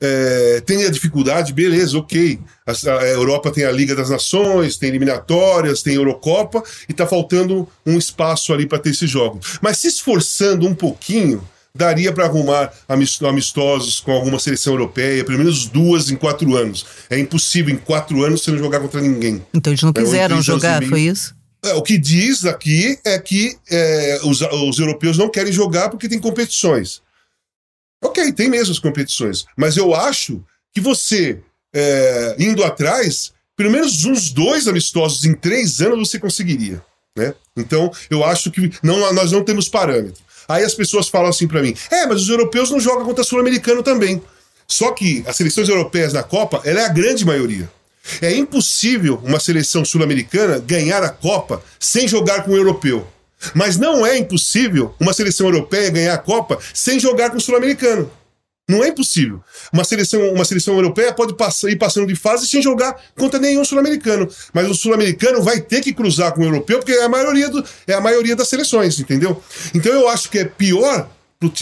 É, 0.00 0.62
tem 0.66 0.84
a 0.84 0.90
dificuldade, 0.90 1.52
beleza, 1.52 1.96
ok. 1.96 2.38
A, 2.66 2.72
a, 2.72 3.06
Europa 3.06 3.50
tem 3.50 3.64
a 3.64 3.72
Liga 3.72 3.94
das 3.94 4.10
Nações, 4.10 4.76
tem 4.76 4.90
eliminatórias, 4.90 5.82
tem 5.82 5.94
Eurocopa, 5.94 6.62
e 6.88 6.92
tá 6.92 7.06
faltando 7.06 7.66
um 7.84 7.96
espaço 7.96 8.52
ali 8.52 8.66
para 8.66 8.78
ter 8.78 8.90
esse 8.90 9.06
jogo. 9.06 9.40
Mas 9.60 9.78
se 9.78 9.88
esforçando 9.88 10.66
um 10.66 10.74
pouquinho, 10.74 11.42
daria 11.74 12.12
para 12.12 12.24
arrumar 12.24 12.72
amistosos 12.88 14.00
com 14.00 14.12
alguma 14.12 14.38
seleção 14.38 14.74
europeia, 14.74 15.24
pelo 15.24 15.38
menos 15.38 15.66
duas 15.66 16.10
em 16.10 16.16
quatro 16.16 16.56
anos. 16.56 16.84
É 17.08 17.18
impossível 17.18 17.72
em 17.74 17.78
quatro 17.78 18.22
anos 18.24 18.42
você 18.42 18.50
não 18.50 18.58
jogar 18.58 18.80
contra 18.80 19.00
ninguém. 19.00 19.44
Então 19.54 19.72
eles 19.72 19.82
não 19.82 19.90
é, 19.90 20.00
quiseram 20.00 20.38
é, 20.38 20.42
jogar, 20.42 20.82
foi 20.84 21.02
isso? 21.02 21.34
É, 21.64 21.74
o 21.74 21.82
que 21.82 21.98
diz 21.98 22.44
aqui 22.44 22.98
é 23.04 23.18
que 23.18 23.56
é, 23.70 24.20
os, 24.24 24.40
os 24.40 24.78
europeus 24.78 25.16
não 25.16 25.28
querem 25.28 25.52
jogar 25.52 25.88
porque 25.88 26.08
tem 26.08 26.18
competições. 26.18 27.02
Ok, 28.02 28.32
tem 28.32 28.48
mesmo 28.48 28.72
as 28.72 28.78
competições. 28.78 29.44
Mas 29.56 29.76
eu 29.76 29.94
acho 29.94 30.44
que 30.72 30.80
você, 30.80 31.40
é, 31.74 32.36
indo 32.38 32.62
atrás, 32.62 33.32
pelo 33.56 33.70
menos 33.70 34.04
uns 34.04 34.30
dois 34.30 34.68
amistosos 34.68 35.24
em 35.24 35.34
três 35.34 35.80
anos 35.80 36.10
você 36.10 36.18
conseguiria. 36.18 36.82
Né? 37.16 37.34
Então, 37.56 37.90
eu 38.10 38.22
acho 38.22 38.50
que 38.50 38.70
não, 38.82 39.12
nós 39.14 39.32
não 39.32 39.42
temos 39.42 39.68
parâmetro. 39.68 40.22
Aí 40.48 40.62
as 40.62 40.74
pessoas 40.74 41.08
falam 41.08 41.30
assim 41.30 41.48
para 41.48 41.62
mim: 41.62 41.74
é, 41.90 42.06
mas 42.06 42.22
os 42.22 42.28
europeus 42.28 42.70
não 42.70 42.78
jogam 42.78 43.04
contra 43.04 43.24
sul-americano 43.24 43.82
também. 43.82 44.22
Só 44.68 44.92
que 44.92 45.24
as 45.26 45.36
seleções 45.36 45.68
europeias 45.68 46.12
na 46.12 46.22
Copa, 46.22 46.60
ela 46.64 46.80
é 46.80 46.84
a 46.84 46.92
grande 46.92 47.24
maioria. 47.24 47.70
É 48.20 48.32
impossível 48.34 49.20
uma 49.24 49.40
seleção 49.40 49.84
sul-americana 49.84 50.58
ganhar 50.58 51.02
a 51.02 51.08
Copa 51.08 51.62
sem 51.80 52.06
jogar 52.06 52.44
com 52.44 52.52
o 52.52 52.56
europeu. 52.56 53.06
Mas 53.54 53.76
não 53.76 54.04
é 54.06 54.16
impossível 54.16 54.94
uma 55.00 55.12
seleção 55.12 55.46
europeia 55.46 55.90
ganhar 55.90 56.14
a 56.14 56.18
Copa 56.18 56.58
sem 56.72 56.98
jogar 56.98 57.30
com 57.30 57.36
o 57.36 57.40
sul-americano. 57.40 58.10
Não 58.68 58.82
é 58.82 58.88
impossível. 58.88 59.40
Uma 59.72 59.84
seleção, 59.84 60.32
uma 60.32 60.44
seleção 60.44 60.74
europeia 60.74 61.12
pode 61.12 61.34
passar, 61.34 61.70
ir 61.70 61.76
passando 61.76 62.06
de 62.06 62.16
fase 62.16 62.48
sem 62.48 62.60
jogar 62.60 63.00
contra 63.16 63.38
nenhum 63.38 63.64
sul-americano. 63.64 64.28
Mas 64.52 64.68
o 64.68 64.74
sul-americano 64.74 65.40
vai 65.40 65.60
ter 65.60 65.80
que 65.80 65.92
cruzar 65.92 66.32
com 66.32 66.40
o 66.40 66.44
europeu, 66.44 66.78
porque 66.78 66.92
é 66.92 67.04
a 67.04 67.08
maioria, 67.08 67.48
do, 67.48 67.64
é 67.86 67.94
a 67.94 68.00
maioria 68.00 68.34
das 68.34 68.48
seleções, 68.48 68.98
entendeu? 68.98 69.40
Então 69.72 69.92
eu 69.92 70.08
acho 70.08 70.28
que 70.28 70.38
é 70.38 70.44
pior 70.44 71.08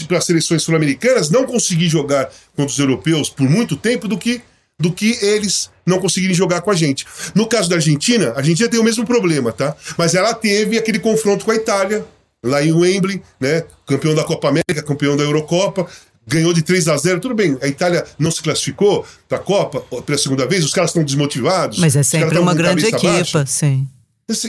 para 0.07 0.17
as 0.17 0.25
seleções 0.25 0.63
sul-americanas 0.63 1.29
não 1.29 1.45
conseguir 1.45 1.89
jogar 1.89 2.31
contra 2.55 2.71
os 2.71 2.79
europeus 2.79 3.29
por 3.29 3.47
muito 3.47 3.75
tempo 3.75 4.07
do 4.07 4.17
que, 4.17 4.41
do 4.79 4.91
que 4.91 5.19
eles 5.21 5.69
não 5.85 5.99
conseguirem 5.99 6.35
jogar 6.35 6.61
com 6.61 6.71
a 6.71 6.75
gente. 6.75 7.05
No 7.33 7.47
caso 7.47 7.69
da 7.69 7.75
Argentina, 7.75 8.31
a 8.31 8.37
Argentina 8.37 8.67
tem 8.69 8.79
o 8.79 8.83
mesmo 8.83 9.05
problema, 9.05 9.51
tá? 9.51 9.75
Mas 9.97 10.15
ela 10.15 10.33
teve 10.33 10.77
aquele 10.77 10.99
confronto 10.99 11.45
com 11.45 11.51
a 11.51 11.55
Itália, 11.55 12.05
lá 12.43 12.63
em 12.63 12.71
Wembley, 12.71 13.21
né? 13.39 13.63
Campeão 13.87 14.15
da 14.15 14.23
Copa 14.23 14.49
América, 14.49 14.83
campeão 14.83 15.15
da 15.15 15.23
Eurocopa, 15.23 15.87
ganhou 16.27 16.53
de 16.53 16.61
3 16.61 16.87
a 16.87 16.97
0 16.97 17.19
tudo 17.19 17.35
bem, 17.35 17.57
a 17.61 17.67
Itália 17.67 18.03
não 18.17 18.31
se 18.31 18.41
classificou 18.41 19.05
para 19.29 19.37
a 19.37 19.41
Copa 19.41 19.81
pela 20.01 20.17
segunda 20.17 20.47
vez, 20.47 20.63
os 20.65 20.73
caras 20.73 20.89
estão 20.89 21.03
desmotivados. 21.03 21.77
Mas 21.79 21.95
é 21.95 22.03
sempre 22.03 22.37
uma 22.39 22.53
grande 22.53 22.85
equipe, 22.85 23.05
baixa. 23.05 23.45
sim. 23.45 23.87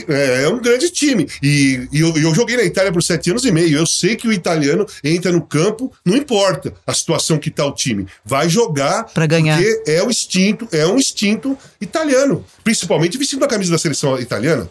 É, 0.07 0.43
é, 0.43 0.49
um 0.49 0.59
grande 0.59 0.89
time. 0.89 1.29
E, 1.41 1.87
e 1.91 1.99
eu, 1.99 2.17
eu, 2.17 2.33
joguei 2.33 2.57
na 2.57 2.63
Itália 2.63 2.91
por 2.91 3.03
sete 3.03 3.29
anos 3.29 3.45
e 3.45 3.51
meio. 3.51 3.77
Eu 3.77 3.85
sei 3.85 4.15
que 4.15 4.27
o 4.27 4.33
italiano 4.33 4.87
entra 5.03 5.31
no 5.31 5.45
campo, 5.45 5.93
não 6.03 6.17
importa 6.17 6.73
a 6.85 6.93
situação 6.93 7.37
que 7.37 7.49
está 7.49 7.63
o 7.63 7.71
time. 7.71 8.07
Vai 8.25 8.49
jogar 8.49 9.03
para 9.03 9.27
ganhar. 9.27 9.61
Porque 9.61 9.91
é 9.91 10.01
o 10.01 10.09
instinto, 10.09 10.67
é 10.71 10.87
um 10.87 10.97
instinto 10.97 11.55
italiano. 11.79 12.43
Principalmente 12.63 13.19
vestindo 13.19 13.45
a 13.45 13.47
camisa 13.47 13.71
da 13.71 13.77
seleção 13.77 14.19
italiana. 14.19 14.67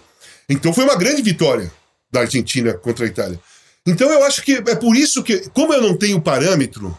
Então 0.48 0.72
foi 0.72 0.82
uma 0.82 0.96
grande 0.96 1.22
vitória 1.22 1.70
da 2.10 2.20
Argentina 2.20 2.74
contra 2.74 3.04
a 3.04 3.08
Itália. 3.08 3.38
Então 3.86 4.10
eu 4.10 4.24
acho 4.24 4.42
que 4.42 4.54
é 4.54 4.74
por 4.74 4.96
isso 4.96 5.22
que, 5.22 5.48
como 5.50 5.72
eu 5.72 5.80
não 5.80 5.96
tenho 5.96 6.20
parâmetro, 6.20 6.96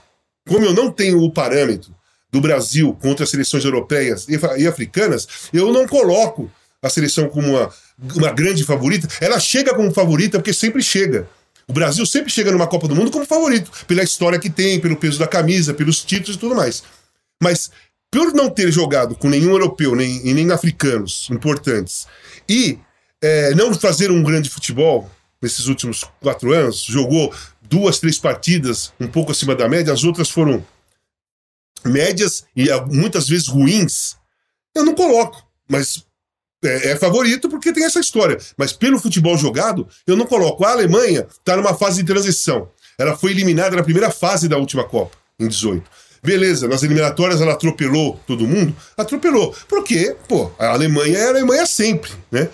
como 0.47 0.65
eu 0.65 0.73
não 0.73 0.89
tenho 0.89 1.21
o 1.21 1.29
parâmetro 1.29 1.93
do 2.31 2.39
Brasil 2.39 2.97
contra 3.01 3.25
as 3.25 3.29
seleções 3.29 3.65
europeias 3.65 4.27
e, 4.29 4.67
africanas, 4.67 5.27
eu 5.51 5.73
não 5.73 5.85
coloco 5.85 6.49
a 6.81 6.89
seleção 6.89 7.29
como 7.29 7.49
uma, 7.49 7.73
uma 8.15 8.31
grande 8.31 8.63
favorita. 8.63 9.07
Ela 9.19 9.39
chega 9.39 9.73
como 9.73 9.93
favorita 9.93 10.37
porque 10.37 10.53
sempre 10.53 10.81
chega. 10.81 11.27
O 11.67 11.73
Brasil 11.73 12.05
sempre 12.05 12.31
chega 12.31 12.51
numa 12.51 12.67
Copa 12.67 12.87
do 12.87 12.95
Mundo 12.95 13.11
como 13.11 13.25
favorito, 13.25 13.69
pela 13.85 14.03
história 14.03 14.39
que 14.39 14.49
tem, 14.49 14.79
pelo 14.79 14.95
peso 14.95 15.19
da 15.19 15.27
camisa, 15.27 15.73
pelos 15.73 16.03
títulos 16.03 16.37
e 16.37 16.39
tudo 16.39 16.55
mais. 16.55 16.83
Mas 17.41 17.71
por 18.09 18.33
não 18.33 18.49
ter 18.49 18.71
jogado 18.71 19.15
com 19.15 19.29
nenhum 19.29 19.51
europeu, 19.51 19.95
nem, 19.95 20.23
nem 20.33 20.51
africanos 20.51 21.27
importantes, 21.29 22.07
e 22.47 22.79
é, 23.21 23.53
não 23.53 23.73
fazer 23.73 24.11
um 24.11 24.23
grande 24.23 24.49
futebol, 24.49 25.11
nesses 25.41 25.67
últimos 25.67 26.03
quatro 26.21 26.53
anos, 26.53 26.81
jogou 26.81 27.33
duas, 27.61 27.99
três 27.99 28.17
partidas 28.17 28.93
um 28.99 29.07
pouco 29.07 29.31
acima 29.31 29.55
da 29.55 29.67
média, 29.67 29.93
as 29.93 30.03
outras 30.03 30.29
foram 30.29 30.65
médias 31.85 32.45
e 32.55 32.71
ah, 32.71 32.85
muitas 32.85 33.27
vezes 33.27 33.47
ruins, 33.47 34.15
eu 34.73 34.85
não 34.85 34.95
coloco. 34.95 35.45
Mas 35.69 36.05
é, 36.63 36.91
é, 36.91 36.95
favorito 36.95 37.49
porque 37.49 37.71
tem 37.71 37.85
essa 37.85 37.99
história. 37.99 38.37
Mas 38.57 38.73
pelo 38.73 38.99
futebol 38.99 39.37
jogado, 39.37 39.87
eu 40.05 40.15
não 40.15 40.25
coloco. 40.25 40.65
A 40.65 40.71
Alemanha 40.71 41.27
está 41.29 41.55
numa 41.55 41.73
fase 41.73 42.01
de 42.01 42.07
transição. 42.07 42.69
Ela 42.97 43.15
foi 43.15 43.31
eliminada 43.31 43.75
na 43.75 43.83
primeira 43.83 44.09
fase 44.09 44.47
da 44.47 44.57
última 44.57 44.83
Copa, 44.83 45.15
em 45.39 45.47
18. 45.47 45.83
Beleza, 46.23 46.67
nas 46.67 46.81
eliminatórias 46.81 47.39
ela 47.41 47.53
atropelou 47.53 48.19
todo 48.25 48.47
mundo? 48.47 48.75
Atropelou. 48.97 49.55
Porque, 49.67 50.15
pô, 50.27 50.51
a 50.57 50.69
Alemanha 50.69 51.17
é 51.17 51.25
a 51.25 51.29
Alemanha 51.29 51.65
sempre, 51.65 52.11
né? 52.31 52.49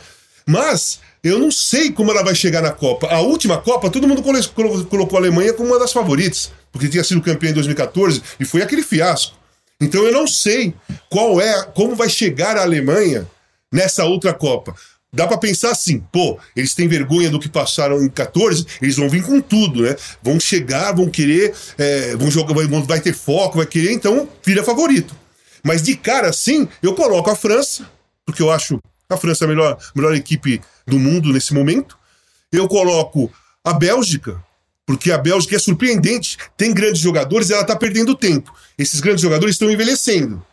Mas 0.45 0.99
eu 1.23 1.39
não 1.39 1.49
sei 1.49 1.89
como 1.89 2.11
ela 2.11 2.23
vai 2.23 2.35
chegar 2.35 2.61
na 2.61 2.71
Copa. 2.71 3.07
A 3.07 3.21
última 3.21 3.57
Copa, 3.57 3.89
todo 3.89 4.07
mundo 4.07 4.21
colocou 4.21 5.17
a 5.17 5.21
Alemanha 5.21 5.53
como 5.53 5.69
uma 5.69 5.79
das 5.79 5.93
favoritas, 5.93 6.51
porque 6.71 6.89
tinha 6.89 7.03
sido 7.03 7.21
campeã 7.21 7.51
em 7.51 7.53
2014 7.53 8.21
e 8.39 8.43
foi 8.43 8.61
aquele 8.61 8.83
fiasco. 8.83 9.33
Então 9.79 10.03
eu 10.03 10.11
não 10.11 10.27
sei 10.27 10.73
qual 11.09 11.39
é, 11.39 11.63
como 11.73 11.95
vai 11.95 12.09
chegar 12.09 12.57
a 12.57 12.61
Alemanha 12.61 13.27
nessa 13.73 14.05
outra 14.05 14.33
Copa. 14.33 14.75
Dá 15.11 15.27
para 15.27 15.37
pensar 15.37 15.71
assim, 15.71 15.99
pô, 16.11 16.39
eles 16.55 16.73
têm 16.73 16.87
vergonha 16.87 17.29
do 17.29 17.39
que 17.39 17.47
passaram 17.47 18.03
em 18.03 18.09
14, 18.09 18.65
eles 18.81 18.95
vão 18.95 19.07
vir 19.07 19.23
com 19.23 19.39
tudo, 19.39 19.83
né? 19.83 19.95
Vão 20.23 20.39
chegar, 20.39 20.91
vão 20.91 21.07
querer, 21.07 21.53
é, 21.77 22.15
vão 22.15 22.31
jogar, 22.31 22.55
vai, 22.55 22.65
vai 22.65 22.99
ter 22.99 23.13
foco, 23.13 23.57
vai 23.57 23.67
querer, 23.67 23.91
então 23.91 24.27
vira 24.43 24.63
favorito. 24.63 25.15
Mas 25.63 25.83
de 25.83 25.95
cara 25.95 26.29
assim, 26.29 26.67
eu 26.81 26.95
coloco 26.95 27.29
a 27.29 27.35
França, 27.35 27.87
porque 28.25 28.41
eu 28.41 28.49
acho 28.49 28.79
a 29.07 29.17
França 29.17 29.45
a 29.45 29.47
melhor, 29.47 29.77
melhor 29.95 30.15
equipe 30.15 30.59
do 30.87 30.97
mundo 30.97 31.31
nesse 31.31 31.53
momento. 31.53 31.95
Eu 32.51 32.67
coloco 32.67 33.31
a 33.63 33.71
Bélgica, 33.71 34.43
porque 34.85 35.11
a 35.11 35.17
Bélgica 35.17 35.55
é 35.55 35.59
surpreendente, 35.59 36.37
tem 36.57 36.73
grandes 36.73 37.01
jogadores 37.01 37.51
ela 37.51 37.61
está 37.61 37.75
perdendo 37.75 38.15
tempo. 38.15 38.51
Esses 38.77 38.99
grandes 38.99 39.21
jogadores 39.21 39.55
estão 39.55 39.69
envelhecendo. 39.69 40.43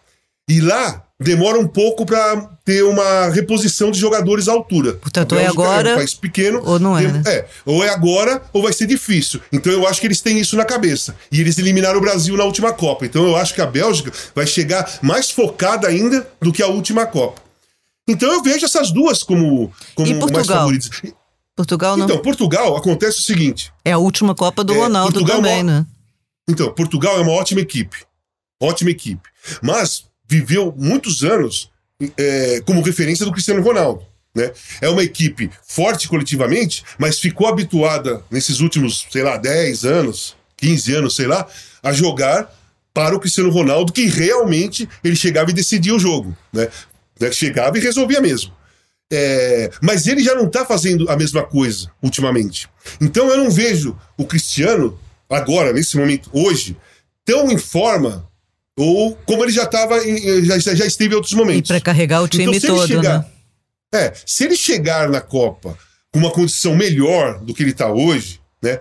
E 0.47 0.61
lá 0.61 1.03
demora 1.21 1.59
um 1.59 1.69
pouco 1.69 2.07
para 2.07 2.49
ter 2.65 2.83
uma 2.83 3.29
reposição 3.29 3.91
de 3.91 3.99
jogadores 3.99 4.49
à 4.49 4.53
altura. 4.53 4.95
Portanto, 4.95 5.35
é 5.35 5.47
agora. 5.47 5.91
É 5.91 5.93
um 5.93 5.97
país 5.99 6.15
pequeno. 6.15 6.63
Ou 6.65 6.79
não 6.79 6.97
é, 6.97 7.07
né? 7.07 7.23
é. 7.27 7.47
Ou 7.67 7.85
é 7.85 7.91
agora, 7.91 8.43
ou 8.53 8.63
vai 8.63 8.73
ser 8.73 8.87
difícil. 8.87 9.41
Então 9.53 9.73
eu 9.73 9.87
acho 9.87 10.01
que 10.01 10.07
eles 10.07 10.21
têm 10.21 10.39
isso 10.39 10.57
na 10.57 10.65
cabeça. 10.65 11.15
E 11.31 11.41
eles 11.41 11.59
eliminaram 11.59 11.99
o 11.99 12.01
Brasil 12.01 12.37
na 12.37 12.45
última 12.45 12.73
Copa. 12.73 13.05
Então 13.05 13.27
eu 13.27 13.37
acho 13.37 13.55
que 13.55 13.61
a 13.61 13.67
Bélgica 13.67 14.11
vai 14.35 14.47
chegar 14.47 14.99
mais 15.03 15.31
focada 15.31 15.87
ainda 15.87 16.27
do 16.41 16.53
que 16.53 16.63
a 16.63 16.67
última 16.69 17.07
Copa. 17.07 17.43
Então 18.09 18.33
eu 18.33 18.43
vejo 18.43 18.65
essas 18.65 18.91
duas 18.91 19.23
como, 19.23 19.73
como 19.95 20.33
mais 20.33 20.47
favoritas. 20.47 20.91
Portugal 21.55 21.97
não. 21.97 22.07
Então, 22.07 22.19
Portugal 22.19 22.77
acontece 22.77 23.19
o 23.19 23.23
seguinte. 23.23 23.71
É 23.85 23.93
a 23.93 23.99
última 23.99 24.35
Copa 24.35 24.65
do 24.65 24.73
É, 24.73 24.79
Ronaldo 24.79 25.13
Portugal 25.13 25.37
é 25.37 25.41
também, 25.43 25.63
uma- 25.63 25.81
né? 25.81 25.87
Então, 26.49 26.73
Portugal 26.73 27.19
é 27.19 27.21
uma 27.21 27.33
ótima 27.33 27.61
equipe. 27.61 27.99
Ótima 28.63 28.91
equipe. 28.91 29.29
Mas 29.63 30.05
viveu 30.31 30.73
muitos 30.79 31.25
anos 31.25 31.69
é, 32.17 32.63
como 32.65 32.81
referência 32.83 33.27
do 33.27 33.33
Cristiano 33.33 33.61
Ronaldo. 33.61 34.07
Né? 34.33 34.53
É 34.81 34.89
uma 34.89 35.03
equipe 35.03 35.51
forte 35.67 36.07
coletivamente, 36.09 36.85
mas 36.97 37.19
ficou 37.19 37.49
habituada 37.49 38.23
nesses 38.31 38.61
últimos, 38.61 39.09
sei 39.11 39.25
lá, 39.25 39.37
10 39.37 39.85
anos, 39.85 40.37
15 40.57 40.95
anos, 40.95 41.17
sei 41.17 41.27
lá, 41.27 41.49
a 41.83 41.93
jogar 41.93 42.55
para 42.95 43.17
o 43.17 43.19
Cristiano 43.19 43.51
Ronaldo, 43.51 43.93
que 43.93 44.07
realmente 44.07 44.89
ele 45.03 45.17
chegava 45.17 45.51
e 45.51 45.55
decidia 45.55 45.95
o 45.95 45.99
jogo. 45.99 46.37
Né? 46.53 46.69
Né? 47.19 47.33
Chegava 47.33 47.77
e 47.77 47.81
resolvia 47.81 48.21
mesmo. 48.21 48.53
É, 49.13 49.69
mas 49.83 50.07
ele 50.07 50.23
já 50.23 50.37
não 50.37 50.47
está 50.47 50.65
fazendo 50.65 51.11
a 51.11 51.17
mesma 51.17 51.43
coisa 51.43 51.91
ultimamente. 52.01 52.69
Então 53.01 53.29
eu 53.29 53.39
não 53.39 53.51
vejo 53.51 53.99
o 54.17 54.25
Cristiano, 54.25 54.97
agora, 55.29 55.73
nesse 55.73 55.97
momento, 55.97 56.31
hoje, 56.33 56.77
tão 57.25 57.51
em 57.51 57.59
forma, 57.59 58.30
ou 58.83 59.17
como 59.27 59.45
ele 59.45 59.53
já 59.53 59.65
estava, 59.65 59.99
já, 60.43 60.75
já 60.75 60.87
esteve 60.87 61.13
em 61.13 61.17
outros 61.17 61.33
E 61.33 61.37
momentos. 61.37 61.69
para 61.69 61.81
carregar 61.81 62.23
o 62.23 62.29
time 62.29 62.45
Então, 62.45 62.55
se 62.61 62.67
ele 62.67 62.75
todo, 62.77 62.87
chegar- 62.89 63.19
né? 63.21 63.25
É, 63.93 64.13
se 64.25 64.45
ele 64.45 64.57
chegar 64.57 65.09
na 65.09 65.21
Copa 65.21 65.77
com 66.13 66.19
uma 66.21 66.31
condição 66.31 66.77
melhor 66.77 67.41
do 67.41 67.53
que 67.53 67.63
ele 67.63 67.73
tá 67.73 67.91
hoje, 67.93 68.41
né? 68.63 68.79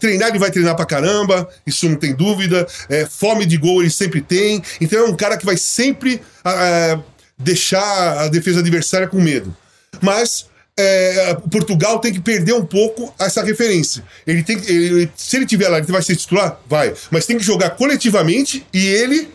Treinar 0.00 0.28
ele 0.30 0.38
vai 0.38 0.50
treinar 0.50 0.74
pra 0.74 0.84
caramba, 0.84 1.48
isso 1.66 1.88
não 1.88 1.96
tem 1.96 2.14
dúvida. 2.14 2.66
É, 2.88 3.06
fome 3.06 3.46
de 3.46 3.56
gol 3.56 3.80
ele 3.80 3.90
sempre 3.90 4.20
tem. 4.20 4.60
Então 4.80 4.98
é 4.98 5.08
um 5.08 5.14
cara 5.16 5.36
que 5.36 5.46
vai 5.46 5.56
sempre 5.56 6.20
ah, 6.44 6.98
deixar 7.38 8.22
a 8.22 8.28
defesa 8.28 8.60
adversária 8.60 9.06
com 9.06 9.20
medo. 9.20 9.54
Mas 10.00 10.46
é, 10.78 11.34
Portugal 11.50 11.98
tem 11.98 12.12
que 12.12 12.20
perder 12.20 12.54
um 12.54 12.64
pouco 12.64 13.14
essa 13.18 13.42
referência. 13.42 14.02
Ele 14.26 14.42
tem, 14.42 14.58
que- 14.58 14.70
ele- 14.70 15.10
se 15.16 15.36
ele 15.36 15.46
tiver 15.46 15.68
lá, 15.68 15.78
ele 15.78 15.86
vai 15.92 16.02
ser 16.02 16.16
titular? 16.16 16.58
Vai. 16.66 16.94
Mas 17.10 17.26
tem 17.26 17.36
que 17.36 17.44
jogar 17.44 17.70
coletivamente 17.70 18.66
e 18.72 18.86
ele 18.86 19.28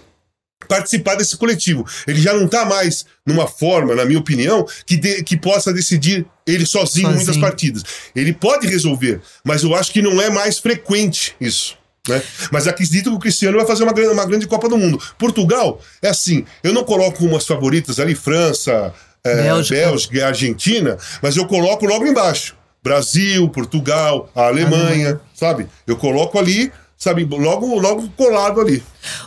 participar 0.67 1.15
desse 1.15 1.37
coletivo. 1.37 1.85
Ele 2.07 2.19
já 2.19 2.33
não 2.33 2.45
está 2.45 2.65
mais 2.65 3.05
numa 3.25 3.47
forma, 3.47 3.93
na 3.95 4.03
minha 4.05 4.19
opinião, 4.19 4.65
que, 4.85 4.97
de- 4.97 5.23
que 5.23 5.37
possa 5.37 5.71
decidir 5.71 6.25
ele 6.45 6.65
sozinho, 6.65 7.05
Sozinho. 7.07 7.15
muitas 7.15 7.37
partidas. 7.37 7.83
Ele 8.15 8.33
pode 8.33 8.67
resolver, 8.67 9.21
mas 9.43 9.63
eu 9.63 9.75
acho 9.75 9.91
que 9.93 10.01
não 10.01 10.21
é 10.21 10.29
mais 10.29 10.57
frequente 10.59 11.35
isso. 11.39 11.77
Né? 12.09 12.21
Mas 12.51 12.67
acredito 12.67 13.09
que 13.09 13.15
o 13.15 13.19
Cristiano 13.19 13.57
vai 13.57 13.67
fazer 13.67 13.83
uma 13.83 13.91
grande, 13.91 14.13
uma 14.13 14.25
grande 14.25 14.47
Copa 14.47 14.69
do 14.69 14.77
Mundo. 14.77 14.97
Portugal 15.17 15.81
é 16.01 16.07
assim, 16.07 16.45
eu 16.63 16.71
não 16.73 16.83
coloco 16.85 17.23
umas 17.25 17.45
favoritas 17.45 17.99
ali, 17.99 18.15
França, 18.15 18.93
é, 19.31 19.43
Bélgica. 19.43 19.75
Bélgica 19.75 20.17
e 20.17 20.21
Argentina, 20.21 20.97
mas 21.21 21.35
eu 21.37 21.45
coloco 21.47 21.85
logo 21.85 22.05
embaixo. 22.05 22.55
Brasil, 22.83 23.49
Portugal, 23.49 24.29
a 24.33 24.47
Alemanha, 24.47 25.19
sabe? 25.33 25.67
Eu 25.85 25.97
coloco 25.97 26.39
ali, 26.39 26.71
sabe, 26.97 27.25
logo, 27.25 27.77
logo 27.79 28.07
colado 28.11 28.61
ali. 28.61 28.81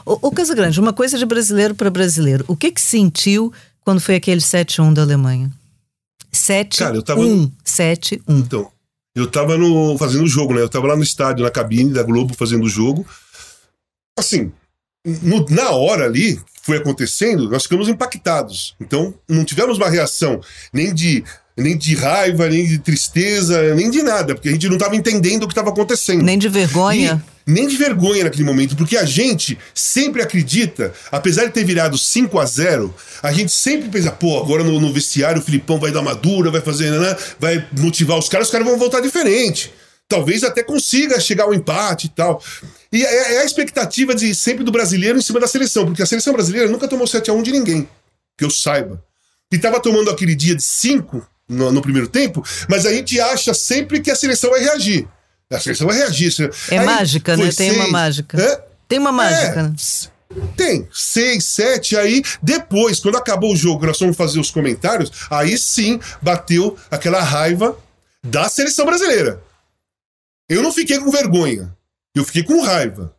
Ô, 0.07 0.19
ô 0.23 0.31
Casagrande, 0.31 0.81
uma 0.81 0.93
coisa 0.93 1.19
de 1.19 1.27
brasileiro 1.27 1.75
para 1.75 1.91
brasileiro. 1.91 2.45
O 2.49 2.57
que 2.57 2.73
que 2.73 2.81
sentiu 2.81 3.53
quando 3.85 4.01
foi 4.01 4.15
aquele 4.15 4.41
7-1 4.41 4.95
da 4.95 5.03
Alemanha? 5.03 5.51
7-1. 6.33 6.79
Cara, 6.79 6.97
eu 6.97 7.03
tava- 7.03 7.21
7-1. 7.65 8.21
Então, 8.29 8.71
eu 9.15 9.27
tava 9.27 9.59
no, 9.59 9.99
fazendo 9.99 10.25
o 10.25 10.29
jogo, 10.29 10.55
né? 10.55 10.61
Eu 10.63 10.69
tava 10.69 10.87
lá 10.87 10.97
no 10.97 11.03
estádio, 11.03 11.45
na 11.45 11.51
cabine 11.51 11.93
da 11.93 12.03
Globo, 12.03 12.35
fazendo 12.35 12.65
o 12.65 12.69
jogo. 12.69 13.05
Assim, 14.19 14.53
no- 15.05 15.47
na 15.49 15.71
hora 15.71 16.05
ali, 16.05 16.39
foi 16.63 16.77
acontecendo, 16.77 17.49
nós 17.49 17.63
ficamos 17.65 17.89
impactados. 17.89 18.75
Então, 18.81 19.15
não 19.29 19.45
tivemos 19.45 19.79
uma 19.79 19.89
reação 19.89 20.41
nem 20.73 20.93
de, 20.95 21.25
nem 21.57 21.77
de 21.77 21.95
raiva, 21.95 22.49
nem 22.49 22.67
de 22.67 22.79
tristeza, 22.79 23.75
nem 23.75 23.91
de 23.91 24.03
nada, 24.03 24.35
porque 24.35 24.49
a 24.49 24.53
gente 24.53 24.69
não 24.69 24.77
tava 24.79 24.95
entendendo 24.97 25.45
o 25.45 25.47
que 25.47 25.53
estava 25.53 25.71
acontecendo. 25.71 26.23
Nem 26.23 26.39
de 26.39 26.49
vergonha. 26.49 27.23
E 27.47 27.51
nem 27.51 27.67
de 27.67 27.77
vergonha 27.77 28.25
naquele 28.25 28.45
momento, 28.45 28.77
porque 28.77 28.97
a 28.97 29.05
gente 29.05 29.59
sempre 29.75 30.23
acredita, 30.23 30.93
apesar 31.11 31.47
de 31.47 31.53
ter 31.53 31.65
virado 31.65 31.97
5 31.99 32.39
a 32.39 32.45
0 32.45 32.95
a 33.23 33.33
gente 33.33 33.51
sempre 33.51 33.89
pensa, 33.89 34.11
pô, 34.13 34.39
agora 34.39 34.63
no, 34.63 34.79
no 34.79 34.93
vestiário 34.93 35.41
o 35.41 35.45
Filipão 35.45 35.81
vai 35.81 35.91
dar 35.91 36.01
uma 36.01 36.15
dura, 36.15 36.51
vai 36.51 36.61
fazer, 36.61 36.91
né, 36.93 37.17
vai 37.41 37.67
motivar 37.79 38.19
os 38.19 38.29
caras, 38.29 38.47
os 38.49 38.53
caras 38.53 38.67
vão 38.67 38.79
voltar 38.79 39.01
diferente. 39.01 39.73
Talvez 40.09 40.45
até 40.45 40.63
consiga 40.63 41.19
chegar 41.21 41.45
ao 41.45 41.55
empate 41.55 42.07
e 42.07 42.11
tal. 42.11 42.43
E 42.93 43.05
é, 43.05 43.35
é 43.35 43.39
a 43.41 43.45
expectativa 43.45 44.15
de 44.15 44.35
sempre 44.35 44.65
do 44.65 44.73
brasileiro 44.73 45.19
em 45.19 45.23
cima 45.23 45.39
da 45.39 45.47
seleção, 45.47 45.87
porque 45.87 46.03
a 46.03 46.07
seleção 46.07 46.33
brasileira 46.33 46.69
nunca 46.69 46.89
tomou 46.89 47.07
7 47.07 47.31
a 47.31 47.33
1 47.35 47.43
de 47.43 47.53
ninguém, 47.53 47.89
que 48.37 48.45
eu 48.45 48.51
saiba. 48.51 49.03
E 49.53 49.59
tava 49.59 49.81
tomando 49.81 50.11
aquele 50.11 50.35
dia 50.35 50.55
de 50.55 50.63
5 50.63 51.27
no, 51.49 51.71
no 51.73 51.83
primeiro 51.83 52.09
tempo, 52.09 52.45
mas 52.69 52.87
a 52.87 52.93
gente 52.93 53.21
acha 53.21 53.53
sempre 53.55 54.01
que 54.01 54.11
a 54.11 54.17
seleção 54.17 54.51
vai 54.51 54.61
reagir. 54.61 55.07
A 55.53 55.59
seleção 55.59 55.87
vai 55.87 55.97
reagir. 55.97 56.33
É 56.71 56.79
Aí 56.79 56.87
mágica, 56.87 57.37
né? 57.37 57.51
Tem 57.51 57.71
uma 57.73 57.83
seis. 57.83 57.93
mágica. 57.93 58.39
Hã? 58.41 58.61
Tem 58.87 58.99
uma 58.99 59.13
mágica, 59.13 59.61
É, 59.61 59.63
né? 59.65 59.75
Tem. 60.57 60.89
Seis, 60.93 61.45
sete, 61.45 61.97
aí 61.97 62.23
depois, 62.41 63.01
quando 63.01 63.17
acabou 63.17 63.53
o 63.53 63.57
jogo, 63.57 63.85
nós 63.85 63.99
fomos 63.99 64.17
fazer 64.17 64.39
os 64.39 64.51
comentários, 64.51 65.11
aí 65.29 65.59
sim 65.59 65.99
bateu 66.23 66.79
aquela 66.89 67.21
raiva 67.21 67.77
da 68.23 68.49
seleção 68.49 68.87
brasileira. 68.87 69.43
Eu 70.49 70.63
não 70.63 70.73
fiquei 70.73 70.99
com 70.99 71.11
vergonha. 71.11 71.75
Eu 72.21 72.25
fiquei 72.25 72.43
com 72.43 72.61
raiva. 72.63 73.15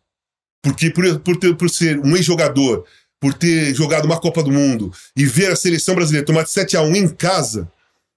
Porque 0.63 0.89
por, 0.91 1.19
por, 1.19 1.37
ter- 1.37 1.55
por 1.55 1.69
ser 1.69 1.99
um 1.99 2.15
ex-jogador, 2.15 2.85
por 3.19 3.33
ter 3.33 3.73
jogado 3.75 4.05
uma 4.05 4.19
Copa 4.19 4.43
do 4.43 4.51
Mundo 4.51 4.93
e 5.15 5.25
ver 5.25 5.51
a 5.51 5.55
seleção 5.55 5.95
brasileira 5.95 6.25
tomar 6.25 6.43
de 6.43 6.51
7 6.51 6.77
a 6.77 6.81
1 6.81 6.95
em 6.95 7.07
casa 7.07 7.69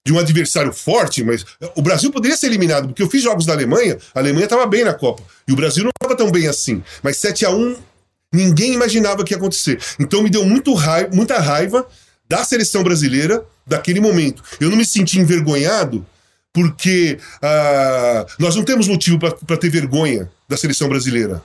de 0.06 0.12
um 0.12 0.18
adversário 0.18 0.70
forte, 0.70 1.24
mas 1.24 1.46
o 1.74 1.80
Brasil 1.80 2.12
poderia 2.12 2.36
ser 2.36 2.48
eliminado, 2.48 2.88
porque 2.88 3.02
eu 3.02 3.08
fiz 3.08 3.22
jogos 3.22 3.46
da 3.46 3.54
Alemanha, 3.54 3.96
a 4.14 4.18
Alemanha 4.18 4.44
estava 4.44 4.66
bem 4.66 4.84
na 4.84 4.92
Copa, 4.92 5.22
e 5.48 5.52
o 5.52 5.56
Brasil 5.56 5.82
não 5.82 5.90
estava 5.98 6.14
tão 6.14 6.30
bem 6.30 6.46
assim. 6.46 6.82
Mas 7.02 7.16
7 7.16 7.46
a 7.46 7.50
1 7.50 7.76
ninguém 8.30 8.74
imaginava 8.74 9.24
que 9.24 9.32
ia 9.32 9.38
acontecer. 9.38 9.80
Então 9.98 10.22
me 10.22 10.28
deu 10.28 10.44
muito 10.44 10.74
raiva, 10.74 11.08
muita 11.14 11.38
raiva 11.40 11.86
da 12.28 12.44
seleção 12.44 12.82
brasileira 12.82 13.46
daquele 13.66 14.00
momento. 14.00 14.42
Eu 14.60 14.68
não 14.68 14.76
me 14.76 14.84
senti 14.84 15.18
envergonhado 15.18 16.04
porque 16.52 17.18
ah, 17.40 18.26
nós 18.38 18.54
não 18.56 18.62
temos 18.64 18.86
motivo 18.86 19.18
para 19.18 19.56
ter 19.56 19.70
vergonha 19.70 20.30
da 20.48 20.56
seleção 20.56 20.88
brasileira. 20.88 21.42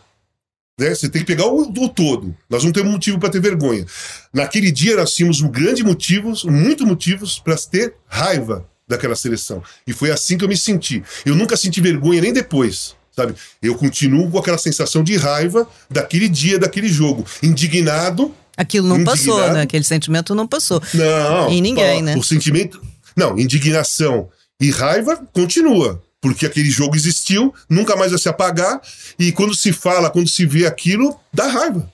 Né? 0.80 0.96
Você 0.96 1.10
tem 1.10 1.22
que 1.22 1.28
pegar 1.28 1.46
o, 1.46 1.62
o 1.62 1.90
todo. 1.90 2.36
Nós 2.50 2.64
não 2.64 2.72
temos 2.72 2.92
motivo 2.92 3.20
para 3.20 3.30
ter 3.30 3.42
vergonha. 3.42 3.86
Naquele 4.34 4.72
dia 4.72 4.96
nós 4.96 5.14
tínhamos 5.14 5.42
um 5.42 5.50
grande 5.50 5.84
motivos, 5.84 6.46
muito 6.46 6.88
motivos 6.88 7.38
para 7.38 7.56
ter 7.58 7.94
raiva 8.08 8.66
daquela 8.88 9.16
seleção. 9.16 9.62
E 9.86 9.94
foi 9.94 10.10
assim 10.10 10.38
que 10.38 10.44
eu 10.44 10.50
me 10.50 10.58
senti. 10.58 11.04
Eu 11.26 11.36
nunca 11.36 11.58
senti 11.58 11.82
vergonha 11.82 12.22
nem 12.22 12.34
depois. 12.34 12.96
Sabe? 13.16 13.36
Eu 13.62 13.76
continuo 13.76 14.32
com 14.32 14.40
aquela 14.40 14.58
sensação 14.58 15.04
de 15.04 15.18
raiva 15.18 15.68
daquele 15.90 16.30
dia, 16.30 16.58
daquele 16.58 16.88
jogo. 16.88 17.26
Indignado. 17.44 18.34
Aquilo 18.56 18.88
não 18.88 19.04
passou, 19.04 19.34
Indignado. 19.34 19.54
né? 19.56 19.62
Aquele 19.64 19.84
sentimento 19.84 20.34
não 20.34 20.48
passou. 20.48 20.82
Não. 20.94 21.50
Em 21.50 21.62
ninguém, 21.62 22.02
né? 22.02 22.16
O 22.16 22.24
sentimento. 22.24 22.82
Não, 23.16 23.38
indignação 23.38 24.30
e 24.62 24.72
raiva 24.72 25.18
continua. 25.34 26.02
Porque 26.22 26.46
aquele 26.46 26.70
jogo 26.70 26.96
existiu, 26.96 27.54
nunca 27.70 27.96
mais 27.96 28.12
vai 28.12 28.20
se 28.20 28.28
apagar. 28.28 28.82
E 29.18 29.32
quando 29.32 29.56
se 29.56 29.72
fala, 29.72 30.10
quando 30.10 30.28
se 30.28 30.46
vê 30.46 30.66
aquilo, 30.66 31.18
dá 31.34 31.48
raiva. 31.48 31.90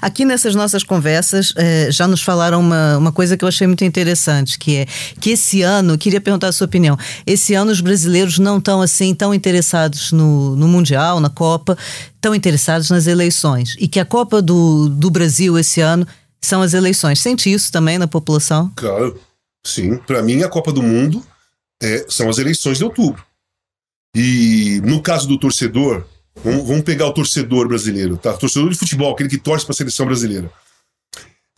Aqui 0.00 0.24
nessas 0.24 0.54
nossas 0.54 0.82
conversas 0.82 1.52
eh, 1.56 1.88
já 1.90 2.06
nos 2.06 2.22
falaram 2.22 2.60
uma, 2.60 2.96
uma 2.96 3.12
coisa 3.12 3.36
que 3.36 3.44
eu 3.44 3.48
achei 3.48 3.66
muito 3.66 3.84
interessante, 3.84 4.58
que 4.58 4.76
é 4.76 4.86
que 5.20 5.30
esse 5.30 5.62
ano, 5.62 5.98
queria 5.98 6.20
perguntar 6.20 6.48
a 6.48 6.52
sua 6.52 6.66
opinião, 6.66 6.96
esse 7.26 7.54
ano 7.54 7.70
os 7.70 7.80
brasileiros 7.80 8.38
não 8.38 8.58
estão 8.58 8.80
assim 8.80 9.14
tão 9.14 9.34
interessados 9.34 10.12
no, 10.12 10.56
no 10.56 10.68
Mundial, 10.68 11.20
na 11.20 11.28
Copa, 11.28 11.76
tão 12.20 12.34
interessados 12.34 12.90
nas 12.90 13.06
eleições. 13.06 13.76
E 13.78 13.88
que 13.88 14.00
a 14.00 14.04
Copa 14.04 14.40
do, 14.40 14.88
do 14.88 15.10
Brasil 15.10 15.58
esse 15.58 15.80
ano 15.80 16.06
são 16.40 16.62
as 16.62 16.72
eleições. 16.72 17.20
Sente 17.20 17.52
isso 17.52 17.70
também 17.72 17.98
na 17.98 18.06
população? 18.06 18.70
Claro, 18.76 19.20
sim. 19.64 19.96
Para 19.98 20.22
mim, 20.22 20.42
a 20.42 20.48
Copa 20.48 20.72
do 20.72 20.82
Mundo 20.82 21.22
é, 21.82 22.06
são 22.08 22.30
as 22.30 22.38
eleições 22.38 22.78
de 22.78 22.84
outubro. 22.84 23.25
E 24.14 24.80
no 24.84 25.02
caso 25.02 25.26
do 25.28 25.38
torcedor, 25.38 26.06
vamos, 26.42 26.82
pegar 26.82 27.06
o 27.06 27.12
torcedor 27.12 27.68
brasileiro, 27.68 28.16
tá? 28.16 28.32
Torcedor 28.32 28.70
de 28.70 28.78
futebol, 28.78 29.12
aquele 29.12 29.28
que 29.28 29.38
torce 29.38 29.64
para 29.64 29.72
a 29.72 29.76
seleção 29.76 30.06
brasileira. 30.06 30.50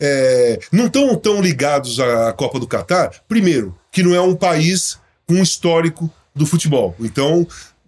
É, 0.01 0.59
não 0.71 0.87
estão 0.87 1.15
tão 1.15 1.41
ligados 1.41 1.99
à 1.99 2.31
Copa 2.33 2.59
do 2.59 2.67
Catar, 2.67 3.11
primeiro, 3.27 3.77
que 3.91 4.01
não 4.01 4.15
é 4.15 4.21
um 4.21 4.35
país 4.35 4.97
com 5.27 5.35
um 5.35 5.43
histórico 5.43 6.11
do 6.33 6.45
futebol. 6.45 6.95
Então, 6.99 7.45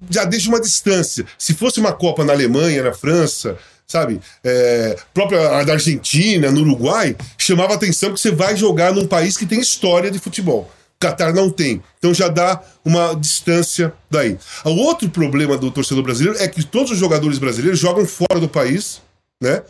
já 0.09 0.26
deixa 0.26 0.49
uma 0.49 0.59
distância. 0.59 1.26
Se 1.38 1.53
fosse 1.53 1.80
uma 1.80 1.93
Copa 1.93 2.24
na 2.24 2.34
Alemanha, 2.34 2.84
na 2.84 2.93
França, 2.93 3.57
sabe, 3.88 4.20
é, 4.43 4.97
própria 5.14 5.64
da 5.64 5.74
Argentina, 5.74 6.51
no 6.51 6.62
Uruguai, 6.62 7.16
chamava 7.38 7.74
atenção 7.74 8.14
que 8.14 8.20
você 8.20 8.32
vai 8.32 8.55
jogar 8.55 8.93
num 8.93 9.07
país 9.07 9.38
que 9.38 9.45
tem 9.45 9.59
história 9.59 10.09
de 10.09 10.20
futebol. 10.20 10.72
O 11.01 11.07
Catar 11.07 11.33
não 11.33 11.49
tem. 11.49 11.81
Então 11.97 12.13
já 12.13 12.27
dá 12.27 12.61
uma 12.85 13.15
distância 13.15 13.91
daí. 14.09 14.37
O 14.63 14.69
outro 14.69 15.09
problema 15.09 15.57
do 15.57 15.71
torcedor 15.71 16.03
brasileiro 16.03 16.37
é 16.39 16.47
que 16.47 16.63
todos 16.63 16.91
os 16.91 16.99
jogadores 16.99 17.39
brasileiros 17.39 17.79
jogam 17.79 18.05
fora 18.05 18.39
do 18.39 18.47
país, 18.47 19.01
né? 19.41 19.63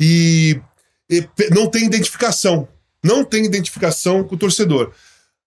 E, 0.00 0.58
e 1.10 1.28
não 1.50 1.66
tem 1.66 1.84
identificação. 1.84 2.66
não 3.04 3.22
tem 3.22 3.44
identificação 3.44 4.24
com 4.24 4.34
o 4.34 4.38
torcedor. 4.38 4.92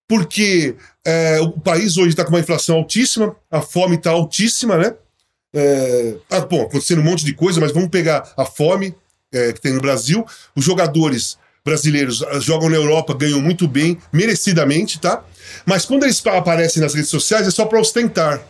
Porque 0.08 0.76
é, 1.04 1.40
o 1.42 1.54
país 1.54 1.98
hoje 1.98 2.10
está 2.10 2.24
com 2.24 2.30
uma 2.30 2.40
inflação 2.40 2.76
altíssima, 2.76 3.36
a 3.50 3.62
fome 3.62 3.96
está 3.96 4.12
altíssima, 4.12 4.78
né? 4.78 4.94
É, 5.54 6.18
ah, 6.30 6.42
bom, 6.42 6.62
acontecendo 6.62 7.02
um 7.02 7.04
monte 7.04 7.26
de 7.26 7.34
coisa, 7.34 7.60
mas 7.60 7.72
vamos 7.72 7.90
pegar 7.90 8.32
a 8.38 8.46
fome 8.46 8.96
é, 9.32 9.52
que 9.54 9.60
tem 9.62 9.74
no 9.74 9.82
Brasil. 9.82 10.24
Os 10.56 10.64
jogadores 10.64 11.40
brasileiros 11.64 12.24
ah, 12.24 12.40
jogam 12.40 12.70
na 12.70 12.76
Europa, 12.76 13.14
ganham 13.14 13.42
muito 13.42 13.68
bem, 13.68 13.98
merecidamente, 14.12 15.00
tá? 15.00 15.24
Mas 15.66 15.86
quando 15.86 16.04
eles 16.04 16.26
aparecem 16.26 16.82
nas 16.82 16.94
redes 16.94 17.10
sociais 17.10 17.48
é 17.48 17.52
só 17.52 17.66
para 17.66 17.80
ostentar. 17.80 18.42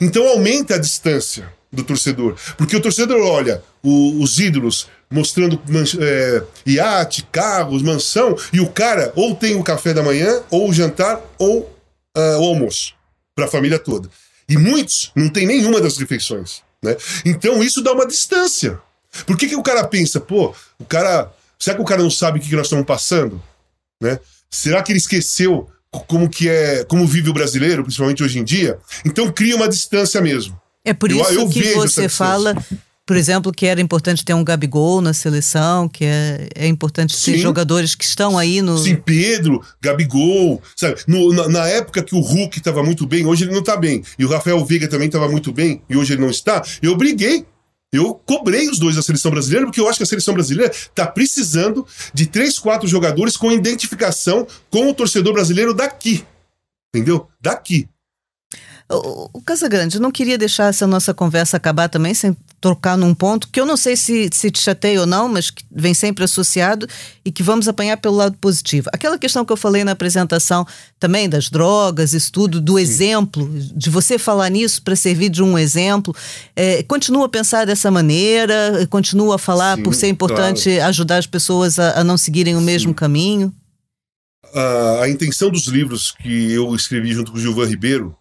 Então 0.00 0.26
aumenta 0.28 0.74
a 0.74 0.78
distância 0.78 1.52
do 1.72 1.84
torcedor. 1.84 2.36
Porque 2.56 2.76
o 2.76 2.80
torcedor 2.80 3.20
olha 3.20 3.62
o, 3.82 4.22
os 4.22 4.38
ídolos 4.38 4.88
mostrando 5.10 5.60
é, 6.00 6.42
iate, 6.66 7.26
carros, 7.32 7.82
mansão, 7.82 8.36
e 8.52 8.60
o 8.60 8.68
cara 8.68 9.12
ou 9.16 9.34
tem 9.34 9.54
o 9.54 9.62
café 9.62 9.94
da 9.94 10.02
manhã, 10.02 10.42
ou 10.50 10.68
o 10.68 10.72
jantar, 10.72 11.20
ou 11.38 11.60
uh, 12.16 12.40
o 12.40 12.44
almoço 12.44 12.94
para 13.34 13.46
a 13.46 13.48
família 13.48 13.78
toda. 13.78 14.10
E 14.48 14.56
muitos 14.56 15.10
não 15.14 15.28
tem 15.28 15.46
nenhuma 15.46 15.80
das 15.80 15.96
refeições. 15.96 16.62
Né? 16.82 16.96
Então 17.24 17.62
isso 17.62 17.82
dá 17.82 17.92
uma 17.92 18.06
distância. 18.06 18.78
Por 19.26 19.36
que, 19.36 19.48
que 19.48 19.56
o 19.56 19.62
cara 19.62 19.84
pensa, 19.84 20.20
pô, 20.20 20.54
o 20.78 20.84
cara. 20.84 21.32
Será 21.58 21.76
que 21.76 21.82
o 21.82 21.84
cara 21.84 22.02
não 22.02 22.10
sabe 22.10 22.38
o 22.38 22.42
que, 22.42 22.54
nós 22.54 22.66
estamos 22.66 22.86
passando? 22.86 23.42
Né? 24.00 24.18
Será 24.50 24.82
que 24.82 24.92
ele 24.92 24.98
esqueceu 24.98 25.68
como 26.06 26.28
que 26.28 26.48
é, 26.48 26.84
como 26.84 27.06
vive 27.06 27.30
o 27.30 27.32
brasileiro, 27.32 27.82
principalmente 27.82 28.22
hoje 28.22 28.38
em 28.38 28.44
dia? 28.44 28.78
Então 29.04 29.30
cria 29.32 29.56
uma 29.56 29.68
distância 29.68 30.20
mesmo. 30.20 30.58
É 30.84 30.94
por 30.94 31.10
isso 31.10 31.32
eu, 31.32 31.42
eu 31.42 31.48
que 31.48 31.74
você 31.74 32.08
fala, 32.08 32.56
por 33.04 33.16
exemplo, 33.16 33.50
que 33.52 33.66
era 33.66 33.80
importante 33.80 34.24
ter 34.24 34.34
um 34.34 34.44
Gabigol 34.44 35.00
na 35.00 35.12
seleção, 35.12 35.88
que 35.88 36.04
é, 36.04 36.48
é 36.54 36.66
importante 36.66 37.16
ter 37.16 37.32
Sim. 37.32 37.38
jogadores 37.38 37.94
que 37.94 38.04
estão 38.04 38.38
aí 38.38 38.62
no. 38.62 38.78
Sim, 38.78 38.96
Pedro, 38.96 39.62
Gabigol, 39.80 40.62
sabe? 40.76 41.00
No, 41.06 41.32
na, 41.32 41.48
na, 41.48 41.66
época 41.66 42.02
que 42.02 42.14
o 42.14 42.20
Hulk 42.20 42.58
estava 42.58 42.82
muito 42.82 43.06
bem, 43.06 43.26
hoje 43.26 43.44
ele 43.44 43.52
não 43.52 43.60
está 43.60 43.76
bem. 43.76 44.02
E 44.18 44.24
o 44.24 44.28
Rafael 44.28 44.64
Veiga 44.64 44.86
também 44.88 45.06
estava 45.06 45.28
muito 45.28 45.52
bem, 45.52 45.82
e 45.88 45.96
hoje 45.96 46.12
ele 46.12 46.20
não 46.20 46.30
está. 46.30 46.62
Eu 46.80 46.96
briguei 46.96 47.46
eu 47.92 48.14
cobrei 48.14 48.68
os 48.68 48.78
dois 48.78 48.96
da 48.96 49.02
seleção 49.02 49.30
brasileira, 49.30 49.66
porque 49.66 49.80
eu 49.80 49.88
acho 49.88 49.98
que 49.98 50.02
a 50.02 50.06
seleção 50.06 50.34
brasileira 50.34 50.70
está 50.70 51.06
precisando 51.06 51.86
de 52.12 52.26
três, 52.26 52.58
quatro 52.58 52.86
jogadores 52.86 53.36
com 53.36 53.50
identificação 53.50 54.46
com 54.70 54.90
o 54.90 54.94
torcedor 54.94 55.32
brasileiro 55.32 55.72
daqui. 55.72 56.24
Entendeu? 56.94 57.28
Daqui. 57.40 57.88
O, 58.90 59.42
Casagrande, 59.42 59.96
eu 59.96 60.00
não 60.00 60.10
queria 60.10 60.38
deixar 60.38 60.68
essa 60.68 60.86
nossa 60.86 61.12
conversa 61.12 61.58
acabar 61.58 61.90
também 61.90 62.14
sem 62.14 62.34
tocar 62.58 62.96
num 62.96 63.14
ponto 63.14 63.48
que 63.48 63.60
eu 63.60 63.66
não 63.66 63.76
sei 63.76 63.94
se, 63.96 64.30
se 64.32 64.50
te 64.50 64.58
chateia 64.58 65.00
ou 65.00 65.06
não, 65.06 65.28
mas 65.28 65.50
que 65.50 65.62
vem 65.70 65.92
sempre 65.92 66.24
associado 66.24 66.88
e 67.22 67.30
que 67.30 67.42
vamos 67.42 67.68
apanhar 67.68 67.98
pelo 67.98 68.16
lado 68.16 68.36
positivo. 68.40 68.88
Aquela 68.90 69.18
questão 69.18 69.44
que 69.44 69.52
eu 69.52 69.58
falei 69.58 69.84
na 69.84 69.92
apresentação 69.92 70.66
também 70.98 71.28
das 71.28 71.50
drogas, 71.50 72.14
isso 72.14 72.32
tudo, 72.32 72.62
do 72.62 72.76
Sim. 72.76 72.80
exemplo, 72.80 73.50
de 73.74 73.90
você 73.90 74.18
falar 74.18 74.48
nisso 74.48 74.80
para 74.80 74.96
servir 74.96 75.28
de 75.28 75.42
um 75.42 75.58
exemplo, 75.58 76.16
é, 76.56 76.82
continua 76.82 77.26
a 77.26 77.28
pensar 77.28 77.66
dessa 77.66 77.90
maneira, 77.90 78.86
continua 78.88 79.34
a 79.34 79.38
falar 79.38 79.76
Sim, 79.76 79.82
por 79.82 79.94
ser 79.94 80.08
importante 80.08 80.70
claro. 80.70 80.88
ajudar 80.88 81.18
as 81.18 81.26
pessoas 81.26 81.78
a, 81.78 82.00
a 82.00 82.04
não 82.04 82.16
seguirem 82.16 82.56
o 82.56 82.60
Sim. 82.60 82.64
mesmo 82.64 82.94
caminho? 82.94 83.52
A, 84.54 85.02
a 85.02 85.10
intenção 85.10 85.50
dos 85.50 85.66
livros 85.66 86.10
que 86.10 86.52
eu 86.52 86.74
escrevi 86.74 87.12
junto 87.12 87.32
com 87.32 87.36
o 87.36 87.40
Gilvan 87.40 87.66
Ribeiro 87.66 88.17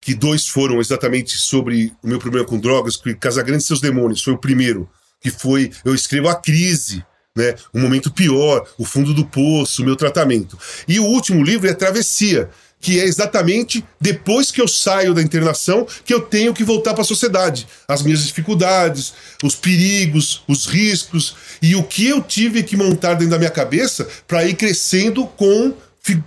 que 0.00 0.14
dois 0.14 0.46
foram 0.46 0.80
exatamente 0.80 1.36
sobre 1.36 1.92
o 2.02 2.08
meu 2.08 2.18
problema 2.18 2.46
com 2.46 2.58
drogas, 2.58 2.96
que 2.96 3.14
Casagrande 3.14 3.62
e 3.62 3.66
seus 3.66 3.80
demônios 3.80 4.22
foi 4.22 4.32
o 4.32 4.38
primeiro, 4.38 4.88
que 5.20 5.30
foi 5.30 5.70
eu 5.84 5.94
escrevo 5.94 6.28
a 6.28 6.34
crise, 6.34 7.04
né, 7.36 7.54
o 7.72 7.78
momento 7.78 8.10
pior, 8.10 8.66
o 8.78 8.84
fundo 8.84 9.12
do 9.12 9.24
poço, 9.24 9.82
o 9.82 9.84
meu 9.84 9.96
tratamento. 9.96 10.58
E 10.88 10.98
o 10.98 11.04
último 11.04 11.44
livro 11.44 11.68
é 11.68 11.74
Travessia, 11.74 12.48
que 12.80 12.98
é 12.98 13.04
exatamente 13.04 13.84
depois 14.00 14.50
que 14.50 14.60
eu 14.60 14.66
saio 14.66 15.12
da 15.12 15.22
internação 15.22 15.86
que 16.04 16.14
eu 16.14 16.20
tenho 16.20 16.54
que 16.54 16.64
voltar 16.64 16.94
para 16.94 17.02
a 17.02 17.06
sociedade, 17.06 17.66
as 17.86 18.02
minhas 18.02 18.24
dificuldades, 18.24 19.12
os 19.44 19.54
perigos, 19.54 20.42
os 20.48 20.64
riscos 20.64 21.36
e 21.60 21.76
o 21.76 21.82
que 21.82 22.08
eu 22.08 22.22
tive 22.22 22.62
que 22.62 22.76
montar 22.76 23.14
dentro 23.14 23.32
da 23.32 23.38
minha 23.38 23.50
cabeça 23.50 24.08
para 24.26 24.46
ir 24.46 24.54
crescendo 24.54 25.26
com 25.26 25.74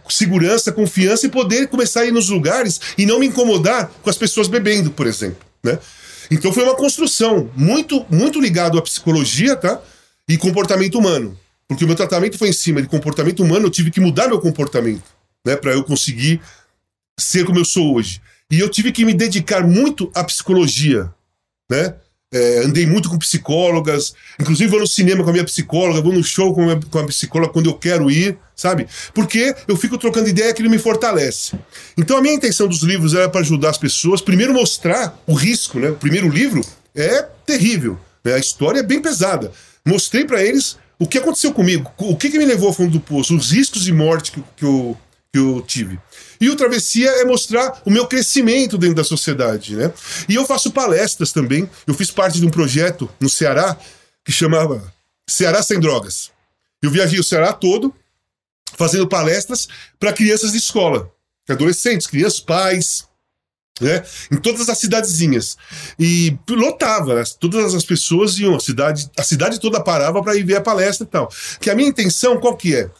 segurança, 0.09 0.71
confiança 0.71 1.26
e 1.26 1.30
poder 1.30 1.67
começar 1.67 2.01
a 2.01 2.05
ir 2.05 2.11
nos 2.11 2.30
lugares 2.30 2.80
e 2.97 3.05
não 3.05 3.19
me 3.19 3.28
incomodar 3.28 3.91
com 4.01 4.09
as 4.09 4.17
pessoas 4.17 4.47
bebendo, 4.47 4.91
por 4.91 5.07
exemplo, 5.07 5.39
né? 5.63 5.80
Então 6.32 6.53
foi 6.53 6.63
uma 6.63 6.76
construção 6.76 7.49
muito 7.55 8.05
muito 8.09 8.39
ligado 8.39 8.78
à 8.78 8.82
psicologia, 8.82 9.55
tá? 9.55 9.82
E 10.28 10.38
comportamento 10.38 10.97
humano. 10.97 11.38
Porque 11.67 11.84
o 11.84 11.88
meu 11.88 11.95
tratamento 11.95 12.38
foi 12.38 12.49
em 12.49 12.53
cima 12.53 12.82
de 12.82 12.88
comportamento 12.88 13.41
humano, 13.41 13.65
eu 13.65 13.71
tive 13.71 13.89
que 13.89 13.99
mudar 13.99 14.28
meu 14.28 14.39
comportamento, 14.39 15.03
né, 15.45 15.55
para 15.55 15.71
eu 15.71 15.84
conseguir 15.84 16.41
ser 17.19 17.45
como 17.45 17.59
eu 17.59 17.65
sou 17.65 17.95
hoje. 17.95 18.21
E 18.51 18.59
eu 18.59 18.69
tive 18.69 18.91
que 18.91 19.05
me 19.05 19.13
dedicar 19.13 19.65
muito 19.65 20.11
à 20.13 20.24
psicologia, 20.24 21.11
né? 21.69 21.95
É, 22.34 22.63
andei 22.65 22.88
muito 22.88 23.09
com 23.09 23.17
psicólogas, 23.19 24.15
inclusive 24.39 24.67
vou 24.67 24.79
no 24.79 24.88
cinema 24.88 25.23
com 25.23 25.29
a 25.29 25.34
minha 25.34 25.45
psicóloga, 25.45 26.01
vou 26.01 26.11
no 26.11 26.23
show 26.23 26.51
com 26.51 26.63
a, 26.63 26.65
minha, 26.65 26.79
com 26.89 26.97
a 26.97 27.05
psicóloga 27.05 27.53
quando 27.53 27.67
eu 27.67 27.75
quero 27.75 28.09
ir, 28.09 28.39
sabe? 28.55 28.88
Porque 29.13 29.55
eu 29.67 29.77
fico 29.77 29.99
trocando 29.99 30.27
ideia 30.27 30.51
que 30.51 30.59
ele 30.59 30.69
me 30.69 30.79
fortalece. 30.79 31.53
Então 31.95 32.17
a 32.17 32.21
minha 32.21 32.34
intenção 32.34 32.67
dos 32.67 32.81
livros 32.81 33.13
era 33.13 33.29
para 33.29 33.41
ajudar 33.41 33.69
as 33.69 33.77
pessoas, 33.77 34.19
primeiro 34.19 34.51
mostrar 34.51 35.15
o 35.27 35.34
risco, 35.36 35.79
né? 35.79 35.91
O 35.91 35.95
primeiro 35.95 36.27
livro 36.27 36.61
é 36.95 37.21
terrível, 37.45 37.99
né? 38.23 38.34
a 38.34 38.39
história 38.39 38.79
é 38.79 38.84
bem 38.84 38.99
pesada. 38.99 39.51
Mostrei 39.86 40.25
para 40.25 40.43
eles 40.43 40.77
o 40.97 41.05
que 41.05 41.19
aconteceu 41.19 41.53
comigo, 41.53 41.91
o 41.97 42.15
que, 42.15 42.31
que 42.31 42.39
me 42.39 42.45
levou 42.45 42.69
ao 42.69 42.73
fundo 42.73 42.91
do 42.91 42.99
poço, 42.99 43.36
os 43.36 43.51
riscos 43.51 43.84
de 43.84 43.93
morte 43.93 44.31
que, 44.31 44.43
que 44.57 44.65
eu 44.65 44.97
que 45.34 45.39
eu 45.39 45.63
tive. 45.65 45.99
E 46.39 46.47
o 46.47 46.55
Travessia 46.55 47.09
é 47.09 47.25
mostrar 47.25 47.81
o 47.84 47.89
meu 47.89 48.05
crescimento 48.05 48.77
dentro 48.77 48.95
da 48.95 49.03
sociedade, 49.03 49.75
né? 49.75 49.91
E 50.29 50.36
eu 50.36 50.45
faço 50.45 50.71
palestras 50.71 51.31
também. 51.31 51.67
Eu 51.88 51.95
fiz 51.95 52.11
parte 52.11 52.39
de 52.39 52.45
um 52.45 52.51
projeto 52.51 53.09
no 53.19 53.27
Ceará 53.27 53.75
que 54.23 54.31
chamava 54.31 54.93
Ceará 55.27 55.63
Sem 55.63 55.79
Drogas. 55.79 56.31
Eu 56.84 56.91
viajei 56.91 57.19
o 57.19 57.23
Ceará 57.23 57.51
todo 57.51 57.93
fazendo 58.77 59.07
palestras 59.07 59.67
para 59.99 60.13
crianças 60.13 60.51
de 60.51 60.59
escola, 60.59 61.11
adolescentes, 61.49 62.05
crianças, 62.05 62.39
pais, 62.39 63.07
né? 63.81 64.03
Em 64.31 64.38
todas 64.38 64.69
as 64.69 64.77
cidadezinhas. 64.77 65.57
E 65.97 66.38
lotava, 66.47 67.15
né? 67.15 67.23
todas 67.39 67.73
as 67.73 67.84
pessoas 67.84 68.38
iam, 68.38 68.55
a 68.55 68.59
cidade, 68.59 69.09
a 69.17 69.23
cidade 69.23 69.59
toda 69.59 69.84
parava 69.84 70.21
para 70.21 70.36
ir 70.36 70.43
ver 70.43 70.57
a 70.57 70.61
palestra 70.61 71.05
e 71.05 71.09
tal. 71.09 71.31
Que 71.59 71.71
a 71.71 71.75
minha 71.75 71.89
intenção 71.89 72.39
qual 72.39 72.55
que 72.55 72.75
é? 72.75 72.91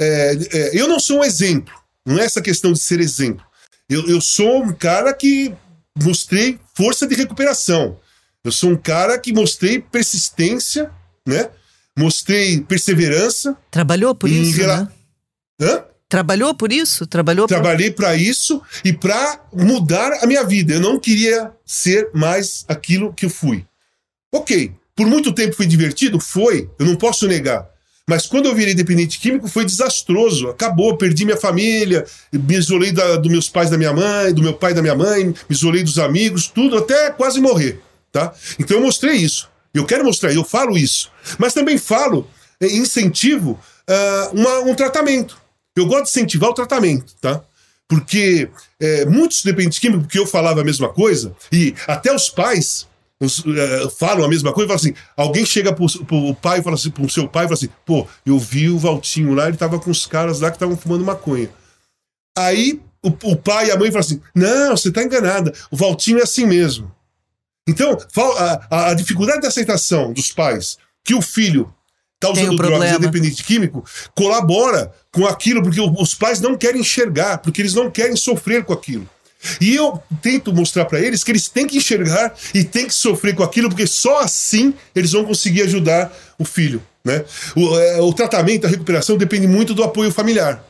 É, 0.00 0.38
é, 0.52 0.80
eu 0.80 0.88
não 0.88 1.00
sou 1.00 1.20
um 1.20 1.24
exemplo, 1.24 1.74
não 2.06 2.18
é 2.18 2.24
essa 2.24 2.40
questão 2.40 2.72
de 2.72 2.78
ser 2.78 3.00
exemplo. 3.00 3.44
Eu, 3.88 4.06
eu 4.08 4.20
sou 4.20 4.62
um 4.62 4.72
cara 4.72 5.12
que 5.14 5.54
mostrei 6.02 6.58
força 6.74 7.06
de 7.06 7.14
recuperação. 7.14 7.98
Eu 8.44 8.52
sou 8.52 8.70
um 8.70 8.76
cara 8.76 9.18
que 9.18 9.32
mostrei 9.32 9.80
persistência, 9.80 10.90
né? 11.26 11.50
Mostrei 11.98 12.60
perseverança. 12.60 13.56
Trabalhou 13.70 14.14
por 14.14 14.30
isso, 14.30 14.60
rela... 14.60 14.92
né? 15.58 15.66
Hã? 15.66 15.84
Trabalhou 16.08 16.54
por 16.54 16.72
isso? 16.72 17.06
Trabalhou 17.06 17.46
Trabalhei 17.46 17.90
para 17.90 18.14
isso 18.14 18.62
e 18.84 18.92
para 18.92 19.44
mudar 19.52 20.22
a 20.22 20.26
minha 20.26 20.44
vida. 20.44 20.74
Eu 20.74 20.80
não 20.80 20.98
queria 20.98 21.52
ser 21.66 22.10
mais 22.14 22.64
aquilo 22.68 23.12
que 23.12 23.26
eu 23.26 23.30
fui. 23.30 23.66
Ok, 24.34 24.72
por 24.96 25.06
muito 25.06 25.32
tempo 25.34 25.56
foi 25.56 25.66
divertido? 25.66 26.18
Foi, 26.18 26.70
eu 26.78 26.86
não 26.86 26.96
posso 26.96 27.26
negar. 27.26 27.68
Mas 28.08 28.26
quando 28.26 28.46
eu 28.46 28.54
virei 28.54 28.74
dependente 28.74 29.20
químico 29.20 29.46
foi 29.46 29.66
desastroso. 29.66 30.48
Acabou, 30.48 30.96
perdi 30.96 31.26
minha 31.26 31.36
família, 31.36 32.06
me 32.32 32.56
isolei 32.56 32.90
da, 32.90 33.16
dos 33.16 33.30
meus 33.30 33.50
pais 33.50 33.68
da 33.68 33.76
minha 33.76 33.92
mãe, 33.92 34.32
do 34.32 34.42
meu 34.42 34.54
pai 34.54 34.72
da 34.72 34.80
minha 34.80 34.94
mãe, 34.94 35.26
me 35.26 35.34
isolei 35.50 35.82
dos 35.82 35.98
amigos, 35.98 36.46
tudo, 36.46 36.78
até 36.78 37.10
quase 37.10 37.38
morrer. 37.38 37.82
Tá? 38.10 38.32
Então 38.58 38.78
eu 38.78 38.82
mostrei 38.82 39.16
isso. 39.16 39.50
Eu 39.74 39.84
quero 39.84 40.02
mostrar, 40.02 40.32
eu 40.32 40.42
falo 40.42 40.78
isso. 40.78 41.10
Mas 41.36 41.52
também 41.52 41.76
falo, 41.76 42.26
eh, 42.58 42.74
incentivo 42.74 43.60
uh, 43.88 44.34
uma, 44.34 44.60
um 44.60 44.74
tratamento. 44.74 45.38
Eu 45.76 45.84
gosto 45.84 46.04
de 46.04 46.10
incentivar 46.10 46.48
o 46.48 46.54
tratamento, 46.54 47.14
tá? 47.20 47.42
Porque 47.86 48.48
é, 48.80 49.04
muitos 49.04 49.42
dependentes 49.42 49.78
químicos, 49.78 50.06
porque 50.06 50.18
eu 50.18 50.26
falava 50.26 50.62
a 50.62 50.64
mesma 50.64 50.88
coisa, 50.88 51.34
e 51.52 51.74
até 51.86 52.12
os 52.12 52.28
pais 52.28 52.86
uh, 53.26 53.90
falam 53.90 54.24
a 54.24 54.28
mesma 54.28 54.52
coisa, 54.52 54.68
falam 54.68 54.80
assim, 54.80 54.94
alguém 55.16 55.44
chega 55.44 55.72
pro, 55.72 55.86
pro 56.04 56.34
pai 56.34 56.60
e 56.60 56.62
fala 56.62 56.76
assim, 56.76 56.90
pro 56.90 57.08
seu 57.08 57.28
pai 57.28 57.44
e 57.44 57.48
fala 57.48 57.54
assim, 57.54 57.70
pô, 57.84 58.06
eu 58.24 58.38
vi 58.38 58.68
o 58.68 58.78
Valtinho 58.78 59.34
lá, 59.34 59.48
ele 59.48 59.56
tava 59.56 59.78
com 59.78 59.90
os 59.90 60.06
caras 60.06 60.40
lá 60.40 60.50
que 60.50 60.56
estavam 60.56 60.76
fumando 60.76 61.04
maconha. 61.04 61.50
Aí 62.36 62.80
o, 63.02 63.08
o, 63.08 63.36
pai 63.36 63.68
e 63.68 63.70
a 63.70 63.76
mãe 63.76 63.90
falam 63.90 64.00
assim, 64.00 64.20
não, 64.34 64.76
você 64.76 64.92
tá 64.92 65.02
enganada, 65.02 65.52
o 65.70 65.76
Valtinho 65.76 66.18
é 66.18 66.22
assim 66.22 66.46
mesmo. 66.46 66.94
Então, 67.68 67.98
a, 68.16 68.66
a, 68.70 68.90
a 68.90 68.94
dificuldade 68.94 69.42
de 69.42 69.46
aceitação 69.46 70.12
dos 70.12 70.32
pais 70.32 70.78
que 71.04 71.14
o 71.14 71.20
filho 71.20 71.72
está 72.14 72.30
usando 72.30 72.52
um 72.52 72.56
drogas 72.56 72.92
independente 72.92 73.44
químico 73.44 73.84
colabora 74.14 74.92
com 75.12 75.26
aquilo, 75.26 75.62
porque 75.62 75.80
os 75.80 76.14
pais 76.14 76.40
não 76.40 76.56
querem 76.56 76.80
enxergar, 76.80 77.38
porque 77.38 77.62
eles 77.62 77.74
não 77.74 77.90
querem 77.90 78.16
sofrer 78.16 78.64
com 78.64 78.72
aquilo. 78.72 79.08
E 79.60 79.74
eu 79.74 80.02
tento 80.20 80.52
mostrar 80.52 80.84
para 80.84 81.00
eles 81.00 81.22
que 81.22 81.30
eles 81.30 81.48
têm 81.48 81.66
que 81.66 81.76
enxergar 81.76 82.34
e 82.54 82.64
têm 82.64 82.86
que 82.86 82.94
sofrer 82.94 83.34
com 83.34 83.42
aquilo, 83.42 83.68
porque 83.68 83.86
só 83.86 84.20
assim 84.20 84.74
eles 84.94 85.12
vão 85.12 85.24
conseguir 85.24 85.62
ajudar 85.62 86.12
o 86.38 86.44
filho. 86.44 86.82
Né? 87.04 87.24
O, 87.56 87.78
é, 87.78 88.00
o 88.00 88.12
tratamento, 88.12 88.66
a 88.66 88.70
recuperação 88.70 89.16
depende 89.16 89.46
muito 89.46 89.74
do 89.74 89.84
apoio 89.84 90.10
familiar. 90.12 90.64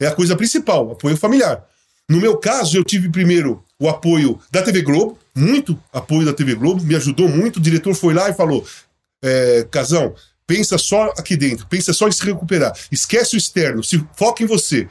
É 0.00 0.06
a 0.06 0.14
coisa 0.14 0.36
principal, 0.36 0.92
apoio 0.92 1.16
familiar. 1.16 1.64
No 2.08 2.20
meu 2.20 2.36
caso, 2.36 2.76
eu 2.76 2.84
tive 2.84 3.08
primeiro 3.08 3.64
o 3.78 3.88
apoio 3.88 4.38
da 4.50 4.62
TV 4.62 4.82
Globo, 4.82 5.18
muito 5.34 5.78
apoio 5.92 6.26
da 6.26 6.32
TV 6.32 6.54
Globo, 6.54 6.82
me 6.82 6.94
ajudou 6.94 7.28
muito. 7.28 7.56
O 7.56 7.60
diretor 7.60 7.94
foi 7.94 8.12
lá 8.12 8.28
e 8.28 8.34
falou: 8.34 8.66
é, 9.22 9.66
Casão, 9.70 10.14
pensa 10.46 10.76
só 10.76 11.06
aqui 11.16 11.36
dentro, 11.36 11.66
pensa 11.66 11.92
só 11.92 12.08
em 12.08 12.12
se 12.12 12.24
recuperar, 12.24 12.76
esquece 12.90 13.36
o 13.36 13.38
externo, 13.38 13.82
se 13.82 14.04
foca 14.14 14.42
em 14.42 14.46
você. 14.46 14.88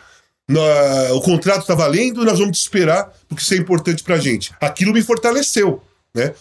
O 1.11 1.21
contrato 1.21 1.61
está 1.61 1.75
valendo, 1.75 2.25
nós 2.25 2.39
vamos 2.39 2.57
te 2.57 2.61
esperar, 2.61 3.11
porque 3.27 3.43
isso 3.43 3.53
é 3.53 3.57
importante 3.57 4.03
pra 4.03 4.17
gente. 4.17 4.51
Aquilo 4.59 4.93
me 4.93 5.01
fortaleceu, 5.01 5.81
né? 6.13 6.33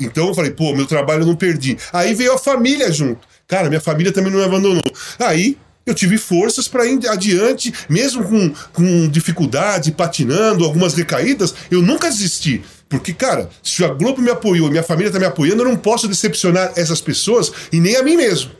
Então 0.00 0.28
eu 0.28 0.34
falei, 0.34 0.50
pô, 0.50 0.74
meu 0.74 0.86
trabalho 0.86 1.22
eu 1.22 1.26
não 1.26 1.36
perdi. 1.36 1.76
Aí 1.92 2.14
veio 2.14 2.32
a 2.32 2.38
família 2.38 2.90
junto. 2.92 3.26
Cara, 3.46 3.68
minha 3.68 3.80
família 3.80 4.12
também 4.12 4.30
não 4.30 4.38
me 4.38 4.44
abandonou. 4.44 4.82
Aí 5.18 5.56
eu 5.86 5.94
tive 5.94 6.18
forças 6.18 6.68
para 6.68 6.86
ir 6.86 7.08
adiante, 7.08 7.72
mesmo 7.88 8.22
com, 8.22 8.52
com 8.72 9.08
dificuldade, 9.08 9.92
patinando, 9.92 10.64
algumas 10.64 10.94
recaídas, 10.94 11.54
eu 11.70 11.80
nunca 11.80 12.10
desisti. 12.10 12.62
Porque, 12.88 13.12
cara, 13.12 13.48
se 13.62 13.84
a 13.84 13.88
Globo 13.88 14.20
me 14.20 14.30
apoiou, 14.30 14.70
minha 14.70 14.82
família 14.82 15.08
está 15.08 15.18
me 15.18 15.26
apoiando, 15.26 15.62
eu 15.62 15.68
não 15.68 15.76
posso 15.76 16.06
decepcionar 16.06 16.72
essas 16.76 17.00
pessoas 17.00 17.52
e 17.72 17.80
nem 17.80 17.96
a 17.96 18.02
mim 18.02 18.16
mesmo. 18.16 18.50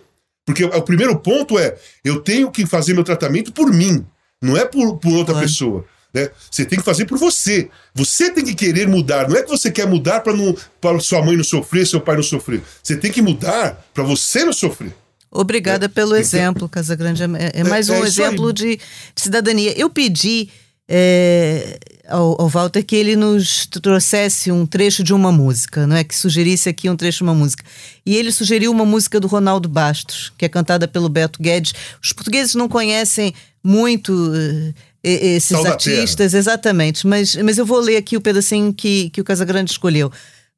Porque 0.47 0.65
o 0.65 0.83
primeiro 0.83 1.19
ponto 1.19 1.59
é, 1.59 1.77
eu 2.03 2.21
tenho 2.21 2.51
que 2.51 2.65
fazer 2.65 2.95
meu 2.95 3.05
tratamento 3.05 3.53
por 3.53 3.71
mim, 3.71 4.07
não 4.41 4.57
é 4.57 4.65
por, 4.65 4.97
por 4.99 5.13
outra 5.13 5.35
claro. 5.35 5.47
pessoa. 5.47 5.85
Né? 6.13 6.31
Você 6.51 6.65
tem 6.65 6.79
que 6.79 6.85
fazer 6.85 7.05
por 7.05 7.19
você. 7.19 7.69
Você 7.95 8.31
tem 8.31 8.45
que 8.45 8.55
querer 8.55 8.89
mudar. 8.89 9.29
Não 9.29 9.37
é 9.37 9.43
que 9.43 9.49
você 9.49 9.71
quer 9.71 9.87
mudar 9.87 10.21
para 10.21 11.01
sua 11.01 11.23
mãe 11.23 11.37
não 11.37 11.45
sofrer, 11.45 11.87
seu 11.87 12.01
pai 12.01 12.17
não 12.17 12.23
sofrer. 12.23 12.63
Você 12.83 12.97
tem 12.97 13.13
que 13.13 13.21
mudar 13.21 13.87
para 13.93 14.05
você 14.05 14.45
não 14.45 14.53
sofrer. 14.53 14.95
Obrigada 15.31 15.87
é. 15.87 15.89
pelo 15.89 16.17
exemplo, 16.17 16.69
Casagrande. 16.69 17.23
É, 17.23 17.27
é, 17.27 17.61
é 17.61 17.65
mais 17.65 17.89
é, 17.89 17.93
um 17.93 18.05
exemplo 18.05 18.53
de, 18.53 18.77
de, 18.77 18.83
cidadania. 19.15 19.79
Eu 19.79 19.91
pedi 19.91 20.49
é, 20.89 21.79
ao, 22.09 22.41
ao, 22.41 22.49
Walter 22.49 22.83
que 22.83 22.97
ele 22.97 23.15
nos 23.15 23.67
trouxesse 23.67 24.51
um 24.51 24.65
trecho 24.65 25.05
de 25.05 25.13
uma 25.13 25.31
música, 25.31 25.87
não 25.87 25.97
é? 25.97 26.03
Que 26.03 26.17
sugerisse 26.17 26.71
aqui 26.71 26.89
um 26.89 26.97
trecho 26.97 27.19
de 27.19 27.25
uma 27.25 27.35
música. 27.35 27.63
E 28.07 28.17
ele 28.17 28.33
sugeriu 28.33 28.71
uma 28.71 28.87
música 28.87 29.21
do 29.21 29.29
Ronaldo 29.29 29.69
Bastos, 29.69 30.33
que 30.39 30.47
é 30.47 30.49
cantada 30.49 30.89
pelo 30.89 31.11
Beto 31.11 31.43
Guedes. 31.43 31.75
Os 32.03 32.13
portugueses 32.15 32.55
não 32.55 32.69
conhecem 32.69 33.35
muito 33.63 34.13
uh, 34.13 34.75
esses 35.03 35.65
artistas, 35.65 36.35
exatamente, 36.35 37.07
mas, 37.07 37.35
mas 37.37 37.59
eu 37.59 37.67
vou 37.67 37.81
ler 37.81 37.97
aqui 37.97 38.17
o 38.17 38.21
pedacinho 38.21 38.73
que, 38.73 39.11
que 39.11 39.21
o 39.21 39.25
Casagrande 39.25 39.71
escolheu. 39.71 40.11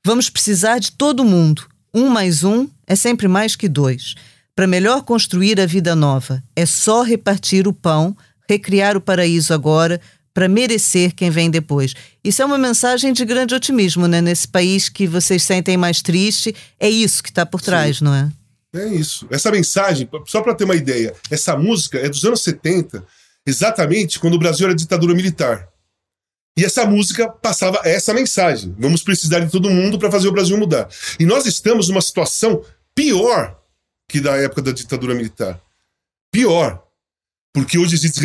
Vamos 0.04 0.30
precisar 0.30 0.78
de 0.78 0.92
todo 0.92 1.24
mundo. 1.24 1.66
Um 1.94 2.08
mais 2.08 2.44
um 2.44 2.68
é 2.86 2.94
sempre 2.94 3.28
mais 3.28 3.54
que 3.54 3.68
dois. 3.68 4.14
Para 4.54 4.66
melhor 4.66 5.02
construir 5.02 5.60
a 5.60 5.66
vida 5.66 5.94
nova, 5.94 6.42
é 6.54 6.64
só 6.66 7.02
repartir 7.02 7.66
o 7.66 7.72
pão, 7.72 8.16
recriar 8.48 8.96
o 8.96 9.00
paraíso 9.00 9.52
agora, 9.52 10.00
para 10.32 10.48
merecer 10.48 11.14
quem 11.14 11.30
vem 11.30 11.50
depois. 11.50 11.94
Isso 12.22 12.40
é 12.40 12.44
uma 12.44 12.58
mensagem 12.58 13.12
de 13.12 13.24
grande 13.24 13.54
otimismo, 13.54 14.06
né? 14.06 14.20
Nesse 14.20 14.46
país 14.46 14.88
que 14.88 15.06
vocês 15.06 15.42
sentem 15.42 15.76
mais 15.76 16.00
triste, 16.00 16.54
é 16.78 16.88
isso 16.88 17.22
que 17.22 17.30
está 17.30 17.44
por 17.44 17.60
trás, 17.60 17.98
Sim. 17.98 18.04
não 18.04 18.14
é? 18.14 18.28
É 18.74 18.86
isso. 18.86 19.26
Essa 19.30 19.50
mensagem, 19.50 20.08
só 20.26 20.40
para 20.42 20.54
ter 20.54 20.64
uma 20.64 20.76
ideia, 20.76 21.14
essa 21.30 21.56
música 21.56 21.98
é 21.98 22.08
dos 22.08 22.24
anos 22.24 22.42
70, 22.42 23.04
exatamente 23.46 24.18
quando 24.18 24.34
o 24.34 24.38
Brasil 24.38 24.66
era 24.66 24.76
ditadura 24.76 25.14
militar. 25.14 25.68
E 26.56 26.64
essa 26.64 26.84
música 26.84 27.28
passava 27.28 27.80
essa 27.84 28.14
mensagem: 28.14 28.74
vamos 28.78 29.02
precisar 29.02 29.40
de 29.40 29.50
todo 29.50 29.70
mundo 29.70 29.98
para 29.98 30.10
fazer 30.10 30.28
o 30.28 30.32
Brasil 30.32 30.56
mudar. 30.56 30.88
E 31.18 31.24
nós 31.24 31.46
estamos 31.46 31.88
numa 31.88 32.02
situação 32.02 32.64
pior 32.94 33.58
que 34.08 34.20
da 34.20 34.36
época 34.36 34.62
da 34.62 34.72
ditadura 34.72 35.14
militar. 35.14 35.60
Pior, 36.32 36.84
porque 37.52 37.78
hoje 37.78 37.94
existem 37.94 38.24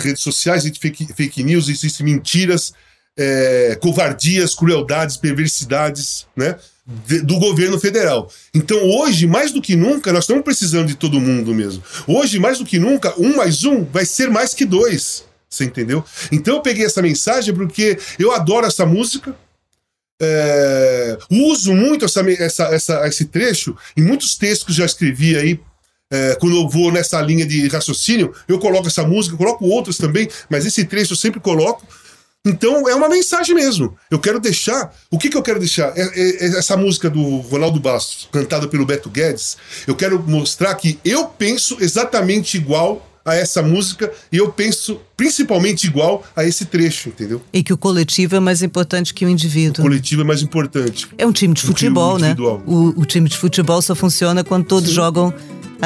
redes 0.00 0.22
sociais, 0.22 0.64
existem 0.64 0.80
fake, 0.80 1.12
fake 1.14 1.42
news, 1.42 1.68
existem 1.68 2.06
mentiras, 2.06 2.72
é, 3.16 3.76
covardias, 3.80 4.54
crueldades, 4.54 5.16
perversidades, 5.16 6.26
né? 6.36 6.58
Do 6.86 7.38
governo 7.38 7.78
federal. 7.80 8.30
Então, 8.52 8.78
hoje, 8.82 9.26
mais 9.26 9.52
do 9.52 9.62
que 9.62 9.74
nunca, 9.74 10.12
nós 10.12 10.24
estamos 10.24 10.44
precisando 10.44 10.86
de 10.86 10.94
todo 10.94 11.20
mundo 11.20 11.54
mesmo. 11.54 11.82
Hoje, 12.06 12.38
mais 12.38 12.58
do 12.58 12.64
que 12.64 12.78
nunca, 12.78 13.14
um 13.18 13.36
mais 13.36 13.64
um 13.64 13.84
vai 13.84 14.04
ser 14.04 14.28
mais 14.30 14.52
que 14.52 14.66
dois. 14.66 15.24
Você 15.48 15.64
entendeu? 15.64 16.04
Então, 16.30 16.56
eu 16.56 16.62
peguei 16.62 16.84
essa 16.84 17.00
mensagem 17.00 17.54
porque 17.54 17.98
eu 18.18 18.32
adoro 18.32 18.66
essa 18.66 18.84
música. 18.84 19.34
É, 20.20 21.18
uso 21.30 21.74
muito 21.74 22.04
essa, 22.04 22.20
essa, 22.30 22.64
essa, 22.66 23.08
esse 23.08 23.24
trecho 23.24 23.76
em 23.96 24.02
muitos 24.02 24.36
textos 24.36 24.66
que 24.66 24.72
já 24.72 24.84
escrevi 24.84 25.36
aí. 25.36 25.60
É, 26.12 26.36
quando 26.36 26.54
eu 26.54 26.68
vou 26.68 26.92
nessa 26.92 27.20
linha 27.22 27.46
de 27.46 27.66
raciocínio, 27.66 28.32
eu 28.46 28.58
coloco 28.58 28.86
essa 28.86 29.04
música, 29.04 29.36
coloco 29.36 29.64
outros 29.66 29.96
também, 29.96 30.28
mas 30.50 30.66
esse 30.66 30.84
trecho 30.84 31.14
eu 31.14 31.16
sempre 31.16 31.40
coloco. 31.40 31.84
Então 32.44 32.86
é 32.88 32.94
uma 32.94 33.08
mensagem 33.08 33.54
mesmo. 33.54 33.96
Eu 34.10 34.18
quero 34.18 34.38
deixar. 34.38 34.94
O 35.10 35.18
que, 35.18 35.30
que 35.30 35.36
eu 35.36 35.42
quero 35.42 35.58
deixar? 35.58 35.96
É, 35.96 36.02
é, 36.02 36.46
é 36.46 36.58
essa 36.58 36.76
música 36.76 37.08
do 37.08 37.38
Ronaldo 37.38 37.80
Bastos, 37.80 38.28
cantada 38.30 38.68
pelo 38.68 38.84
Beto 38.84 39.08
Guedes. 39.08 39.56
Eu 39.86 39.94
quero 39.94 40.22
mostrar 40.22 40.74
que 40.74 40.98
eu 41.04 41.26
penso 41.26 41.76
exatamente 41.80 42.56
igual 42.56 43.08
a 43.24 43.34
essa 43.34 43.62
música 43.62 44.12
e 44.30 44.36
eu 44.36 44.52
penso 44.52 45.00
principalmente 45.16 45.86
igual 45.86 46.22
a 46.36 46.44
esse 46.44 46.66
trecho, 46.66 47.08
entendeu? 47.08 47.40
E 47.52 47.62
que 47.62 47.72
o 47.72 47.78
coletivo 47.78 48.36
é 48.36 48.40
mais 48.40 48.62
importante 48.62 49.14
que 49.14 49.24
o 49.24 49.28
indivíduo. 49.28 49.82
O 49.82 49.88
coletivo 49.88 50.20
é 50.20 50.24
mais 50.24 50.42
importante. 50.42 51.08
É 51.16 51.26
um 51.26 51.32
time 51.32 51.54
de 51.54 51.62
futebol, 51.62 52.18
né? 52.18 52.36
O, 52.66 53.00
o, 53.00 53.06
time 53.06 53.28
de 53.28 53.36
futebol 53.36 53.80
só 53.80 53.94
funciona 53.94 54.44
quando 54.44 54.66
todos 54.66 54.90
Sim. 54.90 54.96
jogam 54.96 55.32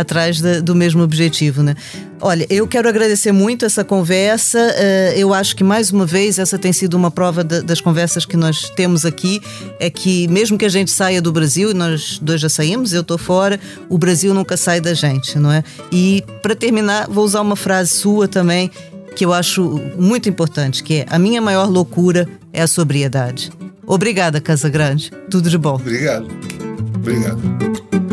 atrás 0.00 0.40
de, 0.40 0.60
do 0.60 0.74
mesmo 0.74 1.02
objetivo, 1.02 1.62
né? 1.62 1.74
Olha, 2.20 2.46
eu 2.50 2.66
quero 2.66 2.88
agradecer 2.88 3.30
muito 3.32 3.64
essa 3.64 3.84
conversa. 3.84 4.58
Uh, 4.58 5.18
eu 5.18 5.32
acho 5.32 5.54
que 5.54 5.62
mais 5.62 5.90
uma 5.90 6.04
vez 6.04 6.38
essa 6.38 6.58
tem 6.58 6.72
sido 6.72 6.94
uma 6.94 7.10
prova 7.10 7.44
das 7.44 7.80
conversas 7.80 8.24
que 8.24 8.36
nós 8.36 8.70
temos 8.70 9.04
aqui. 9.04 9.40
É 9.78 9.88
que 9.88 10.26
mesmo 10.28 10.58
que 10.58 10.64
a 10.64 10.68
gente 10.68 10.90
saia 10.90 11.22
do 11.22 11.32
Brasil, 11.32 11.70
e 11.70 11.74
nós 11.74 12.18
dois 12.20 12.40
já 12.40 12.48
saímos, 12.48 12.92
eu 12.92 13.02
estou 13.02 13.18
fora, 13.18 13.60
o 13.88 13.96
Brasil 13.96 14.34
nunca 14.34 14.56
sai 14.56 14.80
da 14.80 14.94
gente, 14.94 15.38
não 15.38 15.52
é? 15.52 15.62
E 15.92 16.24
para 16.42 16.54
terminar, 16.54 17.08
vou 17.08 17.24
usar 17.24 17.40
uma 17.40 17.56
frase 17.56 17.92
sua 17.92 18.26
também 18.26 18.70
que 19.14 19.24
eu 19.24 19.32
acho 19.32 19.80
muito 19.96 20.28
importante, 20.28 20.82
que 20.82 20.98
é 20.98 21.06
a 21.08 21.18
minha 21.18 21.40
maior 21.40 21.68
loucura 21.68 22.28
é 22.52 22.62
a 22.62 22.66
sobriedade. 22.68 23.50
Obrigada, 23.84 24.40
Casa 24.40 24.68
Grande. 24.68 25.10
Tudo 25.30 25.48
de 25.48 25.58
bom. 25.58 25.74
Obrigado. 25.74 26.28
Obrigado. 26.94 28.07